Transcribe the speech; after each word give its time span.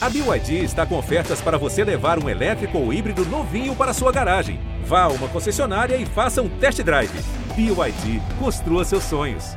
A 0.00 0.08
BYD 0.08 0.62
está 0.62 0.86
com 0.86 0.96
ofertas 0.96 1.40
para 1.40 1.58
você 1.58 1.82
levar 1.82 2.22
um 2.22 2.28
elétrico 2.28 2.78
ou 2.78 2.92
híbrido 2.92 3.24
novinho 3.24 3.74
para 3.74 3.92
sua 3.92 4.12
garagem. 4.12 4.60
Vá 4.84 5.02
a 5.02 5.08
uma 5.08 5.28
concessionária 5.28 5.96
e 5.96 6.06
faça 6.06 6.40
um 6.40 6.48
test 6.48 6.80
drive. 6.84 7.10
BYD, 7.56 8.20
construa 8.38 8.84
seus 8.84 9.02
sonhos. 9.02 9.56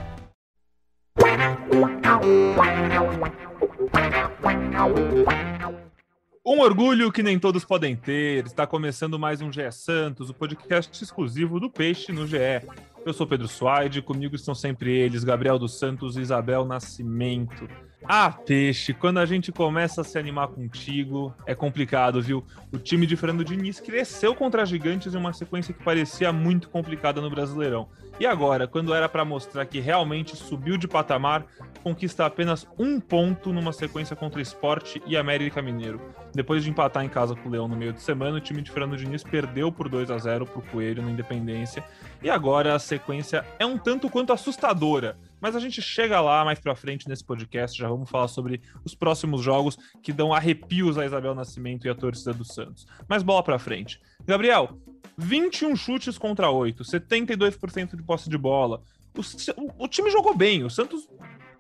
Um 6.44 6.60
orgulho 6.62 7.12
que 7.12 7.22
nem 7.22 7.38
todos 7.38 7.64
podem 7.64 7.96
ter. 7.96 8.48
Está 8.48 8.66
começando 8.66 9.20
mais 9.20 9.42
um 9.42 9.52
GE 9.52 9.72
Santos, 9.72 10.32
o 10.32 10.34
podcast 10.34 11.04
exclusivo 11.04 11.60
do 11.60 11.70
Peixe 11.70 12.12
no 12.12 12.26
GE. 12.26 12.38
Eu 13.04 13.14
sou 13.14 13.26
Pedro 13.26 13.48
Suaide, 13.48 14.02
comigo 14.02 14.36
estão 14.36 14.54
sempre 14.54 14.92
eles, 14.92 15.24
Gabriel 15.24 15.58
dos 15.58 15.80
Santos 15.80 16.18
e 16.18 16.22
Isabel 16.22 16.64
Nascimento. 16.64 17.68
Ah, 18.04 18.32
Peixe, 18.32 18.94
quando 18.94 19.20
a 19.20 19.26
gente 19.26 19.52
começa 19.52 20.02
a 20.02 20.04
se 20.04 20.20
animar 20.20 20.48
contigo, 20.50 21.34
é 21.46 21.56
complicado, 21.56 22.22
viu? 22.22 22.44
O 22.72 22.78
time 22.78 23.08
de 23.08 23.16
Fernando 23.16 23.46
Diniz 23.46 23.80
cresceu 23.80 24.36
contra 24.36 24.66
gigantes 24.66 25.14
em 25.14 25.18
uma 25.18 25.34
sequência 25.34 25.74
que 25.74 25.84
parecia 25.84 26.32
muito 26.32 26.70
complicada 26.70 27.22
no 27.22 27.30
Brasileirão. 27.30 27.88
E 28.20 28.26
agora, 28.26 28.68
quando 28.68 28.94
era 28.94 29.10
para 29.10 29.26
mostrar 29.26 29.66
que 29.66 29.80
realmente 29.80 30.36
subiu 30.36 30.78
de 30.78 30.88
patamar, 30.88 31.46
conquista 31.84 32.26
apenas 32.26 32.68
um 32.78 33.00
ponto 33.00 33.52
numa 33.52 33.74
sequência 33.74 34.16
contra 34.16 34.42
Esporte 34.42 35.02
e 35.08 35.18
América 35.18 35.62
Mineiro. 35.62 36.00
Depois 36.34 36.64
de 36.64 36.70
empatar 36.70 37.04
em 37.04 37.10
casa 37.10 37.36
com 37.36 37.50
o 37.50 37.52
Leão 37.52 37.68
no 37.68 37.76
meio 37.76 37.94
de 37.94 38.02
semana, 38.02 38.38
o 38.38 38.42
time 38.42 38.62
de 38.62 38.72
Fernando 38.72 38.98
Diniz 38.98 39.24
perdeu 39.24 39.72
por 39.72 39.90
2 39.90 40.10
a 40.12 40.18
0 40.18 40.46
para 40.46 40.60
o 40.60 40.62
Coelho 40.62 41.02
na 41.02 41.12
Independência. 41.12 41.84
E 42.24 42.30
agora 42.30 42.76
a 42.76 42.80
sequência 42.80 43.44
é 43.58 43.66
um 43.66 43.78
tanto 43.78 44.10
quanto 44.10 44.32
assustadora. 44.32 45.18
Mas 45.40 45.56
a 45.56 45.60
gente 45.60 45.82
chega 45.82 46.22
lá 46.22 46.46
mais 46.46 46.60
para 46.60 46.76
frente 46.76 47.10
nesse 47.10 47.24
podcast, 47.24 47.76
já 47.76 47.90
vamos 47.90 48.10
falar 48.10 48.28
sobre 48.28 48.62
os 48.86 48.94
próximos 48.94 49.42
jogos 49.42 49.76
que 50.04 50.14
dão 50.14 50.32
arrepios 50.32 51.00
a 51.00 51.06
Isabel 51.06 51.34
Nascimento 51.34 51.88
e 51.88 51.90
a 51.90 51.96
torcida 51.96 52.32
do 52.32 52.46
Santos. 52.46 52.86
Mas 53.08 53.24
bola 53.24 53.42
para 53.42 53.58
frente. 53.58 54.00
Gabriel, 54.24 54.78
21 55.18 55.76
chutes 55.76 56.18
contra 56.18 56.52
8, 56.52 56.84
72% 56.84 57.96
de 57.96 58.04
posse 58.04 58.30
de 58.30 58.38
bola. 58.38 58.84
O, 59.18 59.84
o, 59.84 59.88
time 59.88 60.12
jogou 60.12 60.36
bem, 60.36 60.64
o 60.64 60.70
Santos 60.70 61.10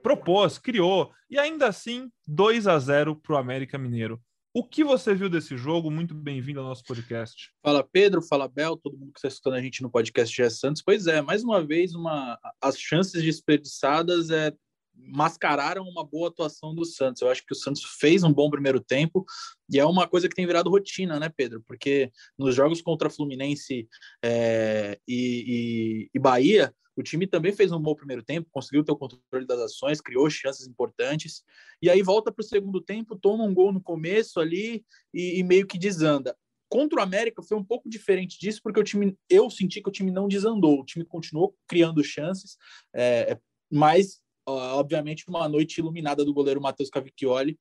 propôs, 0.04 0.59
criou, 0.59 1.12
e 1.30 1.39
ainda 1.39 1.67
assim 1.67 2.09
2 2.28 2.67
a 2.67 2.78
0 2.78 3.16
para 3.16 3.34
o 3.34 3.38
América 3.38 3.80
Mineiro. 3.80 4.22
O 4.54 4.66
que 4.66 4.84
você 4.84 5.16
viu 5.16 5.30
desse 5.30 5.56
jogo? 5.56 5.90
Muito 5.90 6.14
bem-vindo 6.14 6.60
ao 6.60 6.66
nosso 6.66 6.84
podcast. 6.84 7.54
Fala 7.64 7.88
Pedro, 7.90 8.22
fala 8.22 8.50
Bel, 8.50 8.76
todo 8.76 8.98
mundo 8.98 9.14
que 9.14 9.20
está 9.20 9.30
escutando 9.30 9.54
a 9.54 9.62
gente 9.62 9.82
no 9.82 9.90
podcast 9.90 10.36
GE 10.36 10.50
Santos. 10.50 10.82
Pois 10.82 11.08
é, 11.08 11.22
mais 11.22 11.42
uma 11.42 11.66
vez, 11.66 11.96
uma... 11.96 12.38
as 12.62 12.78
chances 12.78 13.24
desperdiçadas 13.24 14.30
é... 14.30 14.54
mascararam 14.94 15.86
uma 15.86 16.04
boa 16.04 16.28
atuação 16.28 16.76
do 16.76 16.84
Santos. 16.84 17.22
Eu 17.22 17.30
acho 17.30 17.46
que 17.46 17.54
o 17.54 17.56
Santos 17.56 17.82
fez 17.98 18.24
um 18.24 18.34
bom 18.34 18.50
primeiro 18.50 18.82
tempo 18.82 19.24
e 19.70 19.80
é 19.80 19.86
uma 19.86 20.06
coisa 20.06 20.28
que 20.28 20.36
tem 20.36 20.46
virado 20.46 20.70
rotina, 20.70 21.18
né, 21.18 21.30
Pedro? 21.30 21.64
Porque 21.66 22.12
nos 22.38 22.54
jogos 22.54 22.82
contra 22.82 23.10
Fluminense 23.10 23.88
é... 24.22 25.00
e, 25.08 25.46
e, 25.48 26.10
e 26.14 26.20
Bahia, 26.20 26.76
o 26.95 27.03
time 27.03 27.25
também 27.25 27.53
fez 27.53 27.72
um 27.72 27.80
bom 27.80 27.95
primeiro 27.95 28.23
tempo, 28.23 28.50
conseguiu 28.52 28.84
ter 28.84 28.92
o 28.92 28.97
controle 28.97 29.45
das 29.45 29.59
ações, 29.59 30.02
criou 30.02 30.30
chances 30.30 30.67
importantes, 30.67 31.44
e 31.81 31.89
aí 31.89 32.02
volta 32.02 32.31
para 32.31 32.42
o 32.42 32.45
segundo 32.45 32.81
tempo, 32.81 33.16
toma 33.16 33.44
um 33.44 33.53
gol 33.53 33.72
no 33.72 33.81
começo 33.81 34.39
ali 34.39 34.86
e, 35.14 35.39
e, 35.39 35.44
meio 35.44 35.66
que 35.66 35.78
desanda. 35.78 36.36
Contra 36.70 37.00
o 37.00 37.03
América 37.03 37.42
foi 37.42 37.58
um 37.58 37.64
pouco 37.64 37.89
diferente 37.89 38.39
disso, 38.39 38.61
porque 38.64 38.80
o 38.80 38.83
time, 38.83 39.17
eu 39.30 39.50
senti 39.50 39.81
que 39.81 39.89
o 39.89 39.92
time 39.92 40.11
não 40.11 40.28
desandou, 40.28 40.80
o 40.80 40.86
time 40.86 41.06
continuou 41.06 41.56
criando 41.67 42.03
chances, 42.03 42.58
é, 42.94 43.31
é 43.31 43.39
mas 43.73 44.22
obviamente 44.45 45.23
uma 45.30 45.48
noite 45.48 45.78
iluminada 45.80 46.26
do 46.26 46.33
goleiro 46.33 46.61
Matheus 46.61 46.89
Cavicchioli, 46.89 47.58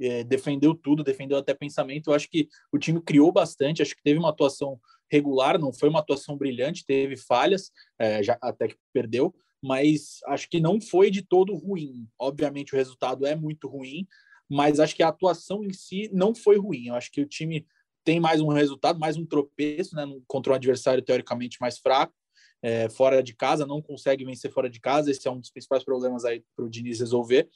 é, 0.00 0.24
defendeu 0.24 0.74
tudo, 0.74 1.04
defendeu 1.04 1.36
até 1.36 1.52
pensamento. 1.52 2.08
Eu 2.08 2.14
acho 2.14 2.28
que 2.30 2.48
o 2.72 2.78
time 2.78 3.00
criou 3.02 3.30
bastante, 3.30 3.82
acho 3.82 3.94
que 3.94 4.02
teve 4.02 4.18
uma 4.18 4.30
atuação 4.30 4.80
regular, 5.10 5.58
não 5.58 5.72
foi 5.72 5.88
uma 5.88 6.00
atuação 6.00 6.36
brilhante, 6.36 6.84
teve 6.86 7.16
falhas, 7.16 7.70
é, 7.98 8.22
já 8.22 8.38
até 8.40 8.68
que 8.68 8.76
perdeu, 8.92 9.34
mas 9.62 10.20
acho 10.26 10.48
que 10.48 10.60
não 10.60 10.80
foi 10.80 11.10
de 11.10 11.22
todo 11.22 11.54
ruim. 11.54 12.08
Obviamente 12.18 12.74
o 12.74 12.76
resultado 12.76 13.26
é 13.26 13.34
muito 13.34 13.68
ruim, 13.68 14.06
mas 14.48 14.80
acho 14.80 14.96
que 14.96 15.02
a 15.02 15.08
atuação 15.08 15.64
em 15.64 15.72
si 15.72 16.10
não 16.12 16.34
foi 16.34 16.56
ruim. 16.58 16.86
Eu 16.86 16.94
acho 16.94 17.10
que 17.10 17.20
o 17.20 17.26
time 17.26 17.66
tem 18.04 18.18
mais 18.18 18.40
um 18.40 18.48
resultado, 18.48 18.98
mais 18.98 19.16
um 19.16 19.26
tropeço, 19.26 19.94
né, 19.94 20.04
contra 20.26 20.52
um 20.52 20.56
adversário 20.56 21.02
teoricamente 21.02 21.58
mais 21.60 21.78
fraco, 21.78 22.14
é, 22.62 22.88
fora 22.88 23.22
de 23.22 23.34
casa, 23.34 23.66
não 23.66 23.80
consegue 23.80 24.24
vencer 24.24 24.50
fora 24.50 24.68
de 24.68 24.80
casa. 24.80 25.10
Esse 25.10 25.28
é 25.28 25.30
um 25.30 25.40
dos 25.40 25.50
principais 25.50 25.84
problemas 25.84 26.24
aí 26.24 26.42
para 26.56 26.64
o 26.64 26.70
Diniz 26.70 27.00
resolver 27.00 27.48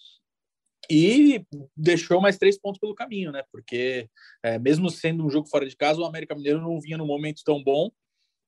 e 0.91 1.45
deixou 1.77 2.21
mais 2.21 2.39
três 2.39 2.59
pontos 2.59 2.81
pelo 2.81 2.95
caminho, 2.95 3.33
né? 3.33 3.43
Porque 3.51 4.09
é, 4.43 4.59
mesmo 4.59 4.91
sendo 4.91 5.25
um 5.25 5.31
jogo 5.31 5.49
fora 5.49 5.69
de 5.69 5.77
casa, 5.77 6.01
o 6.01 6.05
América 6.05 6.35
Mineiro 6.35 6.61
não 6.61 6.81
vinha 6.81 6.99
num 6.99 7.07
momento 7.07 7.43
tão 7.45 7.63
bom 7.63 7.91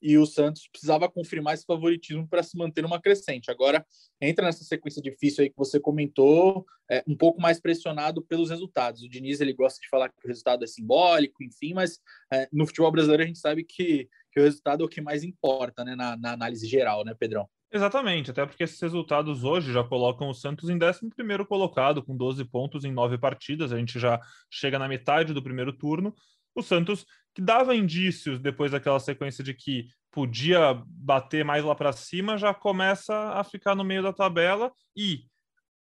e 0.00 0.18
o 0.18 0.26
Santos 0.26 0.68
precisava 0.68 1.10
confirmar 1.10 1.54
esse 1.54 1.64
favoritismo 1.64 2.28
para 2.28 2.42
se 2.42 2.56
manter 2.56 2.82
numa 2.82 3.00
crescente. 3.00 3.50
Agora 3.50 3.84
entra 4.20 4.44
nessa 4.44 4.64
sequência 4.64 5.00
difícil 5.00 5.42
aí 5.42 5.50
que 5.50 5.56
você 5.56 5.80
comentou, 5.80 6.66
é, 6.90 7.02
um 7.06 7.16
pouco 7.16 7.40
mais 7.40 7.60
pressionado 7.60 8.22
pelos 8.22 8.50
resultados. 8.50 9.02
O 9.02 9.08
Diniz 9.08 9.40
ele 9.40 9.52
gosta 9.52 9.80
de 9.80 9.88
falar 9.88 10.08
que 10.08 10.24
o 10.24 10.28
resultado 10.28 10.64
é 10.64 10.66
simbólico, 10.66 11.42
enfim, 11.42 11.74
mas 11.74 11.98
é, 12.32 12.48
no 12.52 12.66
futebol 12.66 12.92
brasileiro 12.92 13.22
a 13.22 13.26
gente 13.26 13.38
sabe 13.38 13.64
que, 13.64 14.08
que 14.32 14.40
o 14.40 14.44
resultado 14.44 14.82
é 14.82 14.86
o 14.86 14.88
que 14.88 15.00
mais 15.00 15.24
importa, 15.24 15.84
né? 15.84 15.96
Na, 15.96 16.16
na 16.16 16.32
análise 16.32 16.66
geral, 16.66 17.04
né, 17.04 17.14
Pedrão? 17.18 17.48
Exatamente, 17.72 18.30
até 18.30 18.46
porque 18.46 18.62
esses 18.62 18.80
resultados 18.80 19.42
hoje 19.42 19.72
já 19.72 19.82
colocam 19.82 20.28
o 20.28 20.34
Santos 20.34 20.70
em 20.70 20.78
11 20.78 21.46
colocado, 21.46 22.02
com 22.02 22.16
12 22.16 22.44
pontos 22.44 22.84
em 22.84 22.92
nove 22.92 23.18
partidas. 23.18 23.72
A 23.72 23.78
gente 23.78 23.98
já 23.98 24.20
chega 24.50 24.78
na 24.78 24.88
metade 24.88 25.34
do 25.34 25.42
primeiro 25.42 25.72
turno. 25.72 26.14
O 26.54 26.62
Santos, 26.62 27.04
que 27.34 27.42
dava 27.42 27.74
indícios 27.74 28.40
depois 28.40 28.70
daquela 28.70 29.00
sequência 29.00 29.42
de 29.42 29.52
que 29.52 29.88
podia 30.12 30.80
bater 30.86 31.44
mais 31.44 31.64
lá 31.64 31.74
para 31.74 31.92
cima, 31.92 32.38
já 32.38 32.54
começa 32.54 33.14
a 33.32 33.44
ficar 33.44 33.74
no 33.74 33.84
meio 33.84 34.02
da 34.02 34.12
tabela 34.12 34.72
e 34.96 35.24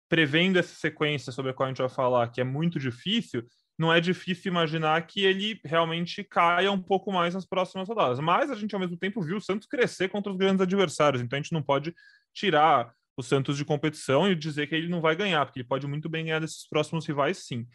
prevendo 0.08 0.58
essa 0.58 0.74
sequência 0.74 1.32
sobre 1.32 1.52
a 1.52 1.54
qual 1.54 1.66
a 1.66 1.70
gente 1.70 1.78
vai 1.78 1.88
falar, 1.88 2.28
que 2.28 2.40
é 2.40 2.44
muito 2.44 2.78
difícil, 2.78 3.44
não 3.78 3.92
é 3.92 4.00
difícil 4.00 4.50
imaginar 4.50 5.04
que 5.06 5.24
ele 5.24 5.60
realmente 5.64 6.22
caia 6.22 6.70
um 6.70 6.80
pouco 6.80 7.12
mais 7.12 7.34
nas 7.34 7.44
próximas 7.44 7.88
rodadas. 7.88 8.20
Mas 8.20 8.50
a 8.50 8.54
gente, 8.54 8.74
ao 8.74 8.80
mesmo 8.80 8.96
tempo, 8.96 9.20
viu 9.20 9.38
o 9.38 9.40
Santos 9.40 9.66
crescer 9.66 10.08
contra 10.08 10.30
os 10.30 10.38
grandes 10.38 10.60
adversários, 10.60 11.20
então 11.20 11.36
a 11.36 11.42
gente 11.42 11.52
não 11.52 11.62
pode 11.62 11.94
tirar 12.32 12.92
o 13.16 13.22
Santos 13.22 13.56
de 13.56 13.64
competição 13.64 14.30
e 14.30 14.34
dizer 14.34 14.66
que 14.66 14.74
ele 14.74 14.88
não 14.88 15.00
vai 15.00 15.14
ganhar, 15.14 15.44
porque 15.44 15.60
ele 15.60 15.68
pode 15.68 15.86
muito 15.86 16.08
bem 16.08 16.24
ganhar 16.24 16.40
desses 16.40 16.68
próximos 16.68 17.06
rivais, 17.06 17.38
sim. 17.38 17.66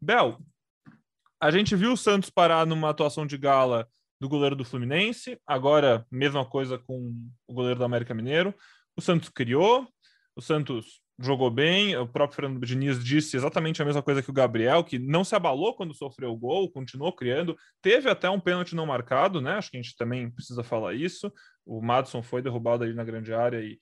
Bel, 0.00 0.38
a 1.40 1.50
gente 1.50 1.76
viu 1.76 1.92
o 1.92 1.96
Santos 1.96 2.30
parar 2.30 2.66
numa 2.66 2.90
atuação 2.90 3.26
de 3.26 3.36
gala 3.36 3.88
do 4.20 4.28
goleiro 4.28 4.56
do 4.56 4.64
Fluminense, 4.64 5.38
agora 5.46 6.06
mesma 6.10 6.44
coisa 6.44 6.78
com 6.78 7.14
o 7.46 7.52
goleiro 7.52 7.78
do 7.78 7.84
América 7.84 8.14
Mineiro. 8.14 8.54
O 8.96 9.02
Santos 9.02 9.28
criou, 9.28 9.86
o 10.34 10.40
Santos 10.40 11.02
jogou 11.18 11.50
bem. 11.50 11.96
O 11.96 12.06
próprio 12.06 12.36
Fernando 12.36 12.64
Diniz 12.64 13.02
disse 13.02 13.36
exatamente 13.36 13.80
a 13.80 13.84
mesma 13.84 14.02
coisa 14.02 14.22
que 14.22 14.30
o 14.30 14.34
Gabriel, 14.34 14.84
que 14.84 14.98
não 14.98 15.24
se 15.24 15.34
abalou 15.34 15.74
quando 15.74 15.94
sofreu 15.94 16.30
o 16.30 16.36
gol, 16.36 16.70
continuou 16.70 17.12
criando. 17.12 17.56
Teve 17.80 18.08
até 18.10 18.28
um 18.28 18.40
pênalti 18.40 18.74
não 18.74 18.86
marcado, 18.86 19.40
né? 19.40 19.52
Acho 19.52 19.70
que 19.70 19.78
a 19.78 19.82
gente 19.82 19.96
também 19.96 20.30
precisa 20.30 20.62
falar 20.62 20.94
isso. 20.94 21.32
O 21.64 21.80
Madison 21.80 22.22
foi 22.22 22.42
derrubado 22.42 22.84
ali 22.84 22.94
na 22.94 23.04
grande 23.04 23.32
área 23.32 23.60
e 23.60 23.78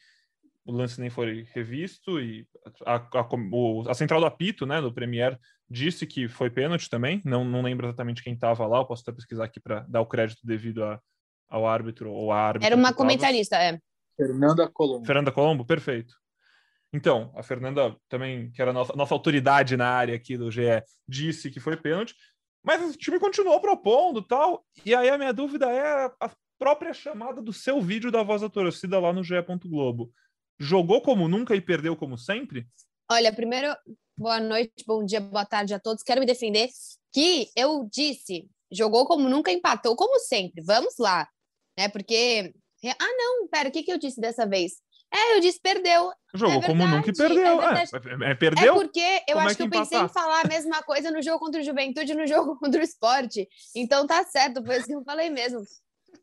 o 0.64 0.72
lance 0.72 1.00
nem 1.00 1.10
foi 1.10 1.46
revisto. 1.52 2.20
E 2.20 2.46
a, 2.86 2.96
a, 2.96 3.28
o, 3.52 3.84
a 3.88 3.94
central 3.94 4.20
do 4.20 4.26
apito, 4.26 4.64
né, 4.64 4.80
do 4.80 4.92
Premier, 4.92 5.38
disse 5.68 6.06
que 6.06 6.28
foi 6.28 6.50
pênalti 6.50 6.88
também. 6.88 7.20
Não, 7.24 7.44
não 7.44 7.62
lembro 7.62 7.86
exatamente 7.86 8.22
quem 8.22 8.34
estava 8.34 8.66
lá. 8.66 8.78
Eu 8.78 8.86
posso 8.86 9.02
até 9.02 9.12
pesquisar 9.12 9.44
aqui 9.44 9.60
para 9.60 9.80
dar 9.88 10.00
o 10.00 10.06
crédito 10.06 10.40
devido 10.46 10.84
a, 10.84 11.00
ao 11.48 11.66
árbitro 11.66 12.10
ou 12.10 12.32
à 12.32 12.40
árbitra. 12.40 12.66
Era 12.66 12.76
uma 12.76 12.92
comentarista, 12.92 13.56
é. 13.56 13.78
Fernanda 14.16 14.70
Colombo. 14.72 15.04
Fernanda 15.04 15.32
Colombo, 15.32 15.64
perfeito. 15.64 16.14
Então, 16.94 17.32
a 17.34 17.43
Fernanda 17.43 17.97
também, 18.09 18.53
que 18.53 18.62
era 18.62 18.71
a 18.71 18.75
nossa, 18.75 18.94
nossa 18.94 19.12
autoridade 19.12 19.77
na 19.77 19.88
área 19.88 20.15
aqui 20.15 20.38
do 20.38 20.49
GE, 20.49 20.81
disse 21.09 21.50
que 21.50 21.59
foi 21.59 21.77
pênalti, 21.77 22.15
mas 22.64 22.81
o 22.82 22.96
time 22.96 23.19
continuou 23.19 23.61
propondo 23.61 24.23
tal. 24.23 24.64
E 24.87 24.94
aí 24.94 25.08
a 25.08 25.19
minha 25.19 25.32
dúvida 25.32 25.69
é 25.69 26.05
a 26.20 26.31
própria 26.56 26.94
chamada 26.94 27.43
do 27.43 27.52
seu 27.52 27.81
vídeo 27.81 28.12
da 28.12 28.23
voz 28.23 28.43
da 28.43 28.49
torcida 28.49 29.00
lá 29.00 29.12
no 29.12 29.25
GE. 29.25 29.35
Globo. 29.67 30.12
Jogou 30.56 31.02
como 31.02 31.26
nunca 31.26 31.56
e 31.56 31.61
perdeu 31.61 31.96
como 31.96 32.17
sempre? 32.17 32.64
Olha, 33.11 33.35
primeiro, 33.35 33.75
boa 34.17 34.38
noite, 34.38 34.85
bom 34.87 35.05
dia, 35.05 35.20
boa 35.20 35.44
tarde 35.44 35.75
a 35.75 35.81
todos. 35.81 36.05
Quero 36.05 36.20
me 36.20 36.26
defender 36.26 36.69
que 37.12 37.49
eu 37.56 37.88
disse, 37.93 38.49
jogou 38.73 39.05
como 39.05 39.29
nunca, 39.29 39.50
empatou 39.50 39.97
como 39.97 40.20
sempre. 40.20 40.62
Vamos 40.62 40.94
lá, 40.97 41.29
né? 41.76 41.88
Porque 41.88 42.55
ah, 42.87 43.17
não, 43.17 43.49
pera, 43.49 43.69
o 43.69 43.73
que, 43.73 43.82
que 43.82 43.93
eu 43.93 43.99
disse 43.99 44.20
dessa 44.20 44.47
vez? 44.47 44.75
É, 45.14 45.37
eu 45.37 45.40
disse 45.40 45.61
perdeu. 45.61 46.12
Jogou 46.34 46.61
é 46.61 46.66
como 46.66 46.84
nunca 46.88 47.08
e 47.08 47.12
perdeu. 47.12 47.62
É, 47.62 47.84
é, 47.84 48.31
é, 48.32 48.34
perdeu? 48.34 48.75
É 48.75 48.75
porque 48.75 49.22
eu 49.28 49.37
como 49.37 49.46
acho 49.46 49.56
que, 49.56 49.62
eu 49.62 49.70
pensei 49.70 50.00
em 50.00 50.08
falar 50.08 50.40
a 50.40 50.49
mesma 50.49 50.82
coisa 50.82 51.12
no 51.12 51.22
jogo 51.22 51.38
contra 51.38 51.61
o 51.61 51.64
Juventude 51.64 52.11
e 52.11 52.16
no 52.16 52.26
jogo 52.26 52.58
contra 52.58 52.81
o 52.81 52.84
Esporte. 52.84 53.49
Então 53.76 54.08
tá 54.08 54.25
certo, 54.25 54.64
foi 54.64 54.78
isso 54.78 54.87
que 54.87 54.94
eu 54.94 55.05
falei 55.05 55.31
mesmo. 55.31 55.62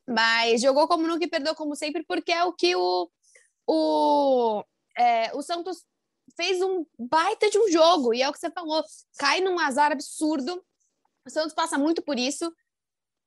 Mas 0.05 0.61
jogou 0.61 0.89
como 0.89 1.07
nunca 1.07 1.23
e 1.23 1.29
perdeu 1.29 1.55
como 1.55 1.73
sempre, 1.73 2.03
porque 2.03 2.33
é 2.33 2.43
o 2.43 2.51
que 2.51 2.75
o, 2.75 3.09
o, 3.65 4.63
é, 4.97 5.33
o 5.33 5.41
Santos 5.41 5.85
fez 6.35 6.61
um 6.61 6.85
baita 6.99 7.49
de 7.49 7.57
um 7.57 7.71
jogo, 7.71 8.13
e 8.13 8.21
é 8.21 8.27
o 8.27 8.33
que 8.33 8.39
você 8.39 8.51
falou, 8.51 8.83
cai 9.17 9.39
num 9.39 9.57
azar 9.57 9.91
absurdo. 9.93 10.61
O 11.25 11.29
Santos 11.29 11.53
passa 11.53 11.77
muito 11.77 12.01
por 12.01 12.19
isso. 12.19 12.53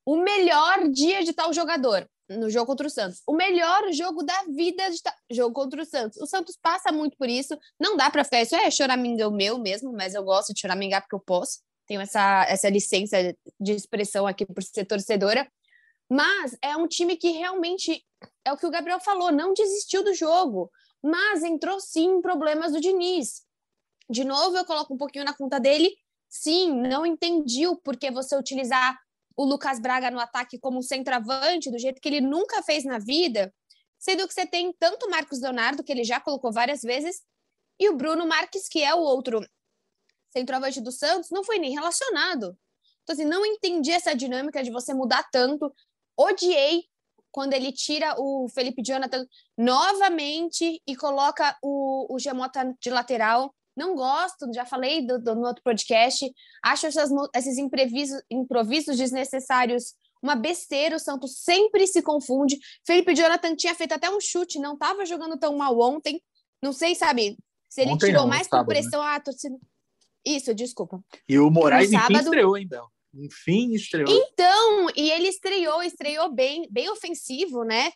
O 0.05 0.17
melhor 0.19 0.89
dia 0.91 1.25
de 1.25 1.33
tal 1.33 1.55
jogador 1.55 2.07
no 2.29 2.49
jogo 2.51 2.67
contra 2.67 2.87
o 2.87 2.91
Santos. 2.91 3.23
O 3.27 3.35
melhor 3.35 3.93
jogo 3.93 4.23
da 4.23 4.45
vida 4.45 4.91
de 4.91 5.01
jogo 5.37 5.55
contra 5.55 5.83
o 5.83 5.85
Santos. 5.85 6.19
O 6.21 6.27
Santos 6.27 6.57
passa 6.61 6.91
muito 6.93 7.17
por 7.17 7.29
isso. 7.29 7.57
Não 7.79 7.97
dá 7.97 8.11
para 8.11 8.25
ficar 8.25 8.43
isso 8.43 8.55
é 8.55 8.71
choraminga 8.71 9.31
meu 9.31 9.59
mesmo, 9.59 9.93
mas 9.93 10.15
eu 10.15 10.23
gosto 10.23 10.53
de 10.53 10.61
choramingar 10.61 11.03
porque 11.03 11.15
eu 11.15 11.21
posso. 11.21 11.61
Tenho 11.87 12.01
essa, 12.01 12.45
essa 12.49 12.69
licença 12.69 13.17
de 13.61 13.73
expressão 13.73 14.27
aqui 14.27 14.47
por 14.47 14.63
ser 14.63 14.85
torcedora. 14.85 15.47
Mas 16.09 16.57
é 16.63 16.77
um 16.77 16.87
time 16.87 17.17
que 17.17 17.31
realmente 17.31 18.05
é 18.45 18.53
o 18.53 18.57
que 18.57 18.67
o 18.67 18.71
Gabriel 18.71 19.01
falou, 19.01 19.33
não 19.33 19.53
desistiu 19.53 20.03
do 20.03 20.15
jogo 20.15 20.71
mas 21.05 21.43
entrou 21.43 21.79
sim 21.79 22.07
em 22.07 22.23
problemas 22.23 22.73
do 22.73 22.81
Diniz. 22.81 23.43
De 24.09 24.25
novo, 24.25 24.57
eu 24.57 24.65
coloco 24.65 24.95
um 24.95 24.97
pouquinho 24.97 25.27
na 25.27 25.35
conta 25.35 25.61
dele. 25.61 25.95
Sim, 26.31 26.81
não 26.81 27.05
entendi 27.05 27.67
o 27.67 27.77
porquê 27.77 28.11
você 28.11 28.35
utilizar 28.35 28.99
o 29.37 29.45
Lucas 29.45 29.79
Braga 29.81 30.11
no 30.11 30.21
ataque 30.21 30.59
como 30.59 30.83
centroavante, 30.83 31.71
do 31.71 31.79
jeito 31.79 32.01
que 32.01 32.09
ele 32.09 32.21
nunca 32.21 32.63
fez 32.63 32.85
na 32.85 32.99
vida, 32.99 33.53
sendo 33.99 34.27
que 34.29 34.35
você 34.35 34.47
tem 34.47 34.73
tanto 34.79 35.07
o 35.07 35.11
Marcos 35.11 35.41
Leonardo, 35.41 35.83
que 35.83 35.93
ele 35.93 36.05
já 36.05 36.21
colocou 36.21 36.53
várias 36.53 36.83
vezes, 36.83 37.23
e 37.79 37.89
o 37.89 37.97
Bruno 37.97 38.27
Marques, 38.27 38.69
que 38.69 38.83
é 38.83 38.95
o 38.95 39.01
outro 39.01 39.41
centroavante 40.31 40.81
do 40.81 40.93
Santos, 40.93 41.31
não 41.31 41.45
foi 41.45 41.59
nem 41.59 41.73
relacionado. 41.73 42.57
Então, 43.03 43.15
assim, 43.15 43.25
não 43.25 43.45
entendi 43.45 43.91
essa 43.91 44.15
dinâmica 44.15 44.63
de 44.63 44.71
você 44.71 44.95
mudar 44.95 45.29
tanto. 45.31 45.73
Odiei 46.17 46.85
quando 47.31 47.53
ele 47.53 47.73
tira 47.73 48.15
o 48.19 48.49
Felipe 48.49 48.83
Jonathan 48.83 49.27
novamente 49.57 50.81
e 50.87 50.97
coloca 50.97 51.57
o, 51.63 52.15
o 52.15 52.19
Gemota 52.19 52.75
de 52.81 52.91
lateral. 52.91 53.55
Não 53.77 53.95
gosto, 53.95 54.53
já 54.55 54.65
falei 54.65 55.07
do, 55.07 55.19
do, 55.19 55.35
no 55.35 55.47
outro 55.47 55.63
podcast. 55.63 56.31
Acho 56.63 56.87
essas, 56.87 57.11
esses 57.35 57.59
imprevisos, 57.59 58.23
improvisos 58.31 58.97
desnecessários 58.97 59.95
uma 60.23 60.35
besteira. 60.35 60.97
O 60.97 60.99
Santos 60.99 61.39
sempre 61.39 61.87
se 61.87 62.03
confunde. 62.03 62.59
Felipe 62.87 63.15
Jonathan 63.15 63.55
tinha 63.55 63.75
feito 63.75 63.93
até 63.93 64.09
um 64.09 64.21
chute, 64.21 64.59
não 64.59 64.75
estava 64.75 65.05
jogando 65.05 65.39
tão 65.39 65.57
mal 65.57 65.79
ontem. 65.79 66.23
Não 66.63 66.73
sei, 66.73 66.95
sabe, 66.95 67.37
se 67.69 67.83
ele 67.83 67.91
ontem 67.91 68.07
tirou 68.07 68.23
não, 68.23 68.29
mais 68.29 68.49
por 68.49 68.61
né? 68.61 68.65
pressão. 68.65 69.03
Né? 69.03 69.11
Ah, 69.11 69.21
torcida... 69.21 69.57
Isso, 70.25 70.55
desculpa. 70.55 71.01
E 71.29 71.39
o 71.39 71.51
Moraes 71.51 71.91
no 71.91 71.99
sábado... 71.99 72.25
estreou, 72.25 72.57
hein, 72.57 72.67
Bel? 72.67 72.89
Enfim, 73.13 73.75
estreou. 73.75 74.09
Então, 74.11 74.89
e 74.97 75.11
ele 75.11 75.29
estreou, 75.29 75.83
estreou 75.83 76.33
bem, 76.33 76.67
bem 76.71 76.89
ofensivo, 76.89 77.63
né? 77.63 77.93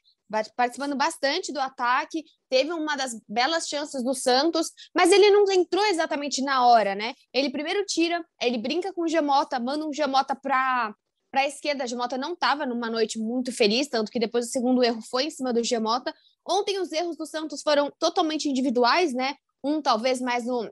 Participando 0.55 0.95
bastante 0.95 1.53
do 1.53 1.61
ataque, 1.61 2.25
teve 2.51 2.73
uma 2.73 2.97
das 2.97 3.19
belas 3.27 3.67
chances 3.67 4.03
do 4.05 4.15
Santos, 4.15 4.71
mas 4.95 5.11
ele 5.11 5.31
não 5.31 5.51
entrou 5.51 5.85
exatamente 5.87 6.43
na 6.43 6.67
hora, 6.67 6.95
né? 6.95 7.15
Ele 7.33 7.51
primeiro 7.51 7.85
tira, 7.87 8.25
ele 8.41 8.59
brinca 8.59 8.93
com 8.93 9.03
o 9.03 9.09
Gemota, 9.09 9.59
manda 9.59 9.87
um 9.87 9.93
Gemota 9.93 10.37
para 10.37 10.95
para 11.31 11.43
a 11.43 11.47
esquerda, 11.47 11.85
a 11.85 11.87
Gemota 11.87 12.17
não 12.17 12.33
estava 12.33 12.65
numa 12.65 12.89
noite 12.89 13.19
muito 13.19 13.53
feliz, 13.53 13.87
tanto 13.89 14.11
que 14.11 14.19
depois 14.19 14.47
o 14.47 14.51
segundo 14.51 14.83
erro 14.83 15.03
foi 15.03 15.25
em 15.25 15.31
cima 15.31 15.53
do 15.53 15.63
Gemota. 15.63 16.15
Ontem 16.47 16.81
os 16.81 16.91
erros 16.91 17.17
do 17.17 17.27
Santos 17.27 17.61
foram 17.61 17.93
totalmente 17.99 18.49
individuais, 18.49 19.13
né? 19.13 19.35
Um 19.63 19.83
talvez 19.83 20.21
mais 20.21 20.47
no, 20.47 20.71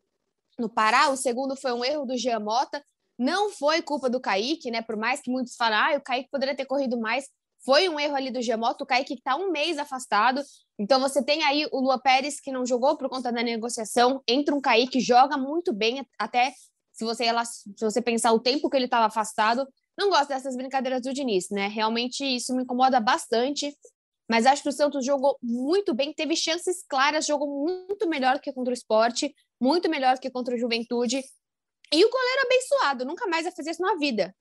no 0.59 0.69
Pará, 0.69 1.11
o 1.11 1.17
segundo 1.17 1.55
foi 1.57 1.73
um 1.73 1.85
erro 1.85 2.07
do 2.07 2.17
Gemota. 2.17 2.83
Não 3.19 3.51
foi 3.51 3.83
culpa 3.83 4.09
do 4.09 4.21
Kaique, 4.21 4.71
né? 4.71 4.81
Por 4.83 4.97
mais 4.97 5.21
que 5.21 5.31
muitos 5.31 5.57
falem, 5.57 5.79
ah, 5.79 5.99
o 5.99 6.03
Kaique 6.03 6.31
poderia 6.31 6.57
ter 6.57 6.65
corrido 6.65 6.99
mais. 6.99 7.29
Foi 7.67 7.89
um 7.89 7.99
erro 7.99 8.15
ali 8.15 8.31
do 8.31 8.41
Gemoto. 8.41 8.85
O 8.85 8.87
Kaique 8.87 9.15
está 9.15 9.35
um 9.35 9.51
mês 9.51 9.77
afastado. 9.77 10.41
Então 10.79 11.01
você 11.01 11.21
tem 11.21 11.43
aí 11.43 11.67
o 11.73 11.81
Lua 11.81 12.01
Pérez, 12.01 12.41
que 12.41 12.53
não 12.53 12.65
jogou 12.65 12.97
por 12.97 13.09
conta 13.09 13.33
da 13.33 13.43
negociação. 13.43 14.23
Entra 14.27 14.55
um 14.55 14.61
Kaique, 14.61 15.01
joga 15.01 15.37
muito 15.37 15.73
bem, 15.73 16.07
até 16.17 16.53
se 16.93 17.05
você, 17.05 17.25
se 17.45 17.85
você 17.85 18.01
pensar 18.01 18.33
o 18.33 18.39
tempo 18.39 18.71
que 18.71 18.77
ele 18.77 18.85
estava 18.85 19.07
afastado. 19.07 19.67
Não 19.99 20.11
gosto 20.11 20.29
dessas 20.29 20.57
brincadeiras 20.57 21.03
do 21.03 21.13
Diniz, 21.13 21.49
né? 21.51 21.67
Realmente 21.67 22.25
isso 22.25 22.55
me 22.55 22.63
incomoda 22.63 23.01
bastante. 23.01 23.77
Mas 24.31 24.47
acho 24.47 24.63
que 24.63 24.69
o 24.69 24.73
Santos 24.73 25.05
jogou 25.05 25.37
muito 25.43 25.93
bem, 25.93 26.13
teve 26.13 26.37
chances 26.37 26.85
claras, 26.89 27.27
jogou 27.27 27.49
muito 27.65 28.09
melhor 28.09 28.41
que 28.41 28.53
contra 28.53 28.71
o 28.71 28.75
esporte, 28.75 29.35
muito 29.61 29.89
melhor 29.89 30.19
que 30.19 30.31
contra 30.31 30.55
o 30.55 30.59
Juventude. 30.59 31.23
E 31.93 32.05
o 32.05 32.11
goleiro 32.11 32.43
abençoado, 32.43 33.05
nunca 33.05 33.29
mais 33.29 33.45
vai 33.45 33.53
fazer 33.53 33.71
isso 33.71 33.83
na 33.83 33.95
vida. 33.95 34.35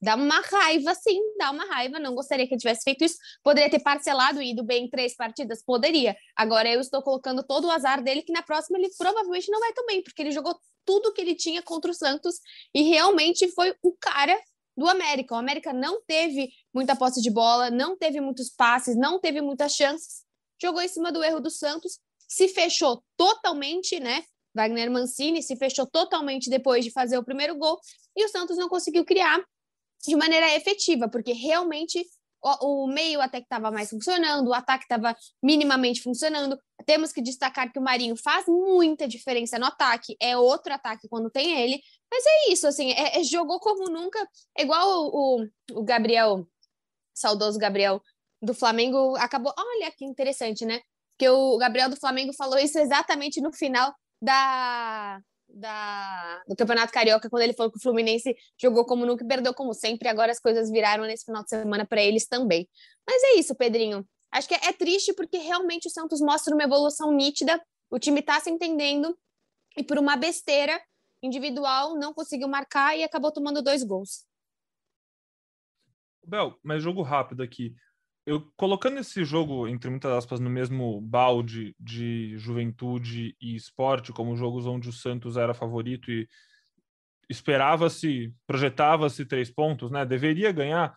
Dá 0.00 0.16
uma 0.16 0.40
raiva, 0.40 0.92
sim, 0.94 1.20
dá 1.38 1.52
uma 1.52 1.64
raiva. 1.64 2.00
Não 2.00 2.14
gostaria 2.14 2.46
que 2.46 2.54
ele 2.54 2.60
tivesse 2.60 2.82
feito 2.82 3.04
isso. 3.04 3.16
Poderia 3.42 3.70
ter 3.70 3.80
parcelado 3.80 4.42
e 4.42 4.50
ido 4.50 4.64
bem 4.64 4.86
em 4.86 4.90
três 4.90 5.14
partidas? 5.14 5.62
Poderia. 5.64 6.16
Agora 6.34 6.68
eu 6.68 6.80
estou 6.80 7.00
colocando 7.00 7.44
todo 7.44 7.68
o 7.68 7.70
azar 7.70 8.02
dele, 8.02 8.22
que 8.22 8.32
na 8.32 8.42
próxima 8.42 8.78
ele 8.78 8.90
provavelmente 8.98 9.50
não 9.50 9.60
vai 9.60 9.72
tão 9.72 9.86
bem, 9.86 10.02
porque 10.02 10.22
ele 10.22 10.32
jogou 10.32 10.58
tudo 10.84 11.12
que 11.12 11.20
ele 11.20 11.36
tinha 11.36 11.62
contra 11.62 11.90
o 11.90 11.94
Santos 11.94 12.40
e 12.74 12.82
realmente 12.82 13.48
foi 13.52 13.74
o 13.80 13.92
cara 13.92 14.36
do 14.76 14.88
América. 14.88 15.34
O 15.34 15.38
América 15.38 15.72
não 15.72 16.02
teve 16.02 16.50
muita 16.74 16.96
posse 16.96 17.20
de 17.20 17.30
bola, 17.30 17.70
não 17.70 17.96
teve 17.96 18.20
muitos 18.20 18.50
passes, 18.50 18.96
não 18.96 19.20
teve 19.20 19.40
muitas 19.40 19.74
chances. 19.74 20.24
Jogou 20.60 20.80
em 20.80 20.88
cima 20.88 21.12
do 21.12 21.22
erro 21.22 21.40
do 21.40 21.50
Santos, 21.50 22.00
se 22.28 22.48
fechou 22.48 23.04
totalmente, 23.16 24.00
né? 24.00 24.24
Wagner 24.54 24.90
Mancini 24.90 25.42
se 25.42 25.56
fechou 25.56 25.86
totalmente 25.86 26.50
depois 26.50 26.84
de 26.84 26.90
fazer 26.90 27.18
o 27.18 27.24
primeiro 27.24 27.56
gol 27.56 27.78
e 28.16 28.24
o 28.24 28.28
Santos 28.28 28.56
não 28.56 28.68
conseguiu 28.68 29.04
criar 29.04 29.42
de 30.06 30.16
maneira 30.16 30.54
efetiva, 30.54 31.08
porque 31.08 31.32
realmente 31.32 32.04
o, 32.42 32.84
o 32.84 32.86
meio 32.88 33.20
até 33.20 33.38
que 33.38 33.46
estava 33.46 33.70
mais 33.70 33.88
funcionando, 33.88 34.48
o 34.48 34.54
ataque 34.54 34.84
estava 34.84 35.16
minimamente 35.42 36.02
funcionando. 36.02 36.58
Temos 36.84 37.12
que 37.12 37.22
destacar 37.22 37.72
que 37.72 37.78
o 37.78 37.82
Marinho 37.82 38.16
faz 38.16 38.46
muita 38.46 39.06
diferença 39.06 39.58
no 39.58 39.66
ataque, 39.66 40.16
é 40.20 40.36
outro 40.36 40.74
ataque 40.74 41.08
quando 41.08 41.30
tem 41.30 41.60
ele, 41.60 41.80
mas 42.10 42.24
é 42.26 42.52
isso, 42.52 42.66
assim, 42.66 42.90
é, 42.92 43.20
é 43.20 43.24
jogou 43.24 43.60
como 43.60 43.88
nunca, 43.88 44.18
é 44.58 44.62
igual 44.62 44.86
o, 44.88 45.44
o, 45.70 45.78
o 45.78 45.84
Gabriel, 45.84 46.46
saudoso 47.14 47.58
Gabriel 47.58 48.02
do 48.42 48.52
Flamengo, 48.52 49.16
acabou. 49.16 49.54
Olha 49.56 49.92
que 49.92 50.04
interessante, 50.04 50.64
né? 50.64 50.80
Que 51.16 51.28
o 51.28 51.56
Gabriel 51.58 51.88
do 51.88 51.96
Flamengo 51.96 52.32
falou 52.32 52.58
isso 52.58 52.76
exatamente 52.76 53.40
no 53.40 53.52
final 53.52 53.94
da, 54.22 55.20
da, 55.48 56.42
do 56.46 56.54
Campeonato 56.54 56.92
Carioca, 56.92 57.28
quando 57.28 57.42
ele 57.42 57.52
falou 57.52 57.72
que 57.72 57.78
o 57.78 57.82
Fluminense 57.82 58.36
jogou 58.60 58.86
como 58.86 59.04
nunca 59.04 59.24
e 59.24 59.28
perdeu 59.28 59.52
como 59.52 59.74
sempre, 59.74 60.08
agora 60.08 60.30
as 60.30 60.38
coisas 60.38 60.70
viraram 60.70 61.04
nesse 61.04 61.24
final 61.24 61.42
de 61.42 61.48
semana 61.48 61.84
para 61.84 62.00
eles 62.00 62.28
também. 62.28 62.68
Mas 63.04 63.20
é 63.24 63.34
isso, 63.34 63.54
Pedrinho. 63.56 64.06
Acho 64.30 64.46
que 64.46 64.54
é, 64.54 64.68
é 64.68 64.72
triste 64.72 65.12
porque 65.12 65.38
realmente 65.38 65.88
o 65.88 65.90
Santos 65.90 66.20
mostra 66.20 66.54
uma 66.54 66.62
evolução 66.62 67.10
nítida, 67.12 67.60
o 67.90 67.98
time 67.98 68.20
está 68.20 68.38
se 68.38 68.48
entendendo 68.48 69.18
e 69.76 69.82
por 69.82 69.98
uma 69.98 70.16
besteira 70.16 70.80
individual 71.20 71.96
não 71.98 72.14
conseguiu 72.14 72.48
marcar 72.48 72.96
e 72.96 73.02
acabou 73.02 73.32
tomando 73.32 73.60
dois 73.60 73.82
gols. 73.82 74.24
Bel, 76.24 76.56
mas 76.62 76.82
jogo 76.82 77.02
rápido 77.02 77.42
aqui 77.42 77.74
eu 78.24 78.52
colocando 78.56 78.98
esse 78.98 79.24
jogo, 79.24 79.66
entre 79.66 79.90
muitas 79.90 80.12
aspas, 80.12 80.38
no 80.38 80.48
mesmo 80.48 81.00
balde 81.00 81.74
de 81.78 82.36
juventude 82.38 83.36
e 83.40 83.56
esporte, 83.56 84.12
como 84.12 84.36
jogos 84.36 84.66
onde 84.66 84.88
o 84.88 84.92
Santos 84.92 85.36
era 85.36 85.54
favorito 85.54 86.10
e 86.10 86.28
esperava-se, 87.28 88.32
projetava-se 88.46 89.24
três 89.24 89.50
pontos, 89.50 89.90
né? 89.90 90.04
Deveria 90.04 90.52
ganhar. 90.52 90.96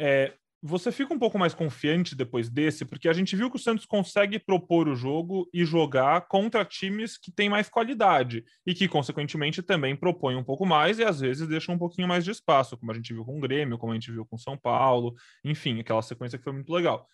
É, 0.00 0.34
você 0.62 0.92
fica 0.92 1.12
um 1.12 1.18
pouco 1.18 1.36
mais 1.36 1.54
confiante 1.54 2.14
depois 2.14 2.48
desse, 2.48 2.84
porque 2.84 3.08
a 3.08 3.12
gente 3.12 3.34
viu 3.34 3.50
que 3.50 3.56
o 3.56 3.58
Santos 3.58 3.84
consegue 3.84 4.38
propor 4.38 4.86
o 4.86 4.94
jogo 4.94 5.50
e 5.52 5.64
jogar 5.64 6.28
contra 6.28 6.64
times 6.64 7.18
que 7.18 7.32
têm 7.32 7.48
mais 7.48 7.68
qualidade 7.68 8.44
e 8.64 8.72
que, 8.72 8.86
consequentemente, 8.86 9.60
também 9.60 9.96
propõem 9.96 10.36
um 10.36 10.44
pouco 10.44 10.64
mais 10.64 11.00
e 11.00 11.04
às 11.04 11.18
vezes 11.18 11.48
deixam 11.48 11.74
um 11.74 11.78
pouquinho 11.78 12.06
mais 12.06 12.24
de 12.24 12.30
espaço, 12.30 12.76
como 12.76 12.92
a 12.92 12.94
gente 12.94 13.12
viu 13.12 13.24
com 13.24 13.36
o 13.36 13.40
Grêmio, 13.40 13.76
como 13.76 13.92
a 13.92 13.96
gente 13.96 14.12
viu 14.12 14.24
com 14.24 14.36
o 14.36 14.38
São 14.38 14.56
Paulo, 14.56 15.14
enfim, 15.44 15.80
aquela 15.80 16.00
sequência 16.00 16.38
que 16.38 16.44
foi 16.44 16.52
muito 16.52 16.72
legal. 16.72 17.08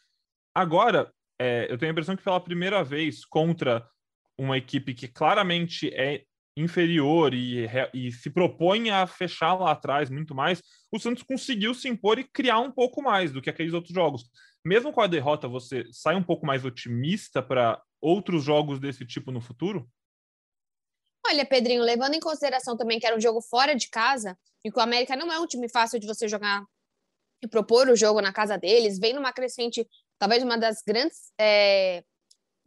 Agora, 0.55 1.11
é, 1.41 1.67
eu 1.71 1.79
tenho 1.79 1.91
a 1.91 1.93
impressão 1.93 2.17
que 2.17 2.23
pela 2.23 2.41
primeira 2.41 2.85
vez 2.85 3.25
contra 3.25 3.89
uma 4.37 4.59
equipe 4.59 4.93
que 4.93 5.09
claramente 5.09 5.89
é 5.95 6.25
inferior 6.61 7.33
e, 7.35 7.67
e, 7.95 8.13
se 8.13 8.31
propõe 8.31 8.91
a 8.91 9.07
fechar 9.07 9.55
lá 9.55 9.73
atrás 9.73 10.11
muito 10.11 10.35
mais, 10.35 10.63
o 10.93 10.99
Santos 10.99 11.23
conseguiu 11.23 11.75
se 11.75 11.89
impor 11.89 12.19
e 12.19 12.25
criar 12.25 12.59
um 12.61 12.71
pouco 12.71 13.03
mais 13.03 13.33
do 13.33 13.41
que 13.41 13.51
aqueles 13.51 13.73
outros 13.73 13.95
jogos. 13.95 14.25
Mesmo 14.65 14.93
com 14.93 15.01
a 15.01 15.07
derrota, 15.07 15.47
você 15.49 15.85
sai 15.93 16.15
um 16.17 16.23
pouco 16.23 16.45
mais 16.45 16.65
otimista 16.65 17.43
para 17.43 17.81
outros 18.01 18.45
jogos 18.45 18.79
desse 18.79 19.07
tipo 19.07 19.31
no 19.31 19.41
futuro? 19.41 19.89
Olha, 21.27 21.45
Pedrinho, 21.45 21.83
levando 21.83 22.15
em 22.15 22.21
consideração 22.21 22.77
também 22.77 22.99
que 22.99 23.07
era 23.07 23.17
um 23.17 23.21
jogo 23.21 23.41
fora 23.41 23.75
de 23.75 23.89
casa 23.89 24.37
e 24.65 24.71
que 24.71 24.79
o 24.79 24.83
América 24.83 25.15
não 25.15 25.33
é 25.33 25.39
um 25.39 25.47
time 25.47 25.69
fácil 25.69 25.99
de 26.01 26.07
você 26.07 26.27
jogar 26.27 26.65
e 27.43 27.47
propor 27.47 27.89
o 27.89 27.97
jogo 27.97 28.21
na 28.21 28.33
casa 28.33 28.57
deles, 28.57 28.99
vem 28.99 29.13
numa 29.13 29.33
crescente, 29.33 29.87
talvez 30.19 30.43
uma 30.43 30.59
das 30.59 30.83
grandes 30.85 31.33
é, 31.39 32.03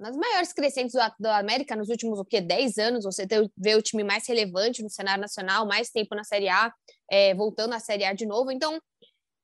nas 0.01 0.17
maiores 0.17 0.51
crescentes 0.51 0.93
do, 0.93 0.99
do 1.19 1.27
América 1.27 1.75
nos 1.75 1.89
últimos 1.89 2.19
o 2.19 2.25
quê? 2.25 2.41
10 2.41 2.77
anos, 2.79 3.05
você 3.05 3.27
vê 3.55 3.75
o 3.75 3.81
time 3.81 4.03
mais 4.03 4.27
relevante 4.27 4.81
no 4.81 4.89
cenário 4.89 5.21
nacional, 5.21 5.67
mais 5.67 5.91
tempo 5.91 6.15
na 6.15 6.23
Série 6.23 6.49
A, 6.49 6.73
é, 7.09 7.35
voltando 7.35 7.73
à 7.73 7.79
Série 7.79 8.03
A 8.03 8.11
de 8.11 8.25
novo. 8.25 8.51
Então, 8.51 8.81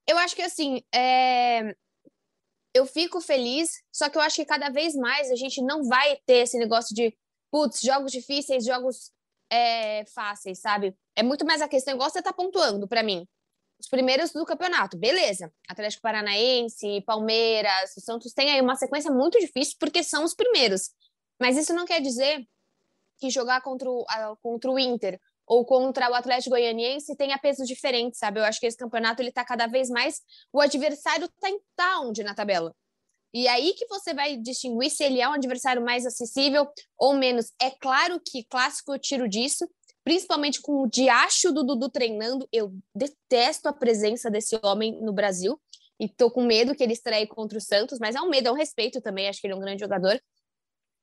eu 0.06 0.18
acho 0.18 0.34
que 0.34 0.42
assim, 0.42 0.82
é, 0.92 1.74
eu 2.74 2.84
fico 2.86 3.20
feliz, 3.20 3.70
só 3.92 4.10
que 4.10 4.18
eu 4.18 4.22
acho 4.22 4.34
que 4.36 4.44
cada 4.44 4.68
vez 4.68 4.96
mais 4.96 5.30
a 5.30 5.36
gente 5.36 5.62
não 5.62 5.84
vai 5.84 6.18
ter 6.26 6.38
esse 6.38 6.58
negócio 6.58 6.92
de 6.94 7.16
putz, 7.52 7.80
jogos 7.80 8.10
difíceis, 8.10 8.64
jogos 8.64 9.12
é, 9.50 10.04
fáceis, 10.06 10.60
sabe? 10.60 10.92
É 11.14 11.22
muito 11.22 11.46
mais 11.46 11.62
a 11.62 11.68
questão, 11.68 11.94
igual 11.94 12.10
você 12.10 12.20
tá 12.20 12.32
pontuando 12.32 12.88
para 12.88 13.04
mim. 13.04 13.26
Os 13.80 13.88
primeiros 13.88 14.32
do 14.32 14.44
campeonato, 14.44 14.96
beleza. 14.96 15.52
Atlético 15.68 16.02
Paranaense, 16.02 17.00
Palmeiras, 17.02 17.96
o 17.96 18.00
Santos 18.00 18.32
tem 18.32 18.50
aí 18.50 18.60
uma 18.60 18.74
sequência 18.74 19.10
muito 19.10 19.38
difícil 19.38 19.76
porque 19.78 20.02
são 20.02 20.24
os 20.24 20.34
primeiros. 20.34 20.90
Mas 21.40 21.56
isso 21.56 21.72
não 21.72 21.84
quer 21.84 22.00
dizer 22.00 22.44
que 23.18 23.30
jogar 23.30 23.60
contra 23.62 23.88
o, 23.88 24.04
contra 24.42 24.70
o 24.70 24.78
Inter 24.78 25.20
ou 25.46 25.64
contra 25.64 26.10
o 26.10 26.14
Atlético 26.14 26.50
Goianiense 26.50 27.16
tenha 27.16 27.38
pesos 27.38 27.66
diferentes, 27.66 28.18
sabe? 28.18 28.40
Eu 28.40 28.44
acho 28.44 28.60
que 28.60 28.66
esse 28.66 28.76
campeonato 28.76 29.22
ele 29.22 29.32
tá 29.32 29.44
cada 29.44 29.66
vez 29.66 29.88
mais 29.88 30.20
o 30.52 30.60
adversário 30.60 31.28
tá 31.40 31.48
em 31.48 31.58
tá 31.74 32.00
onde 32.00 32.22
na 32.22 32.34
tabela. 32.34 32.74
E 33.32 33.46
aí 33.46 33.74
que 33.74 33.86
você 33.86 34.14
vai 34.14 34.36
distinguir 34.36 34.90
se 34.90 35.04
ele 35.04 35.20
é 35.20 35.28
um 35.28 35.34
adversário 35.34 35.84
mais 35.84 36.06
acessível 36.06 36.66
ou 36.96 37.14
menos. 37.14 37.52
É 37.60 37.70
claro 37.70 38.20
que 38.20 38.44
clássico 38.44 38.92
eu 38.92 38.98
tiro 38.98 39.28
disso, 39.28 39.68
principalmente 40.08 40.62
com 40.62 40.84
o 40.84 40.86
diacho 40.88 41.52
do 41.52 41.62
Dudu 41.62 41.90
treinando. 41.90 42.48
Eu 42.50 42.74
detesto 42.94 43.68
a 43.68 43.74
presença 43.74 44.30
desse 44.30 44.58
homem 44.62 44.98
no 45.02 45.12
Brasil 45.12 45.60
e 46.00 46.08
tô 46.08 46.30
com 46.30 46.46
medo 46.46 46.74
que 46.74 46.82
ele 46.82 46.94
estreie 46.94 47.26
contra 47.26 47.58
o 47.58 47.60
Santos, 47.60 47.98
mas 47.98 48.16
é 48.16 48.20
um 48.22 48.30
medo, 48.30 48.48
é 48.48 48.50
um 48.50 48.54
respeito 48.54 49.02
também, 49.02 49.28
acho 49.28 49.38
que 49.38 49.46
ele 49.46 49.52
é 49.52 49.56
um 49.56 49.60
grande 49.60 49.80
jogador. 49.80 50.18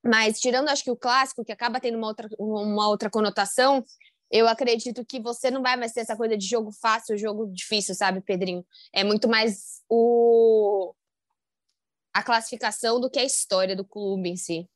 Mas 0.03 0.39
tirando, 0.39 0.69
acho 0.69 0.83
que 0.83 0.89
o 0.89 0.97
clássico, 0.97 1.45
que 1.45 1.51
acaba 1.51 1.79
tendo 1.79 1.99
uma 1.99 2.07
outra, 2.07 2.27
uma 2.39 2.87
outra 2.89 3.07
conotação, 3.07 3.85
eu 4.31 4.47
acredito 4.47 5.05
que 5.05 5.19
você 5.19 5.51
não 5.51 5.61
vai 5.61 5.77
mais 5.77 5.91
ter 5.91 5.99
essa 5.99 6.17
coisa 6.17 6.35
de 6.35 6.47
jogo 6.47 6.71
fácil, 6.71 7.15
jogo 7.15 7.45
difícil, 7.53 7.93
sabe, 7.93 8.21
Pedrinho? 8.21 8.65
É 8.91 9.03
muito 9.03 9.29
mais 9.29 9.83
o 9.87 10.95
a 12.11 12.23
classificação 12.23 12.99
do 12.99 13.07
que 13.07 13.19
a 13.19 13.23
história 13.23 13.75
do 13.75 13.85
clube 13.85 14.29
em 14.29 14.35
si. 14.35 14.67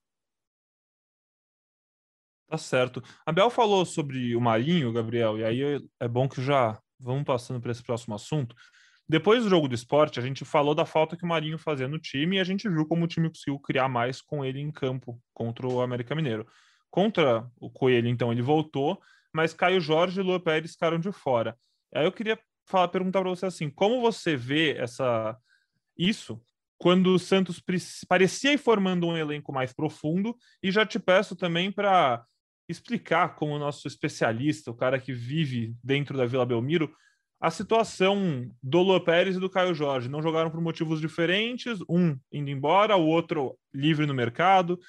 Tá 2.50 2.58
certo. 2.58 3.04
A 3.24 3.32
Bel 3.32 3.52
falou 3.52 3.86
sobre 3.86 4.36
o 4.36 4.42
Marinho, 4.42 4.92
Gabriel, 4.92 5.38
e 5.38 5.44
aí 5.44 5.88
é 6.00 6.08
bom 6.08 6.28
que 6.28 6.42
já 6.42 6.80
vamos 7.00 7.24
passando 7.24 7.62
para 7.62 7.72
esse 7.72 7.84
próximo 7.84 8.16
assunto. 8.16 8.56
Depois 9.08 9.44
do 9.44 9.50
jogo 9.50 9.68
do 9.68 9.76
esporte, 9.76 10.20
a 10.20 10.24
gente 10.24 10.44
falou 10.44 10.74
da 10.74 10.84
falta 10.84 11.16
que 11.16 11.24
o 11.24 11.28
Marinho 11.28 11.60
fazia 11.60 11.88
no 11.88 12.00
time 12.00 12.38
e 12.38 12.40
a 12.40 12.44
gente 12.44 12.68
viu 12.68 12.88
como 12.88 13.06
o 13.06 13.08
time 13.08 13.30
conseguiu 13.30 13.60
criar 13.60 13.88
mais 13.88 14.20
com 14.20 14.44
ele 14.44 14.60
em 14.60 14.72
campo 14.72 15.22
contra 15.32 15.68
o 15.68 15.80
América 15.80 16.16
Mineiro. 16.16 16.48
Contra 16.90 17.48
o 17.60 17.70
Coelho, 17.70 18.08
então, 18.08 18.32
ele 18.32 18.42
voltou, 18.42 19.00
mas 19.32 19.54
Caio 19.54 19.80
Jorge 19.80 20.20
e 20.20 20.24
Lua 20.24 20.40
Pérez 20.40 20.72
ficaram 20.72 21.00
de 21.00 21.12
fora. 21.12 21.56
Aí 21.94 22.06
eu 22.06 22.12
queria 22.12 22.40
falar, 22.66 22.88
perguntar 22.88 23.22
para 23.22 23.30
você 23.30 23.46
assim, 23.46 23.70
como 23.70 24.02
você 24.02 24.36
vê 24.36 24.76
essa 24.76 25.38
isso 25.96 26.42
quando 26.80 27.14
o 27.14 27.20
Santos 27.20 27.62
parecia 28.08 28.54
ir 28.54 28.58
formando 28.58 29.06
um 29.06 29.18
elenco 29.18 29.52
mais 29.52 29.74
profundo, 29.74 30.36
e 30.64 30.72
já 30.72 30.86
te 30.86 30.98
peço 30.98 31.36
também 31.36 31.72
para 31.72 32.24
explicar, 32.70 33.36
como 33.36 33.58
nosso 33.58 33.88
especialista, 33.88 34.70
o 34.70 34.76
cara 34.76 35.00
que 35.00 35.12
vive 35.12 35.76
dentro 35.84 36.16
da 36.16 36.26
Vila 36.26 36.46
Belmiro, 36.46 36.94
a 37.42 37.50
situação 37.50 38.52
do 38.62 38.82
Lua 38.82 39.04
Pérez 39.04 39.36
e 39.36 39.40
do 39.40 39.50
Caio 39.50 39.74
Jorge. 39.74 40.08
Não 40.08 40.22
jogaram 40.22 40.52
por 40.52 40.62
motivos 40.62 41.02
diferentes, 41.02 41.80
um 41.90 42.18
indo 42.32 42.50
embora, 42.50 42.96
o 42.96 43.08
outro 43.08 43.58
livre 43.74 44.06
no 44.06 44.14
mercado. 44.14 44.80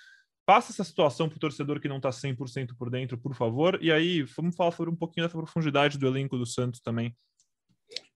Passa 0.44 0.72
essa 0.72 0.84
situação 0.84 1.28
para 1.28 1.36
o 1.36 1.40
torcedor 1.40 1.80
que 1.80 1.88
não 1.88 1.96
está 1.96 2.10
100% 2.10 2.76
por 2.76 2.90
dentro, 2.90 3.16
por 3.16 3.34
favor. 3.34 3.78
E 3.80 3.90
aí, 3.90 4.22
vamos 4.22 4.56
falar 4.56 4.72
sobre 4.72 4.92
um 4.92 4.96
pouquinho 4.96 5.26
dessa 5.26 5.38
profundidade 5.38 5.96
do 5.96 6.06
elenco 6.06 6.36
do 6.36 6.44
Santos 6.44 6.80
também. 6.80 7.14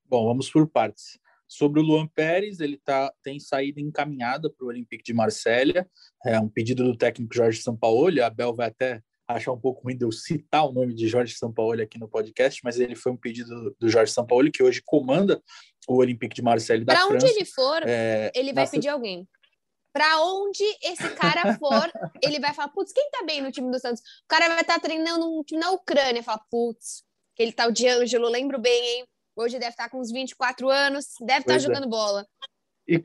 Bom, 0.04 0.26
vamos 0.26 0.50
por 0.50 0.68
partes. 0.68 1.18
Sobre 1.46 1.80
o 1.80 1.82
Luan 1.82 2.08
Pérez, 2.08 2.58
ele 2.58 2.76
tá, 2.84 3.12
tem 3.22 3.38
saída 3.38 3.80
encaminhada 3.80 4.50
para 4.50 4.64
o 4.64 4.68
Olympique 4.68 5.04
de 5.04 5.14
Marselha, 5.14 5.88
é 6.24 6.40
um 6.40 6.48
pedido 6.48 6.82
do 6.82 6.96
técnico 6.96 7.34
Jorge 7.34 7.62
Sampaoli, 7.62 8.20
a 8.20 8.28
Bel 8.28 8.54
vai 8.54 8.68
até 8.68 9.00
achar 9.26 9.52
um 9.52 9.60
pouco 9.60 9.82
ruim 9.82 9.96
de 9.96 10.04
eu 10.04 10.12
citar 10.12 10.66
o 10.66 10.72
nome 10.72 10.94
de 10.94 11.08
Jorge 11.08 11.34
Sampaoli 11.36 11.82
aqui 11.82 11.98
no 11.98 12.08
podcast, 12.08 12.60
mas 12.62 12.78
ele 12.78 12.94
foi 12.94 13.12
um 13.12 13.16
pedido 13.16 13.74
do 13.78 13.88
Jorge 13.88 14.12
Sampaoli, 14.12 14.50
que 14.50 14.62
hoje 14.62 14.82
comanda 14.84 15.42
o 15.88 15.96
Olympique 15.96 16.34
de 16.34 16.42
Marselha 16.42 16.84
da 16.84 16.92
pra 16.92 17.06
França. 17.06 17.18
Para 17.18 17.28
onde 17.28 17.36
ele 17.36 17.44
for, 17.44 17.82
é, 17.86 18.30
ele 18.34 18.52
vai 18.52 18.68
pedir 18.68 18.88
alguém. 18.88 19.26
Para 19.92 20.22
onde 20.22 20.64
esse 20.82 21.08
cara 21.14 21.56
for, 21.56 21.90
ele 22.22 22.40
vai 22.40 22.52
falar, 22.52 22.68
putz, 22.68 22.92
quem 22.92 23.08
tá 23.10 23.24
bem 23.24 23.40
no 23.40 23.52
time 23.52 23.70
do 23.70 23.78
Santos? 23.78 24.00
O 24.00 24.28
cara 24.28 24.48
vai 24.48 24.60
estar 24.60 24.74
tá 24.74 24.80
treinando 24.80 25.26
um 25.26 25.42
time 25.42 25.60
na 25.60 25.70
Ucrânia, 25.70 26.22
fala, 26.22 26.40
putz, 26.50 27.04
aquele 27.34 27.52
tal 27.52 27.70
de 27.70 27.88
Ângelo, 27.88 28.28
lembro 28.28 28.58
bem, 28.58 28.98
hein? 28.98 29.04
Hoje 29.36 29.58
deve 29.58 29.70
estar 29.70 29.88
com 29.88 30.00
uns 30.00 30.12
24 30.12 30.68
anos, 30.68 31.06
deve 31.20 31.40
estar 31.40 31.54
é. 31.54 31.58
jogando 31.58 31.88
bola. 31.88 32.26
E, 32.86 32.98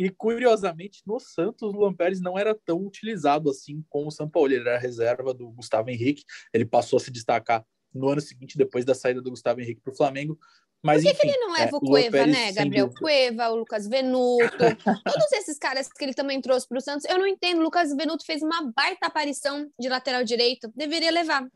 e 0.00 0.08
curiosamente, 0.08 1.02
no 1.06 1.20
Santos, 1.20 1.62
o 1.62 1.76
Luan 1.76 1.92
Pérez 1.92 2.22
não 2.22 2.38
era 2.38 2.54
tão 2.54 2.78
utilizado 2.86 3.50
assim 3.50 3.84
como 3.90 4.08
o 4.08 4.10
São 4.10 4.26
Paulo. 4.26 4.50
Ele 4.50 4.66
era 4.66 4.78
reserva 4.78 5.34
do 5.34 5.50
Gustavo 5.50 5.90
Henrique. 5.90 6.24
Ele 6.54 6.64
passou 6.64 6.96
a 6.96 7.00
se 7.00 7.10
destacar 7.10 7.62
no 7.92 8.08
ano 8.08 8.20
seguinte, 8.22 8.56
depois 8.56 8.84
da 8.84 8.94
saída 8.94 9.20
do 9.20 9.28
Gustavo 9.28 9.60
Henrique 9.60 9.82
para 9.82 9.92
o 9.92 9.96
Flamengo. 9.96 10.38
Mas, 10.82 11.02
Por 11.02 11.10
que, 11.10 11.16
enfim, 11.16 11.28
que 11.28 11.34
ele 11.34 11.46
não 11.46 11.52
leva 11.52 11.70
é, 11.70 11.76
o 11.76 11.80
Cueva, 11.80 12.26
né? 12.26 12.52
Gabriel 12.52 12.90
Cueva, 12.98 13.50
o 13.50 13.56
Lucas 13.56 13.86
Venuto, 13.86 14.48
todos 15.04 15.32
esses 15.32 15.58
caras 15.58 15.92
que 15.92 16.02
ele 16.02 16.14
também 16.14 16.40
trouxe 16.40 16.66
para 16.66 16.78
o 16.78 16.80
Santos, 16.80 17.04
eu 17.06 17.18
não 17.18 17.26
entendo. 17.26 17.58
O 17.58 17.64
Lucas 17.64 17.94
Venuto 17.94 18.24
fez 18.24 18.42
uma 18.42 18.72
baita 18.74 19.06
aparição 19.06 19.70
de 19.78 19.90
lateral 19.90 20.24
direito, 20.24 20.72
deveria 20.74 21.10
levar. 21.10 21.46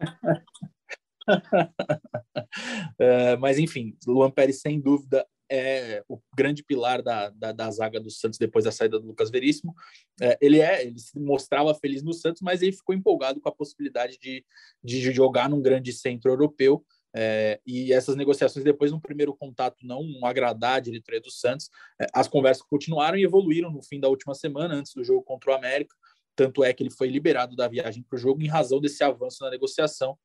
é, 3.01 3.37
mas 3.39 3.59
enfim, 3.59 3.97
Luan 4.07 4.31
Pérez 4.31 4.61
sem 4.61 4.79
dúvida 4.79 5.27
é 5.51 6.03
o 6.09 6.19
grande 6.37 6.63
pilar 6.63 7.03
da, 7.03 7.31
da, 7.31 7.53
da, 7.53 7.71
zaga 7.71 8.01
do 8.01 8.11
Santos 8.11 8.39
depois 8.39 8.65
da 8.65 8.73
saída 8.73 8.99
do 8.99 9.07
Lucas 9.07 9.31
Veríssimo. 9.31 9.75
É, 10.21 10.39
ele 10.41 10.61
é, 10.61 10.87
ele 10.87 10.99
se 10.99 11.19
mostrava 11.19 11.75
feliz 11.75 12.03
no 12.03 12.13
Santos, 12.13 12.43
mas 12.43 12.63
ele 12.63 12.73
ficou 12.73 12.95
empolgado 12.95 13.41
com 13.41 13.49
a 13.49 13.55
possibilidade 13.55 14.19
de, 14.19 14.45
de 14.83 15.13
jogar 15.13 15.49
num 15.49 15.63
grande 15.63 15.93
centro 15.93 16.31
europeu. 16.31 16.85
É, 17.17 17.61
e 17.65 17.93
essas 17.93 18.17
negociações, 18.17 18.65
depois 18.65 18.91
de 18.91 18.97
um 18.97 19.01
primeiro 19.01 19.35
contato 19.37 19.87
não 19.87 20.03
agradar 20.25 20.77
a 20.77 20.81
diretoria 20.81 21.21
do 21.21 21.31
Santos, 21.31 21.71
é, 22.01 22.07
as 22.13 22.27
conversas 22.27 22.63
continuaram 22.67 23.17
e 23.17 23.25
evoluíram 23.25 23.71
no 23.71 23.83
fim 23.83 24.01
da 24.01 24.09
última 24.09 24.35
semana, 24.35 24.75
antes 24.75 24.95
do 24.95 25.05
jogo 25.05 25.23
contra 25.23 25.53
o 25.53 25.55
América. 25.55 25.95
Tanto 26.35 26.65
é 26.65 26.73
que 26.73 26.83
ele 26.83 26.91
foi 26.91 27.09
liberado 27.09 27.55
da 27.55 27.69
viagem 27.69 28.03
para 28.03 28.17
o 28.17 28.19
jogo 28.19 28.43
em 28.43 28.49
razão 28.49 28.81
desse 28.81 29.05
avanço 29.05 29.45
na 29.45 29.51
negociação 29.51 30.19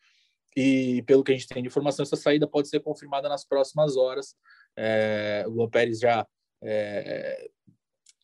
e 0.56 1.04
pelo 1.04 1.24
que 1.24 1.32
a 1.32 1.36
gente 1.36 1.48
tem 1.48 1.62
de 1.62 1.68
informação, 1.68 2.04
essa 2.04 2.16
saída 2.16 2.48
pode 2.48 2.70
ser 2.70 2.80
confirmada 2.80 3.30
nas 3.30 3.46
próximas 3.46 3.96
horas. 3.96 4.36
É, 4.78 5.44
o 5.48 5.52
Luan 5.52 5.70
Pérez 5.70 6.00
já 6.00 6.26
é, 6.64 7.50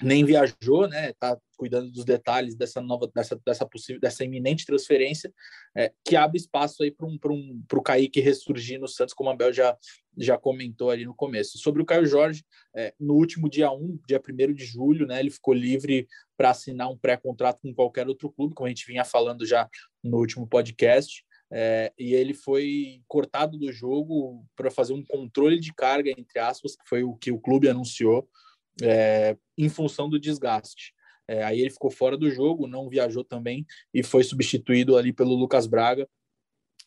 nem 0.02 0.26
viajou, 0.26 0.88
né? 0.88 1.12
Está 1.12 1.38
cuidando 1.58 1.90
dos 1.90 2.04
detalhes 2.04 2.56
dessa 2.56 2.82
nova, 2.82 3.10
dessa, 3.16 3.40
dessa 3.46 3.66
possível, 3.66 4.00
dessa 4.00 4.26
iminente 4.26 4.66
transferência, 4.66 5.34
é, 5.76 5.92
que 6.04 6.16
abre 6.16 6.38
espaço 6.38 6.84
aí 6.84 6.92
para 6.92 7.08
um, 7.08 7.18
para 7.18 7.32
um, 7.32 7.64
para 7.68 7.80
o 7.80 7.82
Kaique 7.82 8.20
ressurgir 8.20 8.80
no 8.80 8.88
Santos, 8.88 9.14
como 9.14 9.30
a 9.30 9.36
Bel 9.36 9.54
já, 9.54 9.78
já 10.18 10.38
comentou 10.38 10.90
ali 10.90 11.06
no 11.06 11.16
começo. 11.16 11.58
Sobre 11.58 11.82
o 11.82 11.86
Caio 11.86 12.06
Jorge, 12.06 12.44
é, 12.76 12.94
no 13.00 13.14
último 13.14 13.50
dia 13.50 13.72
1, 13.72 14.00
dia 14.08 14.22
1 14.22 14.54
de 14.54 14.66
julho, 14.66 15.08
né? 15.08 15.20
Ele 15.20 15.30
ficou 15.30 15.54
livre 15.54 16.08
para 16.38 16.50
assinar 16.50 16.90
um 16.90 16.98
pré-contrato 16.98 17.60
com 17.62 17.74
qualquer 17.74 18.08
outro 18.08 18.30
clube, 18.32 18.54
como 18.54 18.68
a 18.68 18.70
gente 18.70 18.86
vinha 18.86 19.06
falando 19.06 19.46
já 19.46 19.70
no 20.04 20.18
último 20.18 20.46
podcast. 20.46 21.24
É, 21.52 21.94
e 21.98 22.14
ele 22.14 22.34
foi 22.34 23.02
cortado 23.08 23.58
do 23.58 23.72
jogo 23.72 24.46
para 24.56 24.72
fazer 24.72 24.94
um 24.94 25.04
controle 25.04 25.60
de 25.60 25.74
carga, 25.74 26.10
entre 26.10 26.40
aspas, 26.40 26.76
que 26.76 26.88
foi 26.88 27.04
o 27.04 27.16
que 27.16 27.32
o 27.32 27.40
clube 27.40 27.70
anunciou, 27.70 28.28
é, 28.82 29.38
em 29.58 29.70
função 29.70 30.10
do 30.10 30.20
desgaste. 30.20 30.94
É, 31.28 31.44
aí 31.44 31.60
ele 31.60 31.72
ficou 31.72 31.90
fora 31.90 32.18
do 32.18 32.30
jogo, 32.30 32.68
não 32.68 32.90
viajou 32.90 33.24
também 33.24 33.66
e 33.94 34.04
foi 34.04 34.24
substituído 34.24 34.98
ali 34.98 35.12
pelo 35.12 35.36
Lucas 35.36 35.66
Braga. 35.66 36.08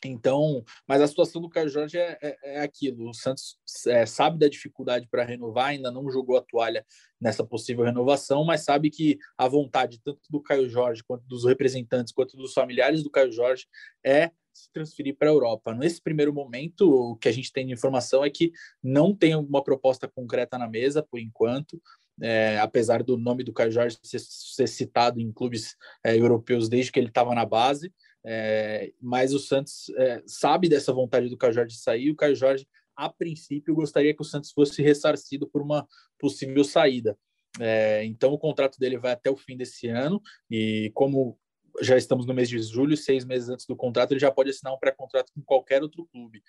Então, 0.05 0.63
mas 0.87 1.01
a 1.01 1.07
situação 1.07 1.41
do 1.41 1.49
Caio 1.49 1.67
Jorge 1.67 1.97
é, 1.97 2.17
é, 2.21 2.37
é 2.43 2.61
aquilo. 2.61 3.09
O 3.09 3.13
Santos 3.13 3.57
é, 3.87 4.05
sabe 4.05 4.39
da 4.39 4.47
dificuldade 4.47 5.07
para 5.11 5.25
renovar, 5.25 5.67
ainda 5.67 5.91
não 5.91 6.09
jogou 6.09 6.37
a 6.37 6.41
toalha 6.41 6.85
nessa 7.19 7.43
possível 7.43 7.83
renovação, 7.83 8.45
mas 8.45 8.63
sabe 8.63 8.89
que 8.89 9.17
a 9.37 9.47
vontade 9.47 9.99
tanto 10.01 10.21
do 10.29 10.41
Caio 10.41 10.69
Jorge 10.69 11.03
quanto 11.03 11.27
dos 11.27 11.43
representantes 11.43 12.13
quanto 12.13 12.37
dos 12.37 12.53
familiares 12.53 13.03
do 13.03 13.09
Caio 13.09 13.31
Jorge 13.31 13.67
é 14.05 14.31
se 14.53 14.71
transferir 14.71 15.15
para 15.17 15.29
a 15.29 15.31
Europa. 15.31 15.73
Nesse 15.73 16.01
primeiro 16.01 16.33
momento, 16.33 16.89
o 16.89 17.15
que 17.15 17.29
a 17.29 17.31
gente 17.31 17.51
tem 17.51 17.65
de 17.65 17.73
informação 17.73 18.23
é 18.23 18.29
que 18.29 18.51
não 18.83 19.15
tem 19.15 19.35
uma 19.35 19.63
proposta 19.63 20.07
concreta 20.07 20.57
na 20.57 20.67
mesa, 20.67 21.03
por 21.03 21.19
enquanto, 21.19 21.81
é, 22.21 22.59
apesar 22.59 23.03
do 23.03 23.17
nome 23.17 23.43
do 23.43 23.53
Caio 23.53 23.71
Jorge 23.71 23.97
ser, 24.03 24.19
ser 24.19 24.67
citado 24.67 25.19
em 25.19 25.31
clubes 25.31 25.75
é, 26.03 26.17
europeus 26.17 26.67
desde 26.67 26.91
que 26.91 26.99
ele 26.99 27.07
estava 27.07 27.33
na 27.33 27.45
base, 27.45 27.93
é, 28.25 28.91
mas 29.01 29.33
o 29.33 29.39
Santos 29.39 29.89
é, 29.97 30.21
sabe 30.25 30.67
dessa 30.67 30.91
vontade 30.91 31.29
do 31.29 31.37
Caio 31.37 31.53
Jorge 31.53 31.75
de 31.75 31.81
sair, 31.81 32.11
o 32.11 32.15
Caio 32.15 32.35
Jorge, 32.35 32.67
a 32.95 33.09
princípio, 33.09 33.73
gostaria 33.73 34.13
que 34.13 34.21
o 34.21 34.25
Santos 34.25 34.51
fosse 34.51 34.81
ressarcido 34.81 35.47
por 35.47 35.61
uma 35.61 35.87
possível 36.17 36.65
saída. 36.65 37.17
É, 37.59 38.03
então, 38.05 38.33
o 38.33 38.37
contrato 38.37 38.77
dele 38.77 38.97
vai 38.97 39.13
até 39.13 39.29
o 39.31 39.37
fim 39.37 39.55
desse 39.55 39.87
ano, 39.87 40.21
e 40.51 40.91
como 40.93 41.37
já 41.81 41.97
estamos 41.97 42.25
no 42.25 42.33
mês 42.33 42.49
de 42.49 42.59
julho, 42.61 42.95
seis 42.97 43.25
meses 43.25 43.49
antes 43.49 43.65
do 43.65 43.75
contrato, 43.75 44.11
ele 44.11 44.19
já 44.19 44.31
pode 44.31 44.49
assinar 44.49 44.73
um 44.73 44.79
pré-contrato 44.79 45.31
com 45.33 45.41
qualquer 45.41 45.81
outro 45.81 46.07
clube. 46.11 46.41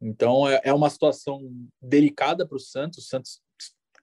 Então 0.00 0.48
é, 0.48 0.60
é 0.64 0.72
uma 0.72 0.90
situação 0.90 1.40
delicada 1.80 2.46
para 2.46 2.56
o 2.56 2.60
Santos. 2.60 2.98
O 2.98 3.08
Santos 3.08 3.40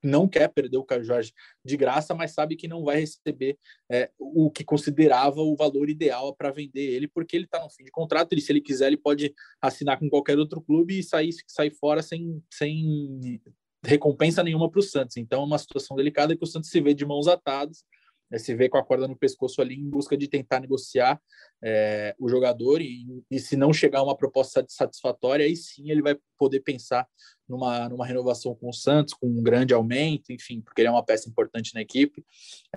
não 0.03 0.27
quer 0.27 0.49
perder 0.49 0.77
o 0.77 0.83
Caio 0.83 1.03
Jorge 1.03 1.33
de 1.63 1.77
graça, 1.77 2.13
mas 2.13 2.31
sabe 2.31 2.57
que 2.57 2.67
não 2.67 2.83
vai 2.83 2.99
receber 2.99 3.57
é, 3.89 4.11
o 4.19 4.51
que 4.51 4.63
considerava 4.63 5.39
o 5.39 5.55
valor 5.55 5.89
ideal 5.89 6.35
para 6.35 6.51
vender 6.51 6.81
ele, 6.81 7.07
porque 7.07 7.37
ele 7.37 7.45
está 7.45 7.63
no 7.63 7.69
fim 7.69 7.85
de 7.85 7.91
contrato. 7.91 8.33
E 8.33 8.41
se 8.41 8.51
ele 8.51 8.59
quiser, 8.59 8.87
ele 8.87 8.97
pode 8.97 9.33
assinar 9.61 9.97
com 9.97 10.09
qualquer 10.09 10.37
outro 10.37 10.61
clube 10.61 10.99
e 10.99 11.03
sair, 11.03 11.33
sair 11.47 11.71
fora 11.71 12.01
sem, 12.01 12.43
sem 12.51 13.41
recompensa 13.81 14.43
nenhuma 14.43 14.69
para 14.69 14.79
o 14.79 14.83
Santos. 14.83 15.15
Então, 15.15 15.41
é 15.41 15.45
uma 15.45 15.57
situação 15.57 15.95
delicada 15.95 16.35
que 16.35 16.43
o 16.43 16.47
Santos 16.47 16.69
se 16.69 16.81
vê 16.81 16.93
de 16.93 17.05
mãos 17.05 17.27
atadas 17.27 17.85
é, 18.33 18.39
se 18.39 18.55
vê 18.55 18.67
com 18.67 18.77
a 18.77 18.83
corda 18.83 19.07
no 19.07 19.15
pescoço 19.15 19.61
ali 19.61 19.75
em 19.75 19.87
busca 19.87 20.17
de 20.17 20.27
tentar 20.27 20.59
negociar 20.59 21.21
é, 21.63 22.15
o 22.19 22.27
jogador 22.27 22.81
e, 22.81 23.23
e, 23.29 23.39
se 23.39 23.55
não 23.55 23.71
chegar 23.71 23.99
a 23.99 24.03
uma 24.03 24.17
proposta 24.17 24.65
satisfatória, 24.67 25.45
aí 25.45 25.55
sim 25.55 25.91
ele 25.91 26.01
vai 26.01 26.17
poder 26.37 26.59
pensar 26.61 27.07
numa, 27.47 27.87
numa 27.87 28.05
renovação 28.05 28.55
com 28.55 28.69
o 28.69 28.73
Santos, 28.73 29.13
com 29.13 29.27
um 29.27 29.43
grande 29.43 29.73
aumento, 29.73 30.31
enfim, 30.31 30.61
porque 30.61 30.81
ele 30.81 30.87
é 30.87 30.91
uma 30.91 31.05
peça 31.05 31.29
importante 31.29 31.73
na 31.75 31.81
equipe. 31.81 32.25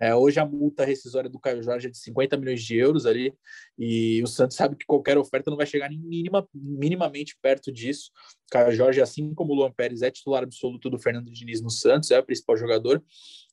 É, 0.00 0.14
hoje 0.14 0.38
a 0.38 0.44
multa 0.44 0.84
rescisória 0.84 1.30
do 1.30 1.40
Caio 1.40 1.62
Jorge 1.62 1.86
é 1.86 1.90
de 1.90 1.98
50 1.98 2.36
milhões 2.36 2.62
de 2.62 2.76
euros 2.76 3.06
ali, 3.06 3.34
e 3.78 4.22
o 4.22 4.26
Santos 4.26 4.56
sabe 4.56 4.76
que 4.76 4.84
qualquer 4.84 5.16
oferta 5.16 5.50
não 5.50 5.56
vai 5.56 5.66
chegar 5.66 5.88
nem 5.88 5.98
minima, 5.98 6.46
minimamente 6.54 7.36
perto 7.40 7.72
disso. 7.72 8.10
O 8.46 8.50
Caio 8.50 8.72
Jorge, 8.72 9.00
assim 9.00 9.32
como 9.34 9.52
o 9.52 9.56
Luan 9.56 9.72
Pérez, 9.72 10.02
é 10.02 10.10
titular 10.10 10.42
absoluto 10.42 10.90
do 10.90 10.98
Fernando 10.98 11.30
Diniz 11.30 11.62
no 11.62 11.70
Santos, 11.70 12.10
é 12.10 12.18
o 12.18 12.24
principal 12.24 12.56
jogador, 12.56 13.02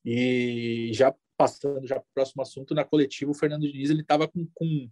e 0.05 0.91
já 0.93 1.13
passando 1.38 1.86
já 1.88 1.96
para 1.96 2.04
o 2.04 2.13
próximo 2.13 2.42
assunto, 2.42 2.75
na 2.75 2.84
coletiva, 2.84 3.32
o 3.32 3.36
Fernando 3.36 3.72
Diniz 3.72 3.90
ele 3.90 4.02
estava 4.02 4.28
com, 4.28 4.48
com 4.54 4.90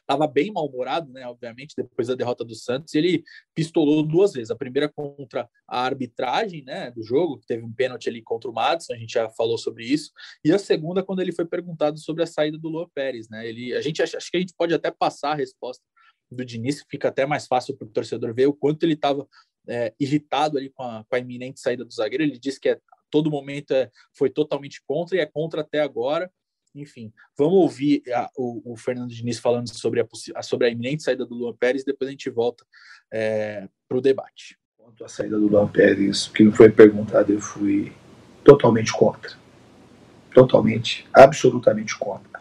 estava 0.00 0.26
bem 0.26 0.52
mal-humorado, 0.52 1.12
né? 1.12 1.26
Obviamente, 1.26 1.74
depois 1.76 2.08
da 2.08 2.14
derrota 2.14 2.44
do 2.44 2.54
Santos, 2.54 2.94
ele 2.94 3.22
pistolou 3.54 4.02
duas 4.02 4.32
vezes. 4.32 4.50
A 4.50 4.56
primeira 4.56 4.88
contra 4.88 5.48
a 5.68 5.82
arbitragem, 5.82 6.64
né, 6.64 6.90
do 6.90 7.02
jogo, 7.02 7.38
que 7.38 7.46
teve 7.46 7.62
um 7.62 7.72
pênalti 7.72 8.08
ali 8.08 8.22
contra 8.22 8.50
o 8.50 8.54
Madison, 8.54 8.94
a 8.94 8.96
gente 8.96 9.12
já 9.12 9.28
falou 9.30 9.58
sobre 9.58 9.84
isso. 9.84 10.10
E 10.44 10.52
a 10.52 10.58
segunda, 10.58 11.02
quando 11.02 11.20
ele 11.20 11.32
foi 11.32 11.44
perguntado 11.44 11.98
sobre 11.98 12.22
a 12.22 12.26
saída 12.26 12.58
do 12.58 12.68
Luan 12.68 12.88
Pérez, 12.94 13.28
né? 13.28 13.46
Ele, 13.46 13.74
a 13.74 13.80
gente 13.80 14.02
acho 14.02 14.30
que 14.30 14.36
a 14.36 14.40
gente 14.40 14.54
pode 14.56 14.74
até 14.74 14.90
passar 14.90 15.32
a 15.32 15.36
resposta 15.36 15.82
do 16.30 16.44
Diniz, 16.44 16.84
fica 16.88 17.08
até 17.08 17.26
mais 17.26 17.46
fácil 17.46 17.76
para 17.76 17.86
o 17.86 17.90
torcedor 17.90 18.32
ver 18.32 18.46
o 18.46 18.54
quanto 18.54 18.84
ele 18.84 18.94
estava 18.94 19.26
é, 19.68 19.92
irritado 19.98 20.56
ali 20.56 20.70
com 20.70 20.82
a, 20.82 21.04
com 21.04 21.16
a 21.16 21.18
iminente 21.18 21.60
saída 21.60 21.84
do 21.84 21.92
zagueiro. 21.92 22.22
Ele 22.22 22.38
disse 22.38 22.60
que 22.60 22.68
é 22.68 22.80
todo 23.10 23.30
momento 23.30 23.72
é, 23.72 23.90
foi 24.12 24.30
totalmente 24.30 24.82
contra 24.86 25.16
e 25.16 25.20
é 25.20 25.26
contra 25.26 25.62
até 25.62 25.80
agora. 25.80 26.30
Enfim, 26.74 27.12
vamos 27.36 27.54
ouvir 27.54 28.02
a, 28.12 28.30
o, 28.36 28.72
o, 28.72 28.76
Fernando 28.76 29.10
Diniz 29.10 29.38
falando 29.38 29.68
sobre 29.68 30.00
a, 30.00 30.42
sobre 30.42 30.68
a 30.68 30.70
iminente 30.70 31.02
saída 31.02 31.26
do 31.26 31.34
Luan 31.34 31.54
Pérez, 31.54 31.84
depois 31.84 32.08
a 32.08 32.12
gente 32.12 32.30
volta 32.30 32.64
é, 33.12 33.68
para 33.88 33.98
o 33.98 34.00
debate. 34.00 34.56
Quanto 34.76 35.04
à 35.04 35.08
saída 35.08 35.38
do 35.38 35.48
Luan 35.48 35.66
Pérez, 35.66 36.28
que 36.28 36.44
não 36.44 36.52
foi 36.52 36.70
perguntado, 36.70 37.32
eu 37.32 37.40
fui 37.40 37.92
totalmente 38.44 38.92
contra. 38.92 39.32
Totalmente, 40.32 41.08
absolutamente 41.12 41.98
contra. 41.98 42.40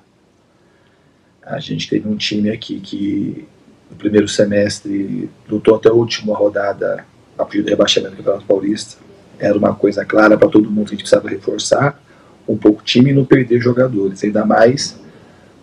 A 1.41 1.59
gente 1.59 1.89
teve 1.89 2.07
um 2.07 2.15
time 2.15 2.51
aqui 2.51 2.79
que 2.79 3.47
no 3.89 3.97
primeiro 3.97 4.27
semestre 4.27 5.27
lutou 5.47 5.75
até 5.75 5.89
a 5.89 5.93
última 5.93 6.35
rodada 6.35 7.03
a 7.33 7.37
partir 7.43 7.63
do 7.63 7.69
rebaixamento 7.69 8.11
do 8.11 8.17
Campeonato 8.17 8.45
Paulista 8.45 9.08
era 9.39 9.57
uma 9.57 9.73
coisa 9.73 10.05
clara 10.05 10.37
para 10.37 10.47
todo 10.47 10.69
mundo 10.69 10.87
que 10.87 10.95
a 10.95 10.97
gente 10.97 11.03
precisava 11.03 11.29
reforçar 11.29 12.01
um 12.47 12.57
pouco 12.57 12.81
o 12.81 12.83
time 12.83 13.11
e 13.11 13.13
não 13.13 13.23
perder 13.23 13.61
jogadores, 13.61 14.23
ainda 14.23 14.43
mais 14.43 14.99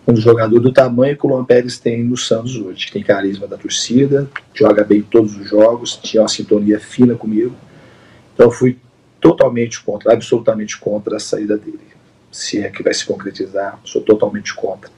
um 0.07 0.15
jogador 0.15 0.59
do 0.61 0.71
tamanho 0.71 1.17
que 1.17 1.25
o 1.25 1.29
Luan 1.29 1.43
Pérez 1.43 1.77
tem 1.77 2.01
no 2.01 2.15
Santos 2.15 2.55
hoje, 2.55 2.89
tem 2.91 3.03
carisma 3.03 3.45
da 3.45 3.57
torcida, 3.57 4.29
joga 4.53 4.81
bem 4.83 5.01
todos 5.01 5.35
os 5.35 5.49
jogos, 5.49 5.97
tinha 5.97 6.21
uma 6.21 6.29
sintonia 6.29 6.79
fina 6.79 7.13
comigo. 7.13 7.53
Então 8.33 8.49
fui 8.49 8.77
totalmente 9.19 9.83
contra, 9.83 10.13
absolutamente 10.13 10.77
contra 10.77 11.17
a 11.17 11.19
saída 11.19 11.57
dele. 11.57 11.79
Se 12.31 12.59
é 12.59 12.69
que 12.69 12.81
vai 12.81 12.93
se 12.93 13.05
concretizar, 13.05 13.79
sou 13.83 14.01
totalmente 14.01 14.53
contra. 14.55 14.89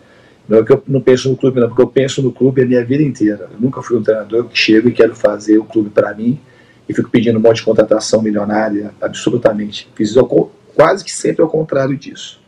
Não 0.47 0.59
é 0.59 0.63
que 0.63 0.71
eu 0.71 0.83
não 0.87 1.01
penso 1.01 1.29
no 1.29 1.35
clube, 1.35 1.59
não, 1.59 1.69
porque 1.69 1.81
eu 1.81 1.87
penso 1.87 2.21
no 2.21 2.31
clube 2.31 2.61
a 2.61 2.65
minha 2.65 2.85
vida 2.85 3.01
inteira. 3.01 3.49
Eu 3.51 3.59
nunca 3.59 3.81
fui 3.81 3.97
um 3.97 4.03
treinador 4.03 4.45
que 4.45 4.57
chego 4.57 4.89
e 4.89 4.91
quero 4.91 5.15
fazer 5.15 5.57
o 5.57 5.63
clube 5.63 5.89
para 5.89 6.13
mim 6.13 6.39
e 6.89 6.93
fico 6.93 7.09
pedindo 7.09 7.37
um 7.37 7.41
monte 7.41 7.57
de 7.57 7.63
contratação 7.63 8.19
milionária, 8.19 8.93
absolutamente. 8.99 9.87
Fiz 9.95 10.15
quase 10.75 11.05
que 11.05 11.11
sempre 11.11 11.43
ao 11.43 11.49
contrário 11.49 11.95
disso. 11.95 12.41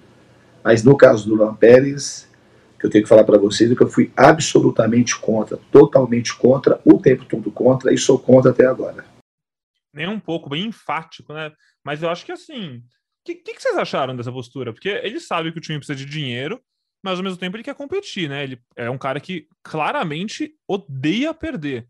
Mas 0.64 0.84
no 0.84 0.98
caso 0.98 1.30
do 1.30 1.36
Luan 1.36 1.54
Pérez, 1.54 2.28
que 2.80 2.88
eu 2.88 2.90
tenho 2.90 3.04
que 3.04 3.10
falar 3.10 3.24
para 3.24 3.38
vocês, 3.38 3.72
é 3.72 3.76
que 3.76 3.84
eu 3.84 3.88
fui 3.88 4.12
absolutamente 4.18 5.16
contra, 5.20 5.58
totalmente 5.72 6.36
contra, 6.36 6.82
o 6.84 6.98
tempo 6.98 7.24
todo 7.26 7.52
contra, 7.52 7.94
e 7.94 7.98
sou 7.98 8.18
contra 8.18 8.50
até 8.50 8.66
agora. 8.66 9.06
Nem 9.94 10.08
um 10.08 10.20
pouco, 10.20 10.50
bem 10.50 10.66
enfático, 10.66 11.32
né? 11.34 11.52
Mas 11.86 12.02
eu 12.02 12.10
acho 12.10 12.26
que 12.26 12.32
assim. 12.32 12.78
O 12.78 13.24
que, 13.24 13.36
que, 13.36 13.54
que, 13.54 13.62
vocês 13.62 13.78
acharam 13.78 14.16
dessa 14.16 14.32
postura? 14.32 14.74
Porque 14.74 14.90
ele 14.90 15.20
sabe 15.20 15.52
que 15.52 15.60
o 15.60 15.62
time 15.62 15.78
precisa 15.78 15.96
de 15.96 16.06
dinheiro, 16.06 16.60
mas 17.04 17.20
ao 17.20 17.24
mesmo 17.24 17.38
tempo 17.38 17.56
ele 17.56 17.64
quer 17.64 17.76
competir, 17.76 18.28
né? 18.28 18.44
Ele 18.44 18.60
é 18.76 18.90
um 18.90 18.98
cara 18.98 19.20
que 19.20 19.48
claramente 19.62 20.56
odeia 20.68 21.32
perder. 21.32 21.88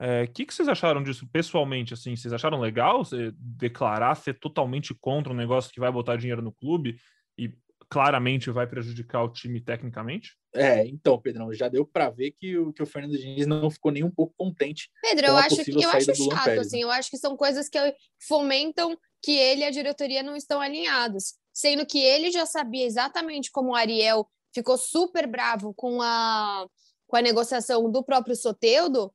O 0.00 0.04
é, 0.04 0.26
que, 0.26 0.46
que 0.46 0.54
vocês 0.54 0.66
acharam 0.66 1.02
disso 1.02 1.28
pessoalmente? 1.30 1.92
Assim, 1.92 2.16
vocês 2.16 2.32
acharam 2.32 2.58
legal 2.58 3.04
você 3.04 3.32
declarar 3.36 4.14
ser 4.14 4.38
totalmente 4.38 4.94
contra 4.94 5.30
um 5.30 5.36
negócio 5.36 5.70
que 5.70 5.78
vai 5.78 5.92
botar 5.92 6.16
dinheiro 6.16 6.40
no 6.40 6.52
clube 6.52 6.96
e 7.36 7.52
claramente 7.90 8.50
vai 8.50 8.66
prejudicar 8.66 9.22
o 9.22 9.28
time 9.28 9.60
tecnicamente? 9.60 10.38
É, 10.54 10.86
então, 10.86 11.20
Pedrão, 11.20 11.52
já 11.52 11.68
deu 11.68 11.84
para 11.84 12.08
ver 12.08 12.30
que 12.30 12.56
o, 12.56 12.72
que 12.72 12.82
o 12.82 12.86
Fernando 12.86 13.18
Diniz 13.18 13.46
não 13.46 13.70
ficou 13.70 13.92
nem 13.92 14.02
um 14.02 14.10
pouco 14.10 14.32
contente. 14.38 14.88
Pedro, 15.02 15.26
eu 15.26 15.36
acho 15.36 15.64
que 15.64 15.84
eu 15.84 15.90
acho 15.90 16.14
chato, 16.14 16.44
Pérez, 16.44 16.66
assim, 16.66 16.78
né? 16.78 16.82
eu 16.84 16.90
acho 16.90 17.10
que 17.10 17.18
são 17.18 17.36
coisas 17.36 17.68
que 17.68 17.78
fomentam 18.26 18.96
que 19.22 19.32
ele 19.32 19.60
e 19.60 19.64
a 19.64 19.70
diretoria 19.70 20.22
não 20.22 20.34
estão 20.34 20.62
alinhados, 20.62 21.34
sendo 21.52 21.84
que 21.84 21.98
ele 21.98 22.30
já 22.30 22.46
sabia 22.46 22.86
exatamente 22.86 23.50
como 23.50 23.72
o 23.72 23.74
Ariel 23.74 24.26
ficou 24.54 24.78
super 24.78 25.26
bravo 25.26 25.74
com 25.74 26.00
a 26.00 26.66
com 27.06 27.16
a 27.16 27.22
negociação 27.22 27.90
do 27.90 28.04
próprio 28.04 28.36
Soteudo, 28.36 29.12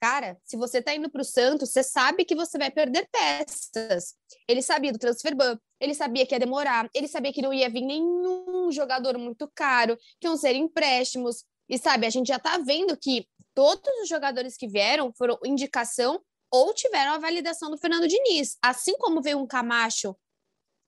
Cara, 0.00 0.38
se 0.44 0.56
você 0.56 0.82
tá 0.82 0.94
indo 0.94 1.10
para 1.10 1.22
o 1.22 1.24
Santos, 1.24 1.70
você 1.70 1.82
sabe 1.82 2.24
que 2.24 2.34
você 2.34 2.58
vai 2.58 2.70
perder 2.70 3.08
peças. 3.10 4.14
Ele 4.46 4.60
sabia 4.60 4.92
do 4.92 4.98
transfer 4.98 5.34
ban, 5.34 5.58
ele 5.80 5.94
sabia 5.94 6.26
que 6.26 6.34
ia 6.34 6.38
demorar, 6.38 6.88
ele 6.94 7.08
sabia 7.08 7.32
que 7.32 7.40
não 7.40 7.52
ia 7.52 7.70
vir 7.70 7.80
nenhum 7.82 8.70
jogador 8.70 9.16
muito 9.18 9.50
caro, 9.54 9.96
que 10.20 10.26
iam 10.26 10.36
ser 10.36 10.54
empréstimos. 10.54 11.44
E 11.68 11.78
sabe, 11.78 12.06
a 12.06 12.10
gente 12.10 12.28
já 12.28 12.38
tá 12.38 12.58
vendo 12.58 12.96
que 12.96 13.26
todos 13.54 13.90
os 14.02 14.08
jogadores 14.08 14.56
que 14.56 14.68
vieram 14.68 15.12
foram 15.16 15.38
indicação 15.44 16.20
ou 16.50 16.74
tiveram 16.74 17.12
a 17.12 17.18
validação 17.18 17.70
do 17.70 17.78
Fernando 17.78 18.06
Diniz. 18.06 18.56
Assim 18.62 18.96
como 18.98 19.22
veio 19.22 19.38
um 19.38 19.46
Camacho, 19.46 20.14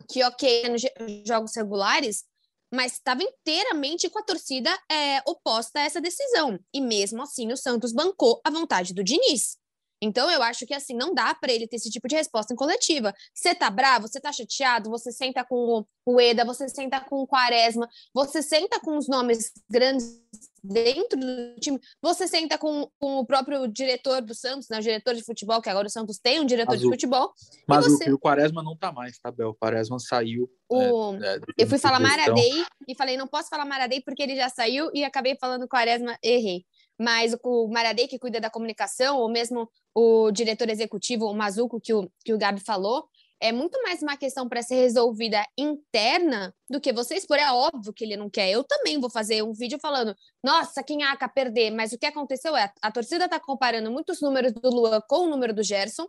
que 0.09 0.23
ok, 0.23 0.69
nos 0.69 0.83
jogos 1.27 1.57
regulares, 1.57 2.25
mas 2.73 2.95
estava 2.95 3.23
inteiramente 3.23 4.09
com 4.09 4.19
a 4.19 4.23
torcida 4.23 4.71
é, 4.91 5.21
oposta 5.27 5.79
a 5.79 5.83
essa 5.83 6.01
decisão. 6.01 6.59
E 6.73 6.81
mesmo 6.81 7.23
assim, 7.23 7.53
o 7.53 7.57
Santos 7.57 7.93
bancou 7.93 8.41
a 8.43 8.51
vontade 8.51 8.95
do 8.95 9.05
Diniz. 9.05 9.58
Então, 10.01 10.31
eu 10.31 10.43
acho 10.43 10.67
que 10.67 10.75
assim, 10.75 10.95
não 10.95 11.13
dá 11.13 11.35
para 11.35 11.53
ele 11.53 11.67
ter 11.67 11.77
esse 11.77 11.91
tipo 11.91 12.07
de 12.09 12.17
resposta 12.17 12.53
em 12.53 12.57
coletiva. 12.57 13.13
Você 13.35 13.55
tá 13.55 13.71
bravo, 13.71 14.09
você 14.09 14.21
tá 14.21 14.33
chateado, 14.33 14.91
você 14.91 15.11
senta 15.11 15.45
com 15.45 15.85
o 16.07 16.21
Eda, 16.21 16.45
você 16.45 16.69
senta 16.69 17.01
com 17.01 17.17
o 17.17 17.27
Quaresma, 17.27 17.89
você 18.15 18.43
senta 18.43 18.81
com 18.81 18.97
os 18.97 19.09
nomes 19.09 19.53
grandes 19.69 20.21
dentro 20.63 21.19
do 21.19 21.61
time, 21.61 21.79
você 22.03 22.27
senta 22.27 22.59
com, 22.59 22.91
com 22.99 23.19
o 23.19 23.27
próprio 23.27 23.67
diretor 23.69 24.21
do 24.23 24.35
Santos, 24.35 24.69
né, 24.69 24.79
o 24.79 24.83
diretor 24.83 25.15
de 25.15 25.23
futebol, 25.23 25.63
que 25.63 25.69
agora 25.69 25.87
o 25.87 25.91
Santos 25.91 26.19
tem 26.19 26.41
um 26.41 26.47
diretor 26.47 26.75
Azul. 26.75 26.91
de 26.91 26.97
futebol. 26.97 27.33
Mas 27.67 27.85
você... 27.85 28.11
o, 28.11 28.19
Quaresma 28.19 28.63
não 28.63 28.77
tá 28.77 28.93
mais, 28.93 29.19
tá, 29.19 29.31
Bel? 29.31 29.51
O 29.51 29.55
Quaresma 29.55 29.99
saiu. 29.99 30.51
O... 30.69 31.15
É, 31.15 31.37
é, 31.37 31.41
eu 31.59 31.67
fui 31.67 31.79
falar 31.79 32.01
Maradei 32.01 32.65
e 32.87 32.95
falei, 32.95 33.17
não 33.17 33.27
posso 33.27 33.49
falar 33.49 33.65
Maradei 33.65 34.01
porque 34.01 34.23
ele 34.23 34.37
já 34.37 34.49
saiu 34.49 34.91
e 34.95 35.05
acabei 35.05 35.37
falando 35.39 35.69
Quaresma, 35.69 36.19
errei 36.23 36.65
mas 36.99 37.37
o 37.45 37.69
Maradei, 37.69 38.09
que 38.09 38.19
cuida 38.19 38.41
da 38.41 38.51
comunicação, 38.51 39.19
ou 39.19 39.31
mesmo 39.31 39.71
o 39.95 40.31
diretor 40.31 40.69
executivo, 40.69 41.27
o 41.27 41.35
Mazuco, 41.35 41.81
que 41.81 41.95
o, 41.95 42.11
que 42.25 42.33
o 42.33 42.39
Gabi 42.39 42.61
falou, 42.61 43.09
é 43.41 43.53
muito 43.53 43.81
mais 43.83 44.03
uma 44.03 44.17
questão 44.17 44.49
para 44.49 44.63
ser 44.63 44.77
resolvida 44.77 45.45
interna 45.57 46.53
do 46.69 46.81
que 46.81 46.93
você 46.93 47.15
expor. 47.15 47.39
É 47.39 47.53
óbvio 47.53 47.93
que 47.93 48.05
ele 48.05 48.17
não 48.17 48.29
quer. 48.29 48.51
Eu 48.51 48.65
também 48.65 48.99
vou 49.01 49.09
fazer 49.09 49.43
um 49.43 49.53
vídeo 49.53 49.79
falando, 49.81 50.15
nossa, 50.43 50.83
quem 50.83 51.05
aca 51.05 51.29
perder. 51.29 51.71
Mas 51.71 51.93
o 51.93 51.99
que 51.99 52.07
aconteceu 52.07 52.57
é, 52.57 52.73
a 52.83 52.91
torcida 52.91 53.27
está 53.27 53.39
comparando 53.39 53.91
muitos 53.91 54.21
números 54.21 54.53
do 54.53 54.69
Luan 54.71 55.01
com 55.09 55.27
o 55.27 55.31
número 55.31 55.55
do 55.55 55.63
Gerson, 55.63 56.09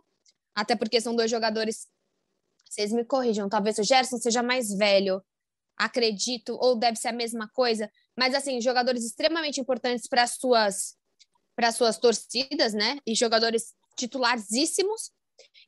até 0.54 0.74
porque 0.74 1.00
são 1.00 1.14
dois 1.14 1.30
jogadores. 1.30 1.86
Vocês 2.68 2.92
me 2.92 3.04
corrijam, 3.04 3.48
talvez 3.48 3.78
o 3.78 3.82
Gerson 3.82 4.16
seja 4.18 4.42
mais 4.42 4.72
velho, 4.72 5.22
acredito, 5.76 6.56
ou 6.60 6.76
deve 6.76 6.96
ser 6.96 7.08
a 7.08 7.12
mesma 7.12 7.48
coisa, 7.48 7.90
mas 8.18 8.34
assim, 8.34 8.60
jogadores 8.60 9.04
extremamente 9.04 9.60
importantes 9.60 10.06
para 10.08 10.26
suas 10.26 10.98
para 11.56 11.72
suas 11.72 11.98
torcidas, 11.98 12.72
né? 12.72 12.98
E 13.06 13.14
jogadores 13.14 13.74
titularíssimos. 13.96 15.10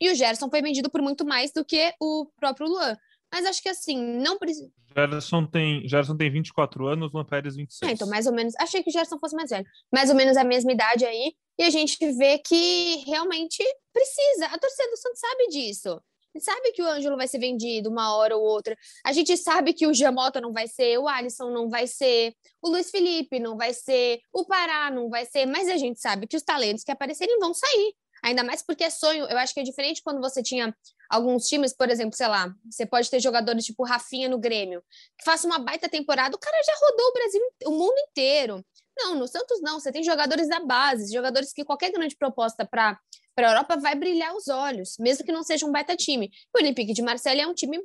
E 0.00 0.10
o 0.10 0.14
Gerson 0.14 0.48
foi 0.48 0.62
vendido 0.62 0.90
por 0.90 1.02
muito 1.02 1.24
mais 1.24 1.52
do 1.52 1.64
que 1.64 1.92
o 2.00 2.26
próprio 2.38 2.66
Luan. 2.66 2.96
Mas 3.32 3.46
acho 3.46 3.62
que 3.62 3.68
assim, 3.68 3.98
não 4.18 4.38
precisa. 4.38 4.70
Gerson 4.94 5.46
tem, 5.46 5.88
Gerson 5.88 6.16
tem 6.16 6.30
24 6.30 6.86
anos, 6.86 7.12
Luan 7.12 7.24
Pérez 7.24 7.56
26. 7.56 7.90
É, 7.90 7.94
então, 7.94 8.06
mais 8.08 8.26
ou 8.26 8.32
menos. 8.32 8.54
Achei 8.58 8.82
que 8.82 8.90
o 8.90 8.92
Gerson 8.92 9.18
fosse 9.18 9.34
mais 9.34 9.50
velho. 9.50 9.66
Mais 9.92 10.10
ou 10.10 10.16
menos 10.16 10.36
a 10.36 10.44
mesma 10.44 10.72
idade 10.72 11.04
aí. 11.04 11.34
E 11.58 11.62
a 11.62 11.70
gente 11.70 11.98
vê 12.12 12.38
que 12.38 12.96
realmente 13.06 13.62
precisa. 13.92 14.46
A 14.46 14.58
torcida 14.58 14.90
do 14.90 14.96
Santos 14.96 15.20
sabe 15.20 15.48
disso. 15.48 16.00
Sabe 16.40 16.72
que 16.72 16.82
o 16.82 16.86
Ângelo 16.86 17.16
vai 17.16 17.28
ser 17.28 17.38
vendido 17.38 17.90
uma 17.90 18.14
hora 18.16 18.36
ou 18.36 18.42
outra. 18.42 18.76
A 19.04 19.12
gente 19.12 19.36
sabe 19.36 19.72
que 19.72 19.86
o 19.86 19.94
Jamota 19.94 20.40
não 20.40 20.52
vai 20.52 20.66
ser, 20.68 20.98
o 20.98 21.08
Alisson 21.08 21.50
não 21.50 21.68
vai 21.68 21.86
ser, 21.86 22.34
o 22.60 22.68
Luiz 22.68 22.90
Felipe 22.90 23.38
não 23.38 23.56
vai 23.56 23.72
ser, 23.72 24.20
o 24.32 24.44
Pará 24.44 24.90
não 24.90 25.08
vai 25.08 25.26
ser, 25.26 25.46
mas 25.46 25.68
a 25.68 25.76
gente 25.76 26.00
sabe 26.00 26.26
que 26.26 26.36
os 26.36 26.42
talentos 26.42 26.84
que 26.84 26.92
aparecerem 26.92 27.38
vão 27.38 27.52
sair. 27.52 27.94
Ainda 28.22 28.44
mais 28.44 28.62
porque 28.62 28.84
é 28.84 28.90
sonho. 28.90 29.26
Eu 29.26 29.36
acho 29.36 29.52
que 29.52 29.60
é 29.60 29.64
diferente 29.64 30.00
quando 30.02 30.20
você 30.20 30.42
tinha 30.42 30.74
alguns 31.10 31.46
times, 31.46 31.74
por 31.74 31.90
exemplo, 31.90 32.16
sei 32.16 32.28
lá, 32.28 32.54
você 32.70 32.86
pode 32.86 33.10
ter 33.10 33.20
jogadores 33.20 33.64
tipo 33.64 33.84
Rafinha 33.84 34.28
no 34.28 34.38
Grêmio, 34.38 34.82
que 35.18 35.24
faça 35.24 35.46
uma 35.46 35.58
baita 35.58 35.88
temporada, 35.88 36.34
o 36.34 36.38
cara 36.38 36.56
já 36.64 36.72
rodou 36.80 37.06
o 37.08 37.12
Brasil, 37.12 37.42
o 37.66 37.70
mundo 37.72 37.98
inteiro. 38.08 38.64
Não, 38.96 39.14
no 39.14 39.26
Santos 39.26 39.60
não, 39.60 39.80
você 39.80 39.90
tem 39.90 40.02
jogadores 40.02 40.48
da 40.48 40.60
base, 40.60 41.12
jogadores 41.12 41.52
que 41.52 41.64
qualquer 41.64 41.90
grande 41.90 42.16
proposta 42.16 42.64
para 42.64 42.98
para 43.34 43.48
a 43.48 43.50
Europa 43.52 43.76
vai 43.76 43.94
brilhar 43.94 44.34
os 44.34 44.48
olhos, 44.48 44.96
mesmo 44.98 45.24
que 45.24 45.32
não 45.32 45.42
seja 45.42 45.66
um 45.66 45.72
baita 45.72 45.96
time. 45.96 46.30
O 46.54 46.58
Olympique 46.58 46.92
de 46.92 47.02
Marseille 47.02 47.40
é 47.40 47.46
um 47.46 47.54
time 47.54 47.78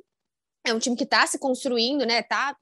é 0.66 0.74
um 0.74 0.78
time 0.78 0.96
que 0.96 1.04
está 1.04 1.26
se 1.26 1.38
construindo, 1.38 2.04
né? 2.04 2.22
Tá, 2.22 2.56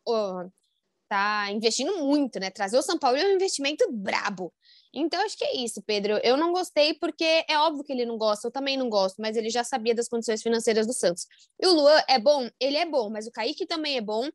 tá 1.08 1.50
investindo 1.50 1.98
muito, 1.98 2.38
né? 2.38 2.50
Trazer 2.50 2.78
o 2.78 2.82
São 2.82 2.98
Paulo 2.98 3.16
é 3.16 3.24
um 3.26 3.34
investimento 3.34 3.84
brabo. 3.90 4.52
Então, 4.94 5.20
acho 5.24 5.36
que 5.36 5.44
é 5.44 5.56
isso, 5.56 5.82
Pedro. 5.82 6.18
Eu 6.22 6.36
não 6.36 6.52
gostei 6.52 6.94
porque 6.94 7.44
é 7.48 7.58
óbvio 7.58 7.84
que 7.84 7.92
ele 7.92 8.06
não 8.06 8.16
gosta, 8.16 8.46
eu 8.46 8.52
também 8.52 8.76
não 8.76 8.88
gosto, 8.88 9.20
mas 9.20 9.36
ele 9.36 9.50
já 9.50 9.62
sabia 9.64 9.94
das 9.94 10.08
condições 10.08 10.42
financeiras 10.42 10.86
do 10.86 10.92
Santos. 10.92 11.26
E 11.60 11.66
o 11.66 11.72
Luan 11.72 12.00
é 12.08 12.18
bom? 12.18 12.48
Ele 12.60 12.76
é 12.76 12.86
bom, 12.86 13.10
mas 13.10 13.26
o 13.26 13.32
Kaique 13.32 13.66
também 13.66 13.96
é 13.96 14.00
bom. 14.00 14.28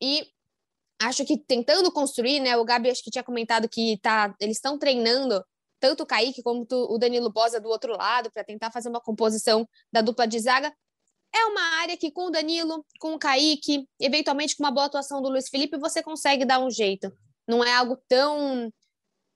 E 0.00 0.26
acho 1.00 1.24
que 1.24 1.36
tentando 1.36 1.92
construir, 1.92 2.40
né? 2.40 2.56
O 2.56 2.64
Gabi 2.64 2.90
acho 2.90 3.02
que 3.02 3.10
tinha 3.10 3.24
comentado 3.24 3.68
que 3.68 3.98
tá, 4.02 4.34
eles 4.40 4.56
estão 4.56 4.78
treinando 4.78 5.44
tanto 5.80 6.02
o 6.02 6.06
Kaique 6.06 6.42
como 6.42 6.66
o 6.70 6.98
Danilo 6.98 7.30
Bosa 7.30 7.60
do 7.60 7.68
outro 7.68 7.96
lado 7.96 8.30
para 8.30 8.44
tentar 8.44 8.70
fazer 8.70 8.88
uma 8.88 9.00
composição 9.00 9.68
da 9.92 10.00
dupla 10.00 10.26
de 10.26 10.38
zaga. 10.38 10.72
É 11.34 11.44
uma 11.44 11.80
área 11.80 11.96
que 11.96 12.10
com 12.10 12.26
o 12.26 12.30
Danilo, 12.30 12.84
com 12.98 13.14
o 13.14 13.18
Kaique, 13.18 13.86
eventualmente 14.00 14.56
com 14.56 14.62
uma 14.62 14.70
boa 14.70 14.86
atuação 14.86 15.20
do 15.20 15.28
Luiz 15.28 15.48
Felipe, 15.48 15.78
você 15.78 16.02
consegue 16.02 16.44
dar 16.44 16.58
um 16.58 16.70
jeito. 16.70 17.12
Não 17.46 17.62
é 17.62 17.74
algo 17.74 17.98
tão 18.08 18.72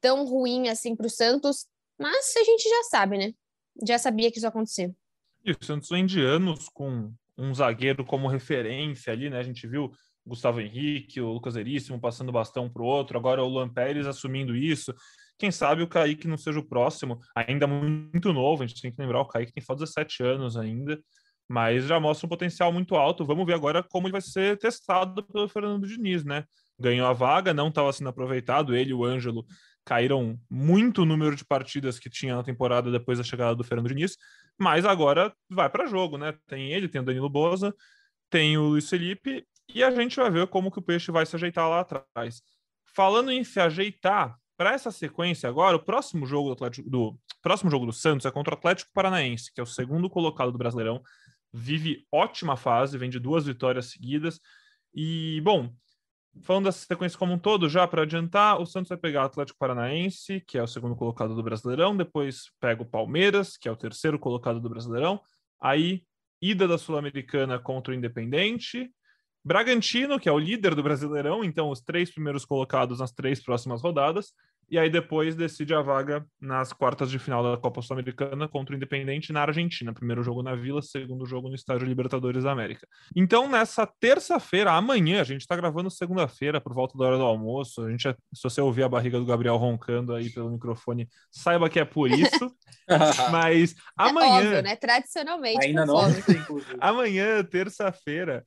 tão 0.01 0.27
ruim 0.27 0.69
assim 0.69 0.97
para 0.97 1.07
o 1.07 1.11
Santos, 1.11 1.67
mas 1.99 2.35
a 2.37 2.43
gente 2.43 2.69
já 2.69 2.83
sabe, 2.91 3.17
né? 3.17 3.33
Já 3.87 3.99
sabia 3.99 4.31
que 4.31 4.39
isso 4.39 4.47
ia 4.47 4.51
acontecer. 4.51 4.93
E 5.45 5.53
o 5.53 5.65
Santos 5.65 5.89
vem 5.89 6.05
de 6.05 6.21
anos 6.21 6.69
com 6.69 7.13
um 7.39 7.55
zagueiro 7.55 8.05
como 8.05 8.29
referência 8.29 9.13
ali, 9.13 9.31
né? 9.31 9.39
A 9.39 9.43
gente 9.43 9.67
viu 9.67 9.93
Gustavo 10.27 10.61
Henrique, 10.61 11.21
o 11.21 11.33
Lucas 11.33 11.55
Veríssimo 11.55 12.01
passando 12.01 12.33
bastão 12.33 12.71
para 12.71 12.83
o 12.83 12.87
outro, 12.87 13.19
agora 13.19 13.43
o 13.43 13.49
Luan 13.49 13.69
Pérez 13.69 14.07
assumindo 14.07 14.55
isso. 14.55 14.95
Quem 15.43 15.51
sabe 15.51 15.83
o 15.83 15.89
Kaique 15.89 16.29
não 16.29 16.37
seja 16.37 16.61
o 16.61 16.65
próximo, 16.65 17.19
ainda 17.35 17.67
muito 17.67 18.33
novo, 18.33 18.63
a 18.63 18.67
gente 18.69 18.81
tem 18.81 18.93
que 18.93 19.03
lembrar, 19.03 19.23
o 19.23 19.27
Kaique 19.27 19.53
tem 19.53 19.61
só 19.61 19.75
17 19.75 20.23
anos 20.23 20.57
ainda, 20.57 21.03
mas 21.49 21.85
já 21.85 21.99
mostra 21.99 22.27
um 22.27 22.29
potencial 22.29 22.73
muito 22.73 22.95
alto. 22.95 23.25
Vamos 23.25 23.45
ver 23.45 23.55
agora 23.55 23.83
como 23.83 24.07
ele 24.07 24.13
vai 24.13 24.21
ser 24.21 24.57
testado 24.57 25.21
pelo 25.27 25.49
Fernando 25.49 25.85
Diniz, 25.85 26.25
né? 26.25 26.45
Ganhou 26.79 27.09
a 27.09 27.13
vaga, 27.13 27.53
não 27.53 27.71
estava 27.71 27.93
sendo 27.93 28.09
aproveitado, 28.09 28.73
ele 28.73 28.91
e 28.91 28.95
o 28.95 29.05
Ângelo 29.05 29.45
caíram 29.85 30.39
muito 30.49 31.03
o 31.03 31.05
número 31.05 31.35
de 31.35 31.45
partidas 31.45 31.99
que 31.99 32.09
tinha 32.09 32.37
na 32.37 32.45
temporada 32.45 32.89
depois 32.93 33.19
da 33.19 33.25
chegada 33.25 33.57
do 33.57 33.65
Fernando 33.65 33.89
Diniz, 33.89 34.17
mas 34.57 34.85
agora 34.85 35.35
vai 35.51 35.69
para 35.69 35.87
jogo, 35.87 36.17
né? 36.17 36.39
Tem 36.47 36.73
ele, 36.73 36.87
tem 36.87 37.01
o 37.01 37.05
Danilo 37.05 37.29
Boza, 37.29 37.75
tem 38.31 38.57
o 38.57 38.69
Luiz 38.69 38.89
Felipe 38.89 39.45
e 39.75 39.83
a 39.83 39.91
gente 39.91 40.15
vai 40.15 40.31
ver 40.31 40.47
como 40.47 40.71
que 40.71 40.79
o 40.79 40.83
Peixe 40.83 41.11
vai 41.11 41.27
se 41.27 41.35
ajeitar 41.35 41.69
lá 41.69 41.81
atrás. 41.81 42.43
Falando 42.95 43.33
em 43.33 43.43
se 43.43 43.59
ajeitar, 43.59 44.39
para 44.57 44.73
essa 44.73 44.91
sequência 44.91 45.49
agora, 45.49 45.77
o 45.77 45.85
próximo 45.85 46.27
jogo 46.27 46.49
do, 46.49 46.53
Atlético, 46.53 46.89
do 46.89 47.19
próximo 47.41 47.71
jogo 47.71 47.87
do 47.87 47.93
Santos 47.93 48.27
é 48.27 48.31
contra 48.31 48.55
o 48.55 48.59
Atlético 48.59 48.91
Paranaense, 48.93 49.53
que 49.53 49.61
é 49.61 49.63
o 49.63 49.67
segundo 49.67 50.09
colocado 50.09 50.53
do 50.53 50.59
Brasileirão, 50.59 51.03
vive 51.53 52.07
ótima 52.11 52.57
fase, 52.57 52.99
vem 52.99 53.11
de 53.11 53.19
duas 53.19 53.47
vitórias 53.47 53.91
seguidas. 53.91 54.41
E, 54.95 55.41
bom, 55.43 55.71
Falando 56.41 56.65
dessa 56.65 56.87
sequência 56.87 57.19
como 57.19 57.35
um 57.35 57.39
todo, 57.39 57.69
já 57.69 57.87
para 57.87 58.03
adiantar, 58.03 58.59
o 58.59 58.65
Santos 58.65 58.89
vai 58.89 58.97
pegar 58.97 59.23
o 59.23 59.27
Atlético 59.27 59.59
Paranaense, 59.59 60.41
que 60.41 60.57
é 60.57 60.63
o 60.63 60.67
segundo 60.67 60.97
colocado 60.97 61.35
do 61.35 61.43
Brasileirão, 61.43 61.95
depois 61.95 62.51
pega 62.59 62.83
o 62.83 62.87
Palmeiras, 62.87 63.59
que 63.59 63.69
é 63.69 63.73
o 63.73 63.77
terceiro 63.77 64.19
colocado 64.19 64.59
do 64.59 64.69
Brasileirão, 64.69 65.21
aí 65.61 66.05
ida 66.41 66.67
da 66.67 66.79
Sul-Americana 66.79 67.59
contra 67.59 67.93
o 67.93 67.95
Independente, 67.97 68.91
Bragantino, 69.45 70.21
que 70.21 70.29
é 70.29 70.33
o 70.33 70.39
líder 70.39 70.75
do 70.75 70.83
Brasileirão, 70.83 71.43
então 71.43 71.71
os 71.71 71.81
três 71.81 72.13
primeiros 72.13 72.45
colocados 72.45 73.01
nas 73.01 73.13
três 73.13 73.43
próximas 73.43 73.83
rodadas, 73.83 74.33
e 74.73 74.79
aí 74.79 74.89
depois 74.89 75.37
decide 75.37 75.75
a 75.75 75.83
vaga 75.83 76.25
nas 76.41 76.73
quartas 76.73 77.11
de 77.11 77.19
final 77.19 77.43
da 77.43 77.61
Copa 77.61 77.83
Sul-Americana 77.83 78.49
contra 78.49 78.73
o 78.73 78.77
Independente 78.77 79.31
na 79.31 79.43
Argentina. 79.43 79.93
Primeiro 79.93 80.23
jogo 80.23 80.43
na 80.43 80.55
Vila, 80.55 80.81
segundo 80.81 81.27
jogo 81.27 81.51
no 81.51 81.55
Estádio 81.55 81.87
Libertadores 81.87 82.45
da 82.45 82.53
América. 82.53 82.87
Então, 83.15 83.47
nessa 83.47 83.87
terça-feira, 83.87 84.73
amanhã, 84.73 85.21
a 85.21 85.25
gente 85.25 85.43
está 85.43 85.55
gravando 85.57 85.91
segunda-feira, 85.91 86.59
por 86.59 86.73
volta 86.73 86.97
da 86.97 87.05
hora 87.05 87.19
do 87.19 87.23
almoço. 87.23 87.83
A 87.85 87.91
gente, 87.91 88.09
se 88.33 88.43
você 88.43 88.63
ouvir 88.63 88.85
a 88.85 88.89
barriga 88.89 89.19
do 89.19 89.27
Gabriel 89.27 89.59
roncando 89.59 90.15
aí 90.15 90.31
pelo 90.31 90.51
microfone, 90.51 91.07
saiba 91.31 91.69
que 91.69 91.79
é 91.79 91.85
por 91.85 92.11
isso. 92.11 92.57
Mas 93.31 93.75
amanhã. 93.95 94.41
É 94.41 94.47
óbvio, 94.47 94.63
né? 94.63 94.77
Tradicionalmente. 94.77 95.67
Ainda 95.67 95.85
não. 95.85 95.99
amanhã, 96.81 97.45
terça-feira, 97.45 98.43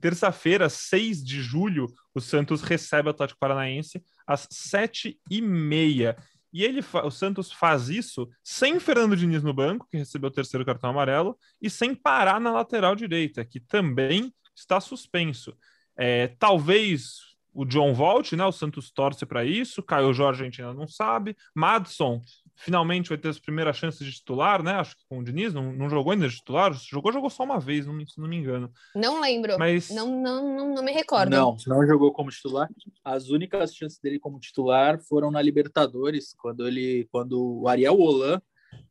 Terça-feira, 0.00 0.68
6 0.68 1.24
de 1.24 1.40
julho, 1.40 1.86
o 2.14 2.20
Santos 2.20 2.62
recebe 2.62 3.08
o 3.08 3.10
Atlético 3.10 3.38
Paranaense 3.38 4.02
às 4.26 4.46
7h30. 4.48 6.16
E 6.52 6.64
ele, 6.64 6.80
o 7.04 7.10
Santos 7.10 7.52
faz 7.52 7.88
isso 7.88 8.28
sem 8.42 8.80
Fernando 8.80 9.16
Diniz 9.16 9.42
no 9.42 9.52
banco, 9.52 9.86
que 9.90 9.98
recebeu 9.98 10.28
o 10.28 10.32
terceiro 10.32 10.64
cartão 10.64 10.90
amarelo, 10.90 11.38
e 11.60 11.68
sem 11.68 11.94
parar 11.94 12.40
na 12.40 12.50
lateral 12.50 12.96
direita, 12.96 13.44
que 13.44 13.60
também 13.60 14.32
está 14.54 14.80
suspenso. 14.80 15.54
É, 15.96 16.28
talvez 16.38 17.36
o 17.52 17.64
John 17.64 17.94
volte, 17.94 18.36
né? 18.36 18.44
O 18.44 18.52
Santos 18.52 18.90
torce 18.90 19.24
para 19.24 19.44
isso. 19.44 19.82
Caio 19.82 20.12
Jorge 20.12 20.42
a 20.42 20.44
gente 20.44 20.62
ainda 20.62 20.74
não 20.74 20.86
sabe. 20.86 21.36
Madson 21.54 22.20
finalmente 22.56 23.10
vai 23.10 23.18
ter 23.18 23.28
as 23.28 23.38
primeiras 23.38 23.76
chances 23.76 24.04
de 24.04 24.12
titular, 24.12 24.62
né? 24.62 24.72
Acho 24.72 24.96
que 24.96 25.04
com 25.08 25.18
o 25.18 25.24
Diniz, 25.24 25.52
não, 25.52 25.72
não 25.72 25.88
jogou 25.88 26.12
ainda 26.12 26.28
de 26.28 26.36
titular? 26.36 26.72
Jogou, 26.72 27.12
jogou 27.12 27.30
só 27.30 27.44
uma 27.44 27.60
vez, 27.60 27.86
não, 27.86 28.06
se 28.06 28.18
não 28.18 28.26
me 28.26 28.36
engano. 28.36 28.70
Não 28.94 29.20
lembro. 29.20 29.58
Mas... 29.58 29.90
Não, 29.90 30.20
não, 30.20 30.56
não, 30.56 30.74
não 30.74 30.82
me 30.82 30.92
recordo. 30.92 31.30
Não, 31.30 31.56
não 31.66 31.86
jogou 31.86 32.12
como 32.12 32.30
titular. 32.30 32.68
As 33.04 33.28
únicas 33.28 33.74
chances 33.74 33.98
dele 34.00 34.18
como 34.18 34.40
titular 34.40 34.98
foram 35.00 35.30
na 35.30 35.42
Libertadores, 35.42 36.34
quando 36.36 36.66
ele, 36.66 37.06
quando 37.12 37.60
o 37.60 37.68
Ariel 37.68 37.98
Holan 38.00 38.40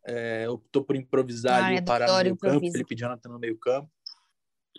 é, 0.07 0.47
optou 0.49 0.83
por 0.83 0.95
improvisar 0.95 1.63
ah, 1.63 1.67
ali, 1.67 1.83
parar 1.83 2.07
no 2.07 2.23
meio 2.23 2.37
campo, 2.37 2.71
Felipe 2.71 2.95
Jonathan 2.95 3.29
no 3.29 3.39
meio 3.39 3.57
campo. 3.57 3.89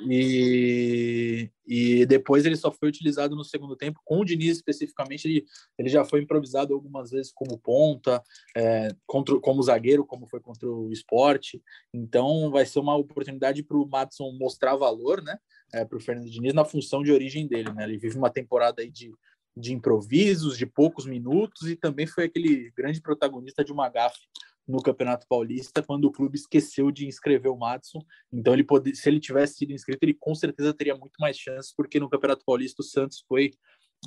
E, 0.05 1.51
e 1.67 2.05
depois 2.05 2.45
ele 2.45 2.57
só 2.57 2.71
foi 2.71 2.89
utilizado 2.89 3.35
no 3.35 3.45
segundo 3.45 3.75
tempo. 3.75 4.01
Com 4.05 4.21
o 4.21 4.25
Diniz 4.25 4.57
especificamente, 4.57 5.27
ele, 5.27 5.45
ele 5.79 5.89
já 5.89 6.05
foi 6.05 6.21
improvisado 6.21 6.75
algumas 6.75 7.11
vezes 7.11 7.33
como 7.33 7.59
ponta, 7.59 8.23
é, 8.55 8.89
contra, 9.07 9.39
como 9.41 9.63
zagueiro, 9.63 10.05
como 10.05 10.27
foi 10.27 10.41
contra 10.41 10.69
o 10.69 10.93
esporte. 10.93 11.63
Então 11.95 12.51
vai 12.51 12.67
ser 12.67 12.79
uma 12.79 12.97
oportunidade 12.97 13.63
para 13.63 13.79
o 13.79 13.89
Matson 13.89 14.33
mostrar 14.39 14.77
valor, 14.77 15.23
né? 15.23 15.39
É, 15.73 15.85
para 15.85 15.97
o 15.97 16.01
Fernando 16.01 16.31
Diniz 16.31 16.53
na 16.53 16.65
função 16.65 17.03
de 17.03 17.11
origem 17.11 17.47
dele, 17.47 17.73
né? 17.73 17.85
Ele 17.85 17.99
vive 17.99 18.19
uma 18.19 18.31
temporada 18.31 18.83
aí 18.83 18.91
de, 18.91 19.11
de 19.57 19.73
improvisos, 19.73 20.59
de 20.59 20.67
poucos 20.67 21.07
minutos, 21.07 21.69
e 21.69 21.75
também 21.75 22.07
foi 22.07 22.25
aquele 22.25 22.71
grande 22.77 23.01
protagonista 23.01 23.65
de 23.65 23.73
uma 23.73 23.89
gafe 23.89 24.21
no 24.67 24.83
Campeonato 24.83 25.27
Paulista 25.29 25.83
quando 25.83 26.07
o 26.07 26.13
clube 26.13 26.37
esqueceu 26.37 26.91
de 26.91 27.07
inscrever 27.07 27.51
o 27.51 27.57
Madison. 27.57 28.01
Então 28.33 28.53
ele 28.53 28.65
pode, 28.65 28.95
se 28.97 29.09
ele 29.09 29.21
tivesse 29.21 29.55
sido 29.55 29.73
inscrito, 29.73 30.05
ele 30.05 30.15
com 30.15 30.35
certeza 30.35 30.75
teria 30.75 30.97
muito 30.97 31.15
mais 31.21 31.39
chances, 31.39 31.73
porque 31.75 32.01
no 32.01 32.09
Campeonato 32.09 32.45
Paulista 32.45 32.83
o 32.83 32.85
Santos 32.85 33.25
foi 33.29 33.53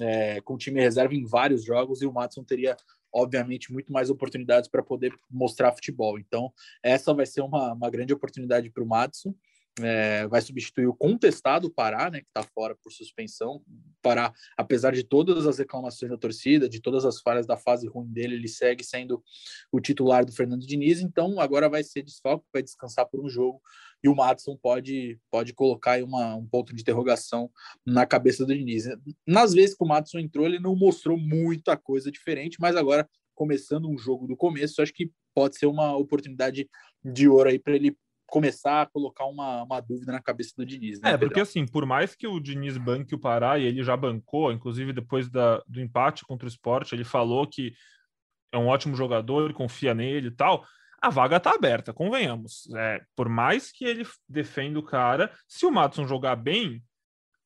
é, 0.01 0.41
com 0.41 0.57
time 0.57 0.81
reserva 0.81 1.15
em 1.15 1.25
vários 1.25 1.63
jogos 1.63 2.01
e 2.01 2.05
o 2.05 2.13
Madison 2.13 2.43
teria 2.43 2.75
obviamente 3.11 3.71
muito 3.71 3.91
mais 3.91 4.09
oportunidades 4.09 4.69
para 4.69 4.83
poder 4.83 5.13
mostrar 5.29 5.71
futebol. 5.71 6.19
Então 6.19 6.51
essa 6.83 7.13
vai 7.13 7.25
ser 7.25 7.41
uma, 7.41 7.73
uma 7.73 7.89
grande 7.89 8.13
oportunidade 8.13 8.69
para 8.69 8.83
o 8.83 8.87
Madison 8.87 9.33
é, 9.81 10.27
vai 10.27 10.41
substituir 10.41 10.87
o 10.87 10.93
contestado 10.93 11.71
Pará, 11.71 12.09
né, 12.09 12.21
que 12.21 12.27
está 12.27 12.43
fora 12.43 12.75
por 12.75 12.91
suspensão. 12.91 13.61
Pará, 14.01 14.33
apesar 14.57 14.93
de 14.93 15.03
todas 15.03 15.45
as 15.47 15.57
reclamações 15.59 16.11
da 16.11 16.17
torcida, 16.17 16.69
de 16.69 16.81
todas 16.81 17.05
as 17.05 17.21
falhas 17.21 17.45
da 17.45 17.57
fase 17.57 17.87
ruim 17.87 18.07
dele, 18.07 18.35
ele 18.35 18.47
segue 18.47 18.83
sendo 18.83 19.23
o 19.71 19.79
titular 19.79 20.25
do 20.25 20.31
Fernando 20.31 20.65
Diniz. 20.65 21.01
Então, 21.01 21.39
agora 21.39 21.69
vai 21.69 21.83
ser 21.83 22.01
desfalque, 22.01 22.45
vai 22.53 22.63
descansar 22.63 23.07
por 23.07 23.23
um 23.23 23.29
jogo 23.29 23.61
e 24.03 24.07
o 24.07 24.15
Madison 24.15 24.55
pode, 24.55 25.19
pode 25.29 25.53
colocar 25.53 26.01
uma, 26.03 26.35
um 26.35 26.47
ponto 26.47 26.73
de 26.73 26.81
interrogação 26.81 27.51
na 27.85 28.05
cabeça 28.05 28.45
do 28.45 28.55
Diniz. 28.55 28.85
Nas 29.27 29.53
vezes 29.53 29.75
que 29.75 29.83
o 29.83 29.87
Madison 29.87 30.19
entrou, 30.19 30.45
ele 30.45 30.59
não 30.59 30.75
mostrou 30.75 31.17
muita 31.17 31.75
coisa 31.75 32.11
diferente, 32.11 32.57
mas 32.59 32.75
agora, 32.75 33.09
começando 33.35 33.89
um 33.89 33.97
jogo 33.97 34.27
do 34.27 34.35
começo, 34.35 34.81
acho 34.81 34.93
que 34.93 35.11
pode 35.33 35.57
ser 35.57 35.65
uma 35.65 35.95
oportunidade 35.95 36.69
de 37.03 37.27
ouro 37.27 37.49
aí 37.49 37.59
para 37.59 37.75
ele 37.75 37.95
começar 38.29 38.81
a 38.81 38.85
colocar 38.85 39.25
uma, 39.25 39.63
uma 39.63 39.81
dúvida 39.81 40.11
na 40.11 40.21
cabeça 40.21 40.53
do 40.57 40.65
Diniz. 40.65 41.01
Né, 41.01 41.11
é, 41.11 41.17
porque 41.17 41.39
assim, 41.39 41.65
por 41.65 41.85
mais 41.85 42.15
que 42.15 42.27
o 42.27 42.39
Diniz 42.39 42.77
banque 42.77 43.15
o 43.15 43.19
Pará, 43.19 43.57
e 43.57 43.65
ele 43.65 43.83
já 43.83 43.97
bancou, 43.97 44.51
inclusive 44.51 44.93
depois 44.93 45.29
da, 45.29 45.61
do 45.67 45.81
empate 45.81 46.25
contra 46.25 46.45
o 46.45 46.49
esporte, 46.49 46.95
ele 46.95 47.03
falou 47.03 47.47
que 47.47 47.73
é 48.51 48.57
um 48.57 48.67
ótimo 48.67 48.95
jogador, 48.95 49.53
confia 49.53 49.93
nele 49.93 50.27
e 50.27 50.31
tal. 50.31 50.65
a 51.01 51.09
vaga 51.09 51.39
tá 51.39 51.51
aberta, 51.51 51.93
convenhamos. 51.93 52.67
É, 52.75 53.01
por 53.15 53.29
mais 53.29 53.71
que 53.71 53.85
ele 53.85 54.05
defenda 54.27 54.79
o 54.79 54.83
cara, 54.83 55.31
se 55.47 55.65
o 55.65 55.71
Madison 55.71 56.07
jogar 56.07 56.35
bem, 56.35 56.83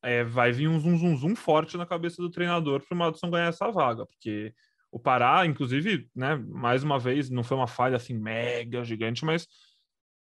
é, 0.02 0.22
vai 0.22 0.52
vir 0.52 0.68
um 0.68 0.78
zum, 0.78 0.98
zum, 0.98 1.16
zum 1.16 1.34
forte 1.34 1.76
na 1.76 1.86
cabeça 1.86 2.20
do 2.20 2.30
treinador 2.30 2.80
para 2.80 2.94
o 2.94 2.98
Madison 2.98 3.30
ganhar 3.30 3.48
essa 3.48 3.70
vaga, 3.70 4.04
porque 4.04 4.52
o 4.94 4.98
Pará, 4.98 5.44
inclusive, 5.44 6.08
né, 6.14 6.36
mais 6.36 6.84
uma 6.84 7.00
vez, 7.00 7.28
não 7.28 7.42
foi 7.42 7.56
uma 7.56 7.66
falha 7.66 7.96
assim 7.96 8.14
mega 8.14 8.84
gigante, 8.84 9.24
mas 9.24 9.48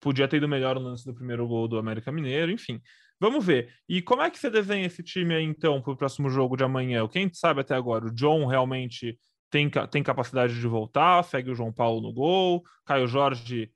podia 0.00 0.28
ter 0.28 0.38
ido 0.38 0.48
melhor 0.48 0.76
no 0.76 0.82
lance 0.82 1.04
do 1.04 1.14
primeiro 1.14 1.46
gol 1.46 1.68
do 1.68 1.78
América 1.78 2.12
Mineiro, 2.12 2.50
enfim. 2.50 2.80
Vamos 3.20 3.44
ver. 3.44 3.72
E 3.88 4.00
como 4.00 4.22
é 4.22 4.30
que 4.30 4.38
você 4.38 4.48
desenha 4.48 4.86
esse 4.86 5.02
time 5.02 5.34
aí, 5.34 5.44
então, 5.44 5.82
para 5.82 5.92
o 5.92 5.96
próximo 5.96 6.30
jogo 6.30 6.56
de 6.56 6.64
amanhã? 6.64 7.06
Quem 7.08 7.32
sabe 7.32 7.60
até 7.60 7.74
agora? 7.74 8.06
O 8.06 8.14
John 8.14 8.46
realmente 8.46 9.18
tem, 9.50 9.68
tem 9.90 10.02
capacidade 10.02 10.58
de 10.58 10.66
voltar, 10.66 11.24
segue 11.24 11.50
o 11.50 11.54
João 11.54 11.72
Paulo 11.72 12.00
no 12.00 12.12
gol. 12.12 12.62
Caio 12.84 13.08
Jorge, 13.08 13.72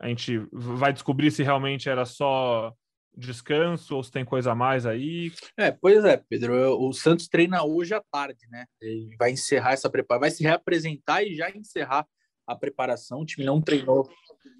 a 0.00 0.08
gente 0.08 0.38
vai 0.50 0.92
descobrir 0.92 1.30
se 1.30 1.42
realmente 1.42 1.88
era 1.88 2.06
só 2.06 2.72
descanso 3.16 3.96
ou 3.96 4.02
se 4.02 4.10
tem 4.10 4.24
coisa 4.24 4.52
a 4.52 4.54
mais 4.54 4.86
aí. 4.86 5.32
É, 5.56 5.70
pois 5.70 6.04
é, 6.04 6.22
Pedro. 6.28 6.78
O 6.78 6.92
Santos 6.92 7.28
treina 7.28 7.64
hoje 7.64 7.94
à 7.94 8.02
tarde, 8.10 8.46
né? 8.50 8.66
Ele 8.80 9.16
vai 9.18 9.30
encerrar 9.32 9.72
essa 9.72 9.90
preparação, 9.90 10.20
vai 10.20 10.30
se 10.30 10.42
reapresentar 10.42 11.22
e 11.22 11.34
já 11.34 11.50
encerrar 11.50 12.06
a 12.46 12.54
preparação. 12.54 13.20
O 13.20 13.26
time 13.26 13.44
não 13.44 13.60
treinou. 13.60 14.08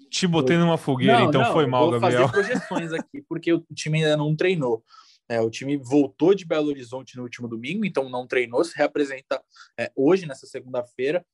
Te 0.09 0.25
botei 0.25 0.57
numa 0.57 0.77
fogueira, 0.77 1.19
não, 1.19 1.27
então 1.27 1.41
não, 1.41 1.53
foi 1.53 1.65
mal, 1.65 1.89
vou 1.89 1.99
Gabriel. 1.99 2.27
Vou 2.27 2.29
fazer 2.29 2.59
projeções 2.59 2.93
aqui, 2.93 3.21
porque 3.27 3.53
o 3.53 3.63
time 3.73 3.99
ainda 4.03 4.15
não 4.15 4.35
treinou. 4.35 4.83
É, 5.29 5.41
o 5.41 5.49
time 5.49 5.77
voltou 5.77 6.33
de 6.33 6.45
Belo 6.45 6.69
Horizonte 6.69 7.17
no 7.17 7.23
último 7.23 7.47
domingo, 7.47 7.85
então 7.85 8.09
não 8.09 8.25
treinou, 8.25 8.63
se 8.63 8.77
reapresenta 8.77 9.41
é, 9.77 9.91
hoje, 9.95 10.25
nessa 10.25 10.47
segunda-feira, 10.47 11.25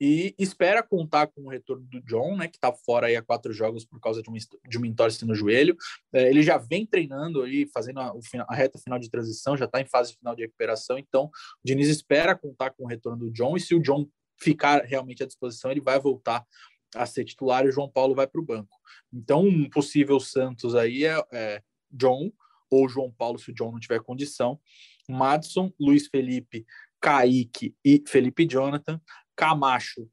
e 0.00 0.34
espera 0.36 0.82
contar 0.82 1.28
com 1.28 1.42
o 1.42 1.48
retorno 1.48 1.86
do 1.86 2.00
John, 2.00 2.36
né, 2.36 2.48
que 2.48 2.56
está 2.56 2.72
fora 2.72 3.06
aí 3.06 3.14
há 3.14 3.22
quatro 3.22 3.52
jogos 3.52 3.84
por 3.84 4.00
causa 4.00 4.20
de 4.20 4.28
uma, 4.28 4.38
de 4.68 4.76
uma 4.78 4.86
entorse 4.86 5.24
no 5.24 5.34
joelho. 5.34 5.76
É, 6.12 6.28
ele 6.28 6.42
já 6.42 6.58
vem 6.58 6.84
treinando 6.84 7.42
aí, 7.42 7.68
fazendo 7.72 8.00
a, 8.00 8.12
a, 8.48 8.54
reta 8.54 8.78
final 8.78 8.98
de 8.98 9.08
transição, 9.10 9.56
já 9.56 9.66
está 9.66 9.80
em 9.80 9.86
fase 9.86 10.16
final 10.16 10.34
de 10.34 10.42
recuperação, 10.42 10.98
então 10.98 11.26
o 11.26 11.30
Diniz 11.64 11.88
espera 11.88 12.34
contar 12.34 12.70
com 12.70 12.84
o 12.84 12.88
retorno 12.88 13.18
do 13.18 13.30
John, 13.30 13.56
e 13.56 13.60
se 13.60 13.74
o 13.74 13.80
John 13.80 14.08
ficar 14.42 14.84
realmente 14.84 15.22
à 15.22 15.26
disposição, 15.26 15.70
ele 15.70 15.80
vai 15.80 15.98
voltar 15.98 16.44
a 16.94 17.06
ser 17.06 17.24
titular 17.24 17.64
e 17.64 17.68
o 17.68 17.72
João 17.72 17.88
Paulo 17.88 18.14
vai 18.14 18.26
para 18.26 18.40
o 18.40 18.44
banco. 18.44 18.76
Então, 19.12 19.42
um 19.42 19.68
possível 19.68 20.20
Santos 20.20 20.74
aí 20.74 21.04
é, 21.04 21.22
é 21.32 21.62
John, 21.90 22.30
ou 22.70 22.88
João 22.88 23.10
Paulo, 23.10 23.38
se 23.38 23.50
o 23.50 23.54
John 23.54 23.70
não 23.70 23.80
tiver 23.80 24.00
condição, 24.02 24.58
Madison, 25.08 25.72
Luiz 25.78 26.06
Felipe, 26.08 26.66
Kaique 27.00 27.74
e 27.84 28.02
Felipe 28.06 28.46
Jonathan, 28.46 29.00
Camacho, 29.36 30.08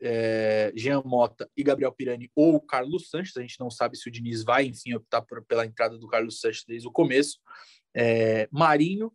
é, 0.00 0.72
Jean 0.76 1.02
Mota 1.04 1.50
e 1.56 1.62
Gabriel 1.62 1.92
Pirani 1.92 2.30
ou 2.36 2.60
Carlos 2.60 3.08
Sanches. 3.08 3.36
A 3.36 3.40
gente 3.40 3.58
não 3.58 3.70
sabe 3.70 3.96
se 3.96 4.08
o 4.08 4.12
Diniz 4.12 4.44
vai, 4.44 4.66
enfim, 4.66 4.94
optar 4.94 5.22
por, 5.22 5.44
pela 5.44 5.64
entrada 5.64 5.98
do 5.98 6.06
Carlos 6.06 6.40
Sanches 6.40 6.64
desde 6.66 6.86
o 6.86 6.92
começo. 6.92 7.38
É, 7.94 8.48
Marinho, 8.52 9.12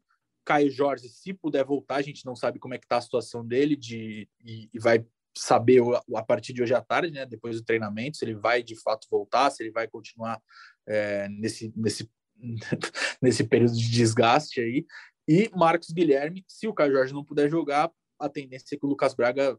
Caio 0.49 0.71
Jorge, 0.71 1.07
se 1.07 1.31
puder 1.31 1.63
voltar, 1.63 1.97
a 1.97 2.01
gente 2.01 2.25
não 2.25 2.35
sabe 2.35 2.57
como 2.57 2.73
é 2.73 2.79
que 2.79 2.85
está 2.85 2.97
a 2.97 3.01
situação 3.01 3.45
dele 3.45 3.75
de, 3.75 4.27
e, 4.43 4.67
e 4.73 4.79
vai 4.79 5.05
saber 5.37 5.79
a 6.15 6.23
partir 6.23 6.53
de 6.53 6.63
hoje 6.63 6.73
à 6.73 6.81
tarde, 6.81 7.11
né, 7.11 7.23
depois 7.23 7.57
do 7.57 7.63
treinamento, 7.63 8.17
se 8.17 8.25
ele 8.25 8.33
vai 8.33 8.63
de 8.63 8.75
fato 8.75 9.07
voltar, 9.11 9.51
se 9.51 9.61
ele 9.61 9.71
vai 9.71 9.87
continuar 9.87 10.41
é, 10.87 11.29
nesse, 11.29 11.71
nesse 11.75 12.09
nesse 13.21 13.43
período 13.43 13.75
de 13.75 13.91
desgaste 13.91 14.59
aí. 14.59 14.87
E 15.27 15.51
Marcos 15.55 15.91
Guilherme, 15.91 16.43
se 16.47 16.67
o 16.67 16.73
Caio 16.73 16.93
Jorge 16.93 17.13
não 17.13 17.23
puder 17.23 17.47
jogar, 17.47 17.91
a 18.17 18.27
tendência 18.27 18.73
é 18.73 18.79
que 18.79 18.85
o 18.87 18.89
Lucas 18.89 19.13
Braga 19.13 19.55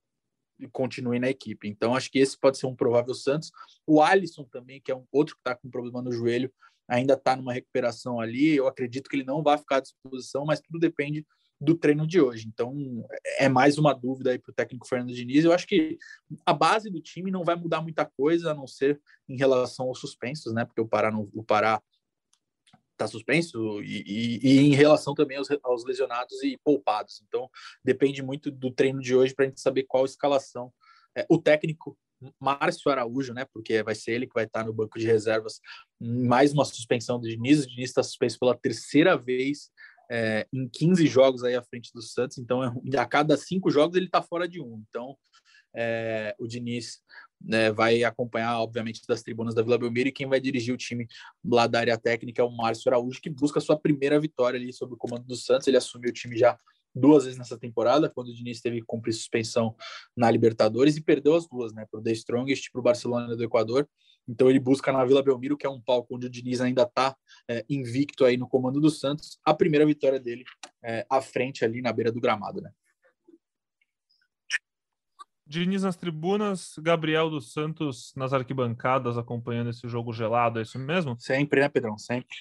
continue 0.73 1.21
na 1.21 1.31
equipe. 1.31 1.69
Então, 1.69 1.95
acho 1.95 2.11
que 2.11 2.19
esse 2.19 2.37
pode 2.37 2.59
ser 2.59 2.67
um 2.67 2.75
provável 2.75 3.15
Santos. 3.15 3.53
O 3.87 4.03
Alisson 4.03 4.43
também, 4.43 4.81
que 4.81 4.91
é 4.91 4.97
um 4.97 5.07
outro 5.13 5.37
que 5.37 5.41
está 5.41 5.55
com 5.55 5.71
problema 5.71 6.03
no 6.03 6.11
joelho, 6.11 6.53
ainda 6.91 7.15
está 7.15 7.37
numa 7.37 7.53
recuperação 7.53 8.21
ali. 8.21 8.57
Eu 8.57 8.67
acredito 8.67 9.09
que 9.09 9.17
ele 9.17 9.25
não 9.25 9.43
vai 9.43 9.57
ficar 9.57 9.77
à 9.77 9.81
disposição, 9.81 10.45
mas 10.45 10.61
tudo 10.61 10.79
depende 10.79 11.25
do 11.61 11.75
treino 11.75 12.07
de 12.07 12.21
hoje. 12.21 12.49
Então, 12.49 12.75
é 13.39 13.49
mais 13.49 13.79
uma 13.79 13.93
dúvida 13.93 14.31
aí 14.31 14.39
para 14.39 14.51
o 14.51 14.55
técnico 14.55 14.89
Fernando 14.89 15.15
Diniz. 15.15 15.45
Eu 15.45 15.53
acho 15.53 15.67
que 15.67 15.99
a 16.45 16.53
base 16.53 16.91
do 16.91 17.01
time 17.01 17.31
não 17.31 17.45
vai 17.45 17.55
mudar 17.55 17.81
muita 17.81 18.05
coisa, 18.05 18.51
a 18.51 18.55
não 18.55 18.67
ser 18.67 19.01
em 19.29 19.37
relação 19.37 19.87
aos 19.87 20.01
suspensos, 20.01 20.53
né? 20.53 20.65
Porque 20.65 20.81
o 20.81 20.89
Pará, 20.89 21.11
não, 21.11 21.29
o 21.35 21.45
Pará 21.45 21.81
está 22.93 23.07
suspenso 23.07 23.81
e, 23.83 24.03
e, 24.07 24.41
e, 24.43 24.59
em 24.61 24.75
relação 24.75 25.15
também 25.15 25.37
aos, 25.37 25.49
aos, 25.63 25.85
lesionados 25.85 26.43
e 26.43 26.59
poupados. 26.65 27.23
Então, 27.27 27.49
depende 27.85 28.23
muito 28.23 28.51
do 28.51 28.71
treino 28.71 29.01
de 29.01 29.15
hoje 29.15 29.35
para 29.35 29.45
a 29.45 29.49
gente 29.49 29.61
saber 29.61 29.85
qual 29.85 30.05
escalação. 30.05 30.73
É, 31.17 31.27
o 31.29 31.39
técnico 31.39 31.97
Márcio 32.39 32.91
Araújo, 32.91 33.33
né? 33.33 33.47
Porque 33.53 33.83
vai 33.83 33.95
ser 33.95 34.13
ele 34.13 34.27
que 34.27 34.35
vai 34.35 34.45
estar 34.45 34.65
no 34.65 34.73
banco 34.73 34.99
de 34.99 35.07
reservas. 35.07 35.61
Mais 36.01 36.53
uma 36.53 36.65
suspensão 36.65 37.21
do 37.21 37.29
Diniz. 37.29 37.65
O 37.65 37.69
Diniz 37.69 37.91
está 37.91 38.03
suspenso 38.03 38.39
pela 38.39 38.57
terceira 38.57 39.17
vez 39.17 39.71
é, 40.11 40.47
em 40.53 40.69
15 40.69 41.07
jogos 41.07 41.45
aí 41.45 41.55
à 41.55 41.63
frente 41.63 41.93
do 41.95 42.03
Santos. 42.03 42.39
Então, 42.39 42.63
é, 42.65 42.99
a 42.99 43.07
cada 43.07 43.37
cinco 43.37 43.71
jogos 43.71 43.97
ele 43.97 44.07
está 44.07 44.21
fora 44.21 44.49
de 44.49 44.61
um. 44.61 44.83
Então, 44.89 45.17
é, 45.75 46.35
o 46.39 46.47
Diniz 46.47 46.99
né, 47.41 47.71
vai 47.71 48.03
acompanhar, 48.03 48.61
obviamente, 48.61 49.03
das 49.09 49.23
tribunas 49.23 49.55
da 49.55 49.63
Vila 49.63 49.79
Belmiro 49.79 50.09
e 50.09 50.13
quem 50.13 50.29
vai 50.29 50.41
dirigir 50.41 50.75
o 50.75 50.79
time 50.79 51.07
lá 51.45 51.67
da 51.67 51.79
área 51.79 51.97
técnica 51.97 52.43
é 52.43 52.45
o 52.45 52.51
Márcio 52.51 52.91
Araújo, 52.91 53.21
que 53.21 53.31
busca 53.31 53.61
sua 53.61 53.79
primeira 53.79 54.19
vitória 54.21 54.59
ali 54.59 54.73
sob 54.73 54.95
o 54.95 54.97
comando 54.97 55.25
do 55.25 55.37
Santos. 55.37 55.69
Ele 55.69 55.77
assumiu 55.77 56.11
o 56.11 56.15
time 56.15 56.37
já 56.37 56.59
duas 56.95 57.25
vezes 57.25 57.39
nessa 57.39 57.59
temporada, 57.59 58.09
quando 58.09 58.29
o 58.29 58.35
Diniz 58.35 58.61
teve 58.61 58.81
que 58.81 58.87
cumprir 58.87 59.13
suspensão 59.13 59.75
na 60.17 60.31
Libertadores 60.31 60.97
e 60.97 61.03
perdeu 61.03 61.35
as 61.35 61.47
duas, 61.49 61.73
né, 61.73 61.87
para 61.91 62.01
o 62.01 62.03
The 62.03 62.13
Strongest 62.13 62.67
e 62.67 62.73
para 62.73 62.81
o 62.81 62.83
Barcelona 62.83 63.37
do 63.37 63.45
Equador. 63.45 63.89
Então 64.29 64.49
ele 64.49 64.61
busca 64.61 64.93
na 64.93 65.05
Vila 65.05 65.23
Belmiro, 65.23 65.57
que 65.57 65.67
é 65.67 65.71
um 65.71 65.81
palco 65.81 66.15
onde 66.15 66.27
o 66.27 66.31
Diniz 66.31 66.61
ainda 66.61 66.83
está 66.83 67.17
é, 67.49 67.65
invicto 67.69 68.25
aí 68.25 68.37
no 68.37 68.49
comando 68.49 68.81
do 68.81 68.91
Santos, 68.91 69.39
a 69.45 69.53
primeira 69.55 69.85
vitória 69.87 70.21
dele 70.21 70.45
é, 70.85 71.07
à 71.11 71.21
frente 71.21 71.65
ali 71.65 71.83
na 71.83 71.93
beira 71.93 72.13
do 72.13 72.21
gramado, 72.21 72.61
né. 72.61 72.71
Diniz 75.47 75.83
nas 75.83 75.97
tribunas, 75.97 76.75
Gabriel 76.79 77.29
dos 77.29 77.53
Santos 77.53 78.13
nas 78.15 78.33
arquibancadas 78.33 79.19
acompanhando 79.19 79.71
esse 79.71 79.89
jogo 79.89 80.13
gelado, 80.13 80.61
é 80.61 80.63
isso 80.63 80.79
mesmo? 80.79 81.19
Sempre, 81.19 81.61
né, 81.61 81.69
Pedrão? 81.69 81.99
Sempre. 81.99 82.37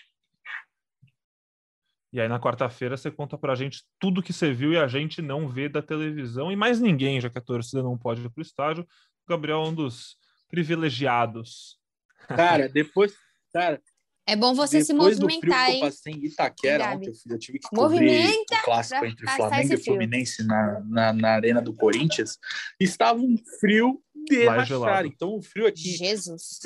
E 2.11 2.19
aí 2.19 2.27
na 2.27 2.39
quarta-feira 2.39 2.97
você 2.97 3.11
conta 3.11 3.37
pra 3.37 3.55
gente 3.55 3.83
tudo 3.99 4.23
que 4.23 4.33
você 4.33 4.51
viu 4.51 4.73
e 4.73 4.77
a 4.77 4.87
gente 4.87 5.21
não 5.21 5.47
vê 5.47 5.69
da 5.69 5.81
televisão 5.81 6.51
e 6.51 6.55
mais 6.55 6.79
ninguém, 6.79 7.21
já 7.21 7.29
que 7.29 7.37
a 7.37 7.41
torcida 7.41 7.83
não 7.83 7.97
pode 7.97 8.25
ir 8.25 8.29
pro 8.29 8.41
estádio. 8.41 8.83
O 8.83 9.29
Gabriel 9.29 9.63
é 9.63 9.67
um 9.67 9.73
dos 9.73 10.17
privilegiados. 10.47 11.77
Cara, 12.27 12.67
depois, 12.67 13.13
cara, 13.53 13.79
é 14.29 14.35
bom 14.35 14.53
você 14.53 14.83
se 14.83 14.93
movimentar, 14.93 15.71
hein? 15.71 15.81
eu 15.81 15.87
passei 15.87 16.13
em 16.13 16.25
Itaquera 16.25 16.91
ontem, 16.91 17.11
eu 17.29 17.39
tive 17.39 17.57
que 17.57 17.67
cobrir 17.67 18.29
o 18.29 18.63
clássico 18.63 19.03
entre 19.03 19.27
Flamengo 19.27 19.73
e 19.73 19.77
Fluminense 19.77 20.43
na, 20.45 20.79
na, 20.81 21.13
na, 21.13 21.29
arena 21.29 21.59
do 21.59 21.73
Corinthians. 21.73 22.37
Estava 22.79 23.19
um 23.19 23.35
frio 23.59 23.99
de 24.13 24.45
rachar. 24.45 25.07
Então 25.07 25.35
o 25.35 25.41
frio 25.41 25.65
aqui... 25.65 25.97
Jesus! 25.97 26.59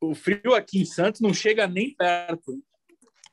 O, 0.00 0.10
o, 0.10 0.14
frio 0.16 0.54
aqui 0.54 0.80
em 0.80 0.84
Santos 0.84 1.20
não 1.20 1.32
chega 1.32 1.68
nem 1.68 1.94
perto. 1.94 2.60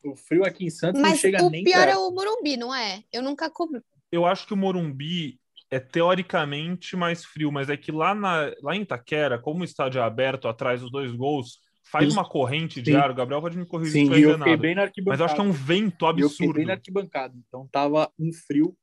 O 0.03 0.15
frio 0.15 0.43
aqui 0.43 0.65
em 0.65 0.69
Santos 0.69 1.01
Mas 1.01 1.11
não 1.11 1.17
chega 1.17 1.49
nem 1.49 1.61
o 1.61 1.63
pior 1.63 1.87
é 1.87 1.95
o 1.95 2.11
Morumbi, 2.11 2.57
não 2.57 2.73
é? 2.73 3.03
Eu 3.11 3.21
nunca 3.21 3.49
cobri. 3.49 3.81
Eu 4.11 4.25
acho 4.25 4.47
que 4.47 4.53
o 4.53 4.57
Morumbi 4.57 5.39
é 5.69 5.79
teoricamente 5.79 6.97
mais 6.97 7.23
frio, 7.23 7.51
mas 7.51 7.69
é 7.69 7.77
que 7.77 7.91
lá, 7.91 8.13
na, 8.13 8.51
lá 8.61 8.75
em 8.75 8.81
Itaquera, 8.81 9.39
como 9.39 9.61
o 9.61 9.63
estádio 9.63 9.99
é 9.99 10.03
aberto 10.03 10.47
atrás 10.47 10.81
dos 10.81 10.91
dois 10.91 11.11
gols 11.13 11.59
faz 11.83 12.11
uma 12.11 12.27
corrente 12.27 12.81
de 12.81 12.91
Sim. 12.91 12.97
ar, 12.97 13.11
o 13.11 13.15
Gabriel 13.15 13.41
pode 13.41 13.57
me 13.57 13.65
corrigir 13.65 14.05
Sim, 14.05 14.13
se 14.13 14.21
eu 14.21 14.37
fiquei 14.37 14.57
bem 14.57 14.75
na 14.75 14.83
arquibancada. 14.83 15.11
Mas 15.11 15.19
eu 15.19 15.25
acho 15.25 15.35
que 15.35 15.41
é 15.41 15.43
um 15.43 15.51
vento 15.51 16.05
absurdo. 16.05 16.25
Eu 16.25 16.29
fiquei 16.29 16.53
bem 16.53 16.65
na 16.65 16.73
arquibancada, 16.73 17.33
então 17.47 17.67
tava 17.71 18.11
um 18.17 18.31
frio 18.31 18.75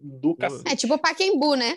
do 0.00 0.34
cacete. 0.34 0.72
É 0.72 0.76
tipo 0.76 0.98
Paquembu, 0.98 1.54
né? 1.54 1.76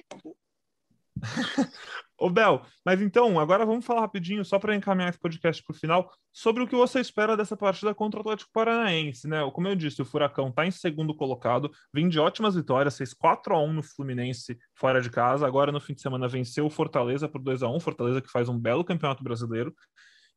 Ô, 2.18 2.30
Bel, 2.30 2.62
mas 2.86 3.02
então, 3.02 3.38
agora 3.38 3.66
vamos 3.66 3.86
falar 3.86 4.02
rapidinho, 4.02 4.46
só 4.46 4.58
para 4.58 4.74
encaminhar 4.74 5.10
esse 5.10 5.20
podcast 5.20 5.62
para 5.62 5.76
o 5.76 5.78
final, 5.78 6.10
sobre 6.32 6.64
o 6.64 6.68
que 6.68 6.76
você 6.76 7.02
espera 7.02 7.36
dessa 7.36 7.58
partida 7.58 7.94
contra 7.94 8.20
o 8.20 8.22
Atlético 8.22 8.52
Paranaense, 8.54 9.28
né? 9.28 9.40
Como 9.52 9.68
eu 9.68 9.76
disse, 9.76 10.02
o 10.02 10.06
Furacão 10.06 10.48
está 10.48 10.66
em 10.66 10.72
segundo 10.72 11.14
colocado, 11.14 11.70
vem 11.94 12.08
de 12.08 12.18
ótimas 12.18 12.56
vitórias, 12.56 12.98
fez 12.98 13.14
4 13.14 13.54
a 13.54 13.62
1 13.62 13.74
no 13.74 13.84
Fluminense 13.84 14.58
fora 14.74 15.02
de 15.02 15.10
casa, 15.10 15.46
agora 15.46 15.74
no 15.74 15.82
fim 15.82 15.94
de 15.94 16.02
semana 16.02 16.26
venceu 16.26 16.66
o 16.66 16.70
Fortaleza 16.70 17.28
por 17.28 17.42
2 17.42 17.62
a 17.64 17.68
1 17.68 17.82
Fortaleza 17.82 18.22
que 18.22 18.32
faz 18.32 18.48
um 18.48 18.58
belo 18.58 18.86
campeonato 18.86 19.22
brasileiro, 19.22 19.76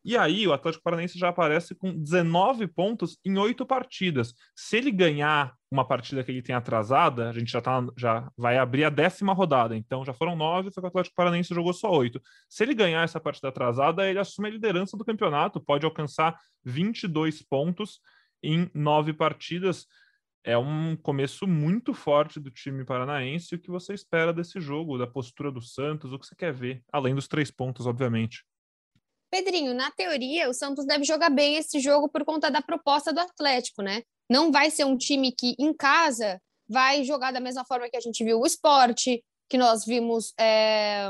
e 0.08 0.16
aí 0.16 0.46
o 0.46 0.54
Atlético 0.54 0.82
Paranaense 0.82 1.18
já 1.18 1.28
aparece 1.28 1.74
com 1.74 1.92
19 1.94 2.66
pontos 2.68 3.18
em 3.22 3.36
oito 3.36 3.66
partidas. 3.66 4.32
Se 4.56 4.78
ele 4.78 4.90
ganhar 4.90 5.54
uma 5.70 5.86
partida 5.86 6.24
que 6.24 6.30
ele 6.30 6.40
tem 6.40 6.54
atrasada, 6.54 7.28
a 7.28 7.32
gente 7.34 7.52
já, 7.52 7.60
tá, 7.60 7.86
já 7.94 8.32
vai 8.34 8.56
abrir 8.56 8.84
a 8.84 8.88
décima 8.88 9.34
rodada. 9.34 9.76
Então 9.76 10.06
já 10.06 10.14
foram 10.14 10.34
nove, 10.34 10.70
só 10.70 10.80
que 10.80 10.86
o 10.86 10.88
Atlético 10.88 11.14
Paranaense 11.14 11.54
jogou 11.54 11.74
só 11.74 11.90
oito. 11.90 12.22
Se 12.48 12.62
ele 12.62 12.72
ganhar 12.72 13.02
essa 13.02 13.20
partida 13.20 13.48
atrasada, 13.48 14.08
ele 14.08 14.18
assume 14.18 14.48
a 14.48 14.50
liderança 14.50 14.96
do 14.96 15.04
campeonato, 15.04 15.60
pode 15.60 15.84
alcançar 15.84 16.38
22 16.64 17.42
pontos 17.42 18.00
em 18.42 18.70
nove 18.72 19.12
partidas. 19.12 19.86
É 20.42 20.56
um 20.56 20.96
começo 20.96 21.46
muito 21.46 21.92
forte 21.92 22.40
do 22.40 22.50
time 22.50 22.82
paranaense. 22.82 23.56
O 23.56 23.58
que 23.58 23.70
você 23.70 23.92
espera 23.92 24.32
desse 24.32 24.58
jogo, 24.58 24.96
da 24.96 25.06
postura 25.06 25.52
do 25.52 25.60
Santos, 25.60 26.14
o 26.14 26.18
que 26.18 26.26
você 26.26 26.34
quer 26.34 26.54
ver, 26.54 26.82
além 26.90 27.14
dos 27.14 27.28
três 27.28 27.50
pontos, 27.50 27.86
obviamente? 27.86 28.42
Pedrinho, 29.30 29.74
na 29.74 29.90
teoria, 29.90 30.48
o 30.48 30.54
Santos 30.54 30.86
deve 30.86 31.04
jogar 31.04 31.30
bem 31.30 31.56
esse 31.56 31.80
jogo 31.80 32.08
por 32.08 32.24
conta 32.24 32.50
da 32.50 32.62
proposta 32.62 33.12
do 33.12 33.20
Atlético, 33.20 33.82
né? 33.82 34.02
Não 34.28 34.50
vai 34.50 34.70
ser 34.70 34.84
um 34.84 34.96
time 34.96 35.32
que, 35.32 35.54
em 35.58 35.72
casa, 35.74 36.40
vai 36.68 37.04
jogar 37.04 37.32
da 37.32 37.40
mesma 37.40 37.64
forma 37.64 37.88
que 37.88 37.96
a 37.96 38.00
gente 38.00 38.24
viu 38.24 38.40
o 38.40 38.46
esporte, 38.46 39.22
que 39.48 39.58
nós 39.58 39.84
vimos 39.84 40.32
é, 40.38 41.08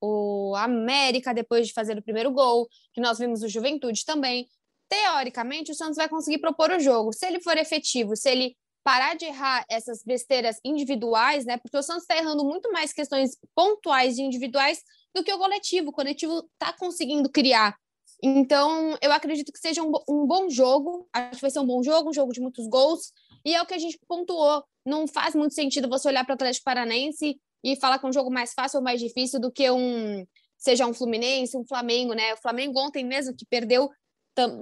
o 0.00 0.54
América 0.56 1.32
depois 1.32 1.66
de 1.66 1.72
fazer 1.72 1.96
o 1.96 2.02
primeiro 2.02 2.30
gol, 2.30 2.68
que 2.92 3.00
nós 3.00 3.18
vimos 3.18 3.42
o 3.42 3.48
Juventude 3.48 4.04
também. 4.04 4.48
Teoricamente, 4.88 5.72
o 5.72 5.74
Santos 5.74 5.96
vai 5.96 6.08
conseguir 6.08 6.38
propor 6.38 6.70
o 6.70 6.80
jogo. 6.80 7.12
Se 7.12 7.26
ele 7.26 7.40
for 7.40 7.56
efetivo, 7.56 8.16
se 8.16 8.30
ele 8.30 8.56
parar 8.84 9.14
de 9.14 9.24
errar 9.24 9.64
essas 9.70 10.02
besteiras 10.02 10.58
individuais, 10.64 11.44
né? 11.44 11.56
Porque 11.56 11.76
o 11.76 11.82
Santos 11.82 12.02
está 12.02 12.16
errando 12.16 12.44
muito 12.44 12.70
mais 12.72 12.92
questões 12.92 13.38
pontuais 13.54 14.18
e 14.18 14.22
individuais 14.22 14.82
do 15.14 15.22
que 15.22 15.32
o 15.32 15.38
coletivo. 15.38 15.90
O 15.90 15.92
coletivo 15.92 16.48
está 16.52 16.72
conseguindo 16.72 17.28
criar. 17.30 17.76
Então, 18.22 18.96
eu 19.02 19.12
acredito 19.12 19.52
que 19.52 19.58
seja 19.58 19.82
um, 19.82 19.92
um, 20.08 20.26
bom 20.26 20.48
jogo. 20.48 21.08
Acho 21.12 21.36
que 21.36 21.40
vai 21.42 21.50
ser 21.50 21.60
um 21.60 21.66
bom 21.66 21.82
jogo, 21.82 22.10
um 22.10 22.12
jogo 22.12 22.32
de 22.32 22.40
muitos 22.40 22.68
gols. 22.68 23.12
E 23.44 23.54
é 23.54 23.60
o 23.60 23.66
que 23.66 23.74
a 23.74 23.78
gente 23.78 23.98
pontuou. 24.06 24.64
Não 24.86 25.06
faz 25.08 25.34
muito 25.34 25.54
sentido 25.54 25.88
você 25.88 26.08
olhar 26.08 26.24
para 26.24 26.32
o 26.32 26.34
Atlético 26.34 26.64
Paranense 26.64 27.36
e 27.64 27.76
falar 27.76 27.98
que 27.98 28.06
é 28.06 28.08
um 28.08 28.12
jogo 28.12 28.30
mais 28.30 28.52
fácil 28.54 28.78
ou 28.78 28.84
mais 28.84 29.00
difícil 29.00 29.40
do 29.40 29.50
que 29.50 29.70
um 29.70 30.24
seja 30.56 30.86
um 30.86 30.94
Fluminense, 30.94 31.56
um 31.56 31.66
Flamengo, 31.66 32.12
né? 32.12 32.34
O 32.34 32.36
Flamengo 32.36 32.78
ontem 32.78 33.04
mesmo 33.04 33.34
que 33.34 33.44
perdeu 33.44 33.90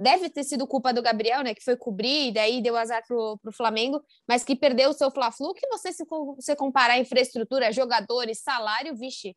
deve 0.01 0.29
ter 0.29 0.43
sido 0.43 0.67
culpa 0.67 0.93
do 0.93 1.01
Gabriel, 1.01 1.43
né, 1.43 1.55
que 1.55 1.63
foi 1.63 1.77
cobrir 1.77 2.27
e 2.27 2.33
daí 2.33 2.61
deu 2.61 2.75
azar 2.75 3.01
pro, 3.07 3.37
pro 3.41 3.53
Flamengo, 3.53 4.03
mas 4.27 4.43
que 4.43 4.55
perdeu 4.55 4.89
o 4.89 4.93
seu 4.93 5.09
Fla-Flu, 5.09 5.53
que 5.53 5.65
você 5.67 5.93
se 5.93 6.03
você 6.35 6.55
comparar 6.55 6.99
infraestrutura, 6.99 7.71
jogadores, 7.71 8.41
salário, 8.41 8.95
vixe, 8.95 9.35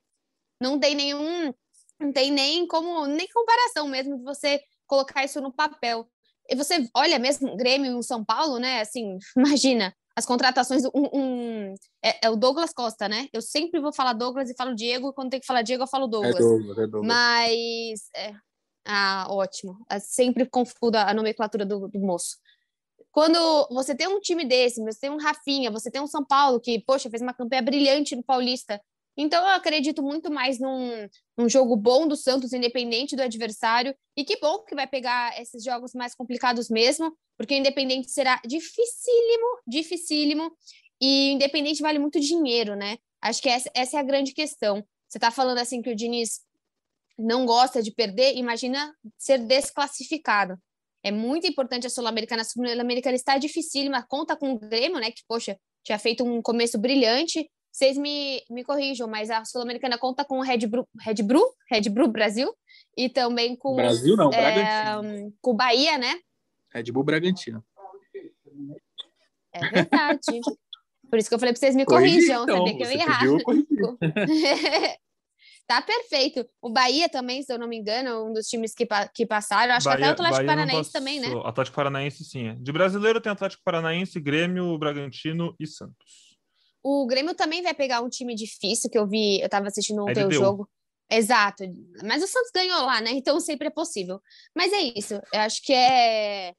não 0.64 0.78
tem 0.78 0.94
nenhum 0.94 1.52
não 2.00 2.12
tem 2.12 2.30
nem 2.30 2.66
como 2.66 3.06
nem 3.06 3.28
comparação 3.28 3.86
mesmo 3.86 4.16
de 4.18 4.24
você 4.24 4.60
colocar 4.86 5.24
isso 5.24 5.40
no 5.40 5.52
papel. 5.52 6.08
E 6.48 6.56
você 6.56 6.88
olha 6.94 7.18
mesmo 7.18 7.56
Grêmio 7.56 7.98
e 7.98 8.02
São 8.02 8.24
Paulo, 8.24 8.58
né? 8.58 8.80
Assim, 8.80 9.18
imagina 9.36 9.94
as 10.16 10.26
contratações. 10.26 10.84
Um, 10.86 11.08
um 11.12 11.74
é, 12.02 12.26
é, 12.26 12.30
o 12.30 12.36
Douglas 12.36 12.72
Costa, 12.72 13.08
né? 13.08 13.28
Eu 13.32 13.40
sempre 13.40 13.80
vou 13.80 13.92
falar 13.92 14.12
Douglas 14.12 14.50
e 14.50 14.54
falo 14.54 14.74
Diego. 14.74 15.12
Quando 15.12 15.30
tem 15.30 15.40
que 15.40 15.46
falar 15.46 15.62
Diego, 15.62 15.84
eu 15.84 15.88
falo 15.88 16.06
Douglas. 16.06 16.36
É 16.36 16.38
Douglas, 16.38 16.78
é 16.78 16.86
Douglas. 16.86 17.06
Mas 17.06 18.00
é, 18.14 18.34
ah, 18.84 19.26
ótimo. 19.30 19.78
Eu 19.90 20.00
sempre 20.00 20.46
confundo 20.46 20.98
a 20.98 21.14
nomenclatura 21.14 21.64
do, 21.64 21.88
do, 21.88 21.98
moço. 21.98 22.36
Quando 23.10 23.38
você 23.70 23.94
tem 23.94 24.08
um 24.08 24.20
time 24.20 24.44
desse, 24.44 24.82
você 24.82 25.00
tem 25.00 25.10
um 25.10 25.18
Rafinha, 25.18 25.70
você 25.70 25.90
tem 25.90 26.02
um 26.02 26.06
São 26.06 26.24
Paulo 26.24 26.60
que, 26.60 26.80
poxa, 26.80 27.08
fez 27.08 27.22
uma 27.22 27.32
campanha 27.32 27.62
brilhante 27.62 28.14
no 28.16 28.22
Paulista. 28.22 28.80
Então 29.16 29.42
eu 29.42 29.54
acredito 29.54 30.02
muito 30.02 30.30
mais 30.30 30.58
num, 30.58 31.08
num 31.36 31.48
jogo 31.48 31.76
bom 31.76 32.06
do 32.06 32.16
Santos, 32.16 32.52
independente 32.52 33.14
do 33.14 33.22
adversário. 33.22 33.94
E 34.16 34.24
que 34.24 34.38
bom 34.38 34.60
que 34.60 34.74
vai 34.74 34.86
pegar 34.86 35.40
esses 35.40 35.62
jogos 35.62 35.94
mais 35.94 36.14
complicados 36.14 36.68
mesmo, 36.68 37.16
porque 37.36 37.54
o 37.54 37.56
Independente 37.56 38.10
será 38.10 38.40
dificílimo, 38.44 39.60
dificílimo. 39.66 40.52
E 41.00 41.30
o 41.30 41.34
Independente 41.34 41.82
vale 41.82 41.98
muito 41.98 42.18
dinheiro, 42.18 42.74
né? 42.74 42.98
Acho 43.20 43.40
que 43.40 43.48
essa, 43.48 43.70
essa 43.74 43.96
é 43.96 44.00
a 44.00 44.04
grande 44.04 44.32
questão. 44.32 44.84
Você 45.08 45.18
está 45.18 45.30
falando 45.30 45.58
assim 45.58 45.80
que 45.80 45.90
o 45.90 45.96
Diniz 45.96 46.40
não 47.16 47.46
gosta 47.46 47.82
de 47.82 47.92
perder, 47.92 48.36
imagina 48.36 48.92
ser 49.16 49.38
desclassificado. 49.38 50.58
É 51.02 51.10
muito 51.10 51.46
importante 51.46 51.86
a 51.86 51.90
Sul-Americana. 51.90 52.42
A 52.42 52.44
Sul-Americana 52.44 53.14
está 53.14 53.38
dificílima, 53.38 54.04
conta 54.08 54.36
com 54.36 54.52
o 54.52 54.58
Grêmio, 54.58 54.98
né? 54.98 55.10
Que, 55.10 55.22
poxa, 55.28 55.56
tinha 55.84 55.98
feito 55.98 56.24
um 56.24 56.40
começo 56.40 56.78
brilhante. 56.78 57.48
Vocês 57.74 57.98
me, 57.98 58.40
me 58.48 58.62
corrijam, 58.62 59.08
mas 59.08 59.30
a 59.30 59.44
Sul-Americana 59.44 59.98
conta 59.98 60.24
com 60.24 60.38
o 60.38 60.42
Red 60.42 60.64
Bull, 60.68 60.88
Red 60.96 61.24
Bull, 61.24 61.56
Red 61.68 61.90
Bull 61.90 62.06
Brasil 62.06 62.54
e 62.96 63.08
também 63.08 63.56
com 63.56 63.74
Brasil 63.74 64.14
não, 64.16 64.30
é, 64.32 65.00
com 65.42 65.50
o 65.50 65.54
Bahia, 65.54 65.98
né? 65.98 66.14
Red 66.72 66.92
Bull 66.92 67.02
Bragantino. 67.02 67.64
É 69.52 69.70
verdade. 69.70 70.20
Por 71.10 71.18
isso 71.18 71.28
que 71.28 71.34
eu 71.34 71.38
falei 71.40 71.52
para 71.52 71.58
vocês 71.58 71.74
me 71.74 71.84
corrijam, 71.84 72.44
então, 72.44 72.58
sabia 72.58 72.76
que 72.76 72.84
eu 72.84 72.90
ia 72.92 73.02
errar. 73.02 73.22
Tá 75.66 75.80
perfeito. 75.80 76.46
O 76.60 76.68
Bahia 76.68 77.08
também, 77.08 77.42
se 77.42 77.50
eu 77.50 77.58
não 77.58 77.66
me 77.66 77.78
engano, 77.78 78.28
um 78.28 78.34
dos 78.34 78.46
times 78.46 78.74
que, 78.74 78.86
que 79.14 79.24
passaram. 79.24 79.72
Acho 79.72 79.86
Bahia, 79.86 79.96
que 79.96 80.04
até 80.04 80.10
o 80.10 80.12
Atlético 80.12 80.46
Bahia 80.46 80.46
Paranaense 80.46 80.92
também, 80.92 81.20
né? 81.20 81.28
Atlético 81.42 81.74
Paranaense, 81.74 82.22
sim. 82.22 82.48
É. 82.48 82.54
De 82.56 82.70
brasileiro 82.70 83.18
tem 83.18 83.32
Atlético 83.32 83.62
Paranaense, 83.64 84.20
Grêmio, 84.20 84.76
Bragantino 84.76 85.56
e 85.58 85.66
Santos. 85.66 86.23
O 86.84 87.06
Grêmio 87.06 87.34
também 87.34 87.62
vai 87.62 87.72
pegar 87.72 88.02
um 88.02 88.10
time 88.10 88.34
difícil, 88.34 88.90
que 88.90 88.98
eu 88.98 89.08
vi, 89.08 89.40
eu 89.40 89.48
tava 89.48 89.68
assistindo 89.68 90.02
ontem 90.02 90.26
o 90.26 90.30
jogo. 90.30 90.68
Exato. 91.10 91.64
Mas 92.04 92.22
o 92.22 92.26
Santos 92.26 92.50
ganhou 92.54 92.82
lá, 92.82 93.00
né? 93.00 93.10
Então 93.12 93.40
sempre 93.40 93.68
é 93.68 93.70
possível. 93.70 94.20
Mas 94.54 94.72
é 94.72 94.80
isso. 94.98 95.14
Eu 95.32 95.40
acho 95.40 95.62
que 95.62 95.72
é. 95.72 96.52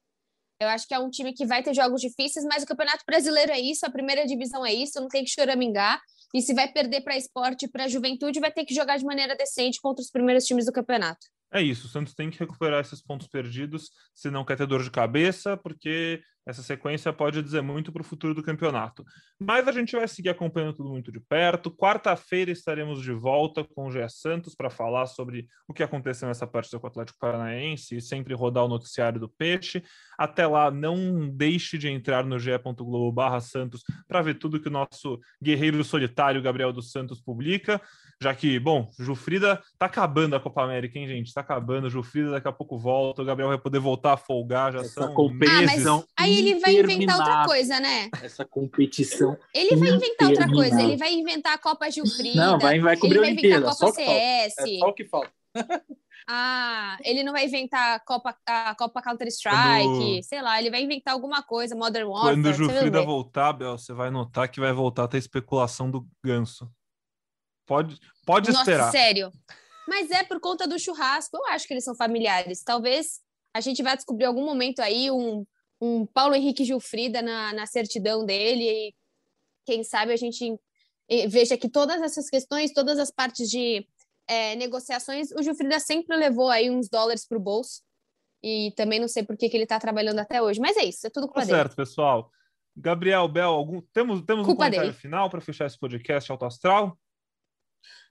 Eu 0.60 0.68
acho 0.68 0.88
que 0.88 0.94
é 0.94 0.98
um 0.98 1.10
time 1.10 1.32
que 1.32 1.44
vai 1.44 1.62
ter 1.62 1.74
jogos 1.74 2.00
difíceis, 2.00 2.44
mas 2.46 2.62
o 2.62 2.66
Campeonato 2.66 3.04
Brasileiro 3.06 3.52
é 3.52 3.60
isso, 3.60 3.84
a 3.84 3.90
primeira 3.90 4.26
divisão 4.26 4.64
é 4.64 4.72
isso, 4.72 4.98
não 4.98 5.08
tem 5.08 5.22
que 5.22 5.30
choramingar. 5.30 6.00
E 6.34 6.40
se 6.40 6.54
vai 6.54 6.72
perder 6.72 7.02
para 7.02 7.16
esporte 7.16 7.66
e 7.66 7.68
para 7.68 7.84
a 7.84 7.88
juventude, 7.88 8.40
vai 8.40 8.50
ter 8.50 8.64
que 8.64 8.74
jogar 8.74 8.96
de 8.96 9.04
maneira 9.04 9.36
decente 9.36 9.80
contra 9.80 10.02
os 10.02 10.10
primeiros 10.10 10.44
times 10.44 10.64
do 10.64 10.72
campeonato. 10.72 11.26
É 11.52 11.62
isso, 11.62 11.86
o 11.86 11.90
Santos 11.90 12.14
tem 12.14 12.30
que 12.30 12.38
recuperar 12.38 12.80
esses 12.80 13.02
pontos 13.02 13.28
perdidos 13.28 13.90
se 14.14 14.30
não 14.30 14.44
quer 14.44 14.56
ter 14.56 14.66
dor 14.66 14.82
de 14.82 14.90
cabeça, 14.90 15.56
porque 15.58 16.20
essa 16.46 16.62
sequência 16.62 17.12
pode 17.12 17.42
dizer 17.42 17.60
muito 17.60 17.90
para 17.90 18.02
o 18.02 18.04
futuro 18.04 18.32
do 18.32 18.42
campeonato. 18.42 19.04
Mas 19.38 19.66
a 19.66 19.72
gente 19.72 19.96
vai 19.96 20.06
seguir 20.06 20.28
acompanhando 20.28 20.74
tudo 20.74 20.88
muito 20.88 21.10
de 21.10 21.18
perto. 21.18 21.70
Quarta-feira 21.70 22.52
estaremos 22.52 23.02
de 23.02 23.12
volta 23.12 23.64
com 23.64 23.86
o 23.86 23.90
Gé 23.90 24.06
Santos 24.08 24.54
para 24.54 24.70
falar 24.70 25.06
sobre 25.06 25.48
o 25.68 25.74
que 25.74 25.82
aconteceu 25.82 26.28
nessa 26.28 26.46
partida 26.46 26.78
com 26.78 26.86
o 26.86 26.90
Atlético 26.90 27.18
Paranaense 27.18 27.96
e 27.96 28.00
sempre 28.00 28.32
rodar 28.32 28.64
o 28.64 28.68
noticiário 28.68 29.18
do 29.18 29.28
Peixe. 29.28 29.82
Até 30.16 30.46
lá, 30.46 30.70
não 30.70 31.28
deixe 31.28 31.76
de 31.76 31.88
entrar 31.88 32.24
no 32.24 32.38
ge.globo 32.38 33.16
Santos 33.40 33.82
para 34.06 34.22
ver 34.22 34.34
tudo 34.34 34.60
que 34.60 34.68
o 34.68 34.72
nosso 34.72 35.18
guerreiro 35.42 35.82
solitário 35.82 36.40
Gabriel 36.40 36.72
dos 36.72 36.92
Santos 36.92 37.20
publica. 37.20 37.80
Já 38.20 38.34
que, 38.34 38.58
bom, 38.58 38.90
Jufrida 38.98 39.62
tá 39.78 39.86
acabando 39.86 40.36
a 40.36 40.40
Copa 40.40 40.62
América, 40.62 40.98
hein, 40.98 41.06
gente? 41.06 41.34
Tá 41.34 41.42
acabando. 41.42 41.90
Jufrida 41.90 42.30
daqui 42.30 42.48
a 42.48 42.52
pouco 42.52 42.78
volta. 42.78 43.20
O 43.20 43.24
Gabriel 43.24 43.48
vai 43.48 43.58
poder 43.58 43.78
voltar 43.78 44.14
a 44.14 44.16
folgar. 44.16 44.72
Já 44.72 44.80
Essa 44.80 45.02
são 45.02 45.12
competição. 45.12 46.02
Ah, 46.16 46.22
aí 46.22 46.35
ele 46.38 46.58
vai 46.60 46.74
inventar 46.76 47.18
outra 47.18 47.44
coisa, 47.46 47.80
né? 47.80 48.10
Essa 48.22 48.44
competição. 48.44 49.38
Ele 49.54 49.76
vai 49.76 49.90
inventar 49.90 50.28
outra 50.28 50.50
coisa. 50.50 50.82
Ele 50.82 50.96
vai 50.96 51.12
inventar 51.14 51.54
a 51.54 51.58
Copa 51.58 51.90
Gilfrida. 51.90 52.46
Não, 52.46 52.58
vai, 52.58 52.78
vai 52.80 52.96
cobrir 52.96 53.18
ele 53.18 53.18
a. 53.18 53.22
Vai 53.22 53.32
inventar 53.32 53.72
a 53.72 53.76
Copa 53.76 53.92
CS. 53.92 54.54
É 54.58 54.78
só 54.78 54.88
o 54.88 54.94
que 54.94 55.04
falta. 55.04 55.32
Ah, 56.28 56.98
ele 57.04 57.22
não 57.22 57.32
vai 57.32 57.44
inventar 57.44 57.94
a 57.94 58.00
Copa, 58.00 58.36
a 58.44 58.74
Copa 58.74 59.00
Counter-Strike, 59.00 59.84
Quando... 59.84 60.22
sei 60.24 60.42
lá, 60.42 60.58
ele 60.58 60.70
vai 60.70 60.82
inventar 60.82 61.14
alguma 61.14 61.40
coisa, 61.40 61.76
Modern 61.76 62.08
Warfare. 62.08 62.34
Quando 62.34 62.46
o 62.46 62.52
Jufrida 62.52 63.02
voltar, 63.02 63.52
Bel, 63.52 63.78
você 63.78 63.92
vai 63.92 64.10
notar 64.10 64.48
que 64.50 64.58
vai 64.58 64.72
voltar 64.72 65.04
a 65.04 65.08
ter 65.08 65.18
especulação 65.18 65.88
do 65.88 66.04
ganso. 66.24 66.68
Pode, 67.64 68.00
pode 68.24 68.50
Nossa, 68.50 68.62
esperar. 68.62 68.90
sério. 68.90 69.30
Mas 69.86 70.10
é 70.10 70.24
por 70.24 70.40
conta 70.40 70.66
do 70.66 70.78
churrasco. 70.80 71.36
Eu 71.36 71.46
acho 71.46 71.66
que 71.66 71.74
eles 71.74 71.84
são 71.84 71.94
familiares. 71.94 72.64
Talvez 72.64 73.20
a 73.54 73.60
gente 73.60 73.80
vai 73.82 73.96
descobrir 73.96 74.24
algum 74.24 74.44
momento 74.44 74.80
aí 74.80 75.10
um, 75.12 75.46
um 75.80 76.06
Paulo 76.06 76.34
Henrique 76.34 76.64
Gilfrida 76.64 77.20
na, 77.22 77.52
na 77.52 77.66
certidão 77.66 78.24
dele. 78.24 78.64
E 78.64 78.94
quem 79.64 79.84
sabe 79.84 80.12
a 80.12 80.16
gente 80.16 80.58
veja 81.28 81.56
que 81.56 81.68
todas 81.68 82.02
essas 82.02 82.28
questões, 82.28 82.72
todas 82.72 82.98
as 82.98 83.10
partes 83.10 83.48
de 83.48 83.86
é, 84.28 84.56
negociações, 84.56 85.30
o 85.32 85.42
Gilfrida 85.42 85.78
sempre 85.78 86.16
levou 86.16 86.48
aí 86.48 86.70
uns 86.70 86.88
dólares 86.88 87.26
para 87.26 87.38
o 87.38 87.40
bolso. 87.40 87.82
E 88.42 88.72
também 88.76 89.00
não 89.00 89.08
sei 89.08 89.22
por 89.22 89.36
que, 89.36 89.48
que 89.48 89.56
ele 89.56 89.64
está 89.64 89.78
trabalhando 89.78 90.18
até 90.18 90.42
hoje. 90.42 90.60
Mas 90.60 90.76
é 90.76 90.84
isso, 90.84 91.06
é 91.06 91.10
tudo 91.10 91.26
culpa 91.26 91.40
tá 91.40 91.46
dele. 91.46 91.58
certo, 91.58 91.76
pessoal. 91.76 92.30
Gabriel, 92.76 93.26
Bel, 93.26 93.50
algum... 93.50 93.80
temos, 93.92 94.22
temos 94.22 94.46
um 94.46 94.54
comentário 94.54 94.90
dele. 94.90 94.92
final 94.92 95.30
para 95.30 95.40
fechar 95.40 95.66
esse 95.66 95.78
podcast 95.78 96.30
Alto 96.30 96.44
Astral? 96.44 96.98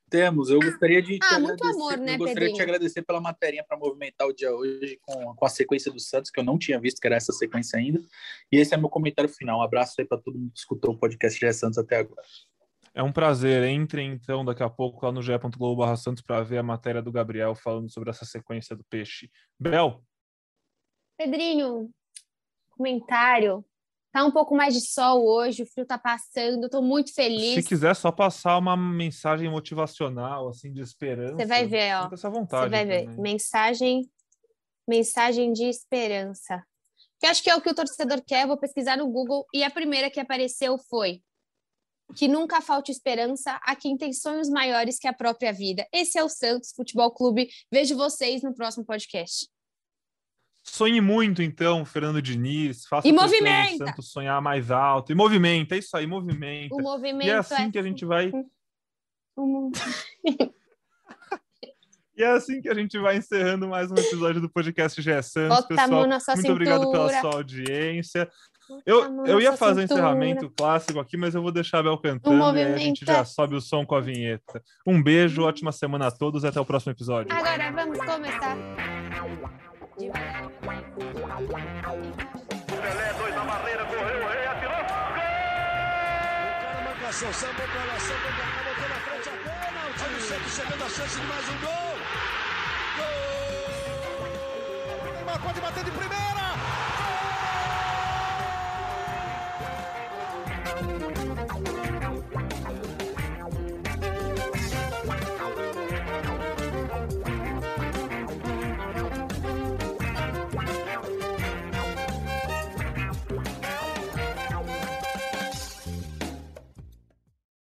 Temos. 0.10 0.50
Eu 0.50 0.60
gostaria 0.60 1.02
de 1.02 1.18
ah, 1.24 1.40
muito 1.40 1.66
amor, 1.66 1.98
né, 1.98 2.14
eu 2.14 2.18
gostaria 2.20 2.34
Pedrinho? 2.34 2.52
de 2.52 2.56
te 2.56 2.62
agradecer 2.62 3.02
pela 3.02 3.20
matéria 3.20 3.66
para 3.68 3.78
movimentar 3.78 4.28
o 4.28 4.34
dia 4.34 4.54
hoje 4.54 5.00
com, 5.02 5.36
com 5.36 5.46
a 5.46 5.50
sequência 5.50 5.92
do 5.92 6.00
Santos, 6.00 6.30
que 6.30 6.40
eu 6.40 6.44
não 6.44 6.58
tinha 6.58 6.80
visto 6.80 7.00
que 7.00 7.08
era 7.08 7.16
essa 7.16 7.34
sequência 7.34 7.80
ainda. 7.80 8.00
E 8.52 8.58
esse 8.58 8.74
é 8.74 8.78
meu 8.78 8.90
comentário 8.90 9.30
final. 9.30 9.60
Um 9.60 9.64
abraço 9.64 9.96
aí 10.00 10.06
para 10.06 10.20
todo 10.20 10.38
mundo 10.38 10.52
que 10.52 10.60
escutou 10.60 10.94
o 10.94 10.98
podcast 10.98 11.40
de 11.40 11.54
Santos 11.54 11.78
até 11.78 11.98
agora. 11.98 12.22
É 12.94 13.04
um 13.04 13.12
prazer. 13.12 13.64
Entrem 13.66 14.14
então 14.14 14.46
daqui 14.46 14.64
a 14.64 14.70
pouco 14.70 15.06
lá 15.06 15.12
no 15.12 15.22
ge.globo 15.22 15.98
Santos 15.98 16.24
para 16.24 16.42
ver 16.44 16.60
a 16.60 16.64
matéria 16.64 17.02
do 17.02 17.12
Gabriel 17.12 17.54
falando 17.54 17.92
sobre 17.92 18.10
essa 18.10 18.24
sequência 18.24 18.76
do 18.76 18.86
peixe. 18.86 19.30
Bel? 19.60 20.02
Pedrinho, 21.18 21.90
comentário. 22.72 23.66
Tá 24.16 24.24
um 24.24 24.32
pouco 24.32 24.56
mais 24.56 24.74
de 24.74 24.80
sol 24.80 25.28
hoje, 25.28 25.64
o 25.64 25.66
frio 25.66 25.86
tá 25.86 25.98
passando, 25.98 26.70
tô 26.70 26.82
muito 26.82 27.14
feliz. 27.14 27.56
Se 27.56 27.64
quiser 27.64 27.94
só 27.94 28.14
passar 28.14 28.58
uma 28.58 28.78
mensagem 28.78 29.52
motivacional, 29.52 30.48
assim, 30.48 30.72
de 30.72 30.80
esperança. 30.80 31.36
Você 31.36 31.46
vai 31.46 31.68
ver, 31.68 31.94
ó. 31.98 32.10
Essa 32.10 32.30
vontade 32.30 32.64
Você 32.64 32.70
vai 32.70 32.86
ver. 32.86 33.10
Mensagem, 33.20 34.10
mensagem 34.88 35.52
de 35.52 35.66
esperança. 35.66 36.64
Que 37.20 37.26
acho 37.26 37.44
que 37.44 37.50
é 37.50 37.56
o 37.58 37.62
que 37.62 37.70
o 37.70 37.76
torcedor 37.76 38.24
quer, 38.26 38.48
vou 38.48 38.56
pesquisar 38.56 38.96
no 38.96 39.06
Google 39.10 39.46
e 39.54 39.66
a 39.66 39.70
primeira 39.70 40.10
que 40.10 40.22
apareceu 40.22 40.78
foi 40.78 41.22
que 42.16 42.30
nunca 42.30 42.62
falte 42.62 42.94
esperança 42.94 43.60
a 43.64 43.76
quem 43.76 43.98
tem 43.98 44.14
sonhos 44.14 44.48
maiores 44.48 44.98
que 44.98 45.10
a 45.10 45.14
própria 45.14 45.52
vida. 45.52 45.86
Esse 45.92 46.18
é 46.18 46.24
o 46.24 46.30
Santos 46.30 46.72
Futebol 46.74 47.12
Clube. 47.12 47.50
Vejo 47.70 47.98
vocês 47.98 48.42
no 48.44 48.56
próximo 48.56 48.86
podcast. 48.86 49.50
Sonhe 50.68 51.00
muito, 51.00 51.42
então, 51.44 51.86
Fernando 51.86 52.22
Diniz. 52.22 52.86
Faça 52.88 53.08
E 53.08 53.12
o 53.12 53.16
movimenta! 53.16 53.86
Santos 53.86 54.12
sonhar 54.12 54.42
mais 54.42 54.72
alto. 54.72 55.12
E 55.12 55.16
movimenta, 55.16 55.76
é 55.76 55.78
isso 55.78 55.96
aí, 55.96 56.08
movimenta. 56.08 56.74
O 56.74 56.82
movimento 56.82 57.28
E 57.28 57.30
é 57.30 57.36
assim 57.36 57.70
que 57.70 57.78
a 57.78 57.84
gente 57.84 58.04
vai. 58.04 58.32
Um- 59.38 59.72
E 62.18 62.24
é 62.24 62.28
assim 62.32 62.62
que 62.62 62.70
a 62.70 62.74
gente 62.74 62.98
vai 62.98 63.18
encerrando 63.18 63.68
mais 63.68 63.92
um 63.92 63.96
episódio 63.96 64.40
do 64.40 64.50
podcast 64.50 65.02
GE 65.02 65.22
Santos, 65.22 65.58
Bota 65.58 65.68
pessoal. 65.68 66.08
Muito 66.08 66.52
obrigado 66.54 66.90
pela 66.90 67.10
cintura. 67.10 67.22
sua 67.22 67.34
audiência. 67.40 68.32
Bota 68.70 68.84
Eu, 68.86 69.26
eu 69.26 69.42
ia 69.42 69.52
fazer 69.58 69.80
o 69.80 69.82
cintura. 69.82 70.00
encerramento 70.00 70.50
clássico 70.50 70.98
aqui, 70.98 71.18
mas 71.18 71.36
eu 71.36 71.42
vou 71.42 71.52
deixar 71.52 71.80
a 71.80 71.84
Bel 71.84 71.98
cantando 71.98 72.58
e 72.58 72.64
aí 72.64 72.74
a 72.74 72.78
gente 72.78 73.06
já 73.06 73.26
sobe 73.26 73.56
o 73.56 73.60
som 73.60 73.86
com 73.86 73.96
a 73.96 74.00
vinheta. 74.00 74.64
Um 74.88 75.04
beijo, 75.04 75.42
ótima 75.44 75.74
semana 75.74 76.08
a 76.08 76.12
todos 76.12 76.46
e 76.46 76.48
até 76.48 76.58
o 76.58 76.64
próximo 76.66 76.94
episódio. 76.94 77.34
Agora 77.36 77.70
vamos 77.74 77.98
começar. 78.00 78.95
Devagar. 79.98 80.52
Pelé, 82.68 83.14
dois 83.18 83.34
na 83.34 83.44
barreira, 83.46 83.86
correu, 83.86 84.26
o 84.26 84.28
rei 84.30 84.46
atirou. 84.46 84.84
Cara, 86.62 86.82
marcação, 86.84 87.32
samba 87.32 87.54
pra 87.54 87.86
lá, 87.86 87.98
samba 88.00 88.30
pra 88.36 88.46
cá, 88.46 88.64
botou 88.66 88.90
na 88.90 88.96
frente 88.96 89.30
a. 89.30 89.32
Olha 90.04 90.18
o 90.18 90.22
Santos 90.22 90.54
chegando 90.54 90.84
a 90.84 90.90
chance 90.90 91.18
de 91.18 91.26
mais 91.28 91.48
um 91.48 91.58
gol. 91.60 91.96
Gol! 92.98 93.08
O 95.00 95.14
Neymar 95.14 95.40
pode 95.42 95.62
bater 95.62 95.84
de 95.86 95.92
primeira. 95.92 96.25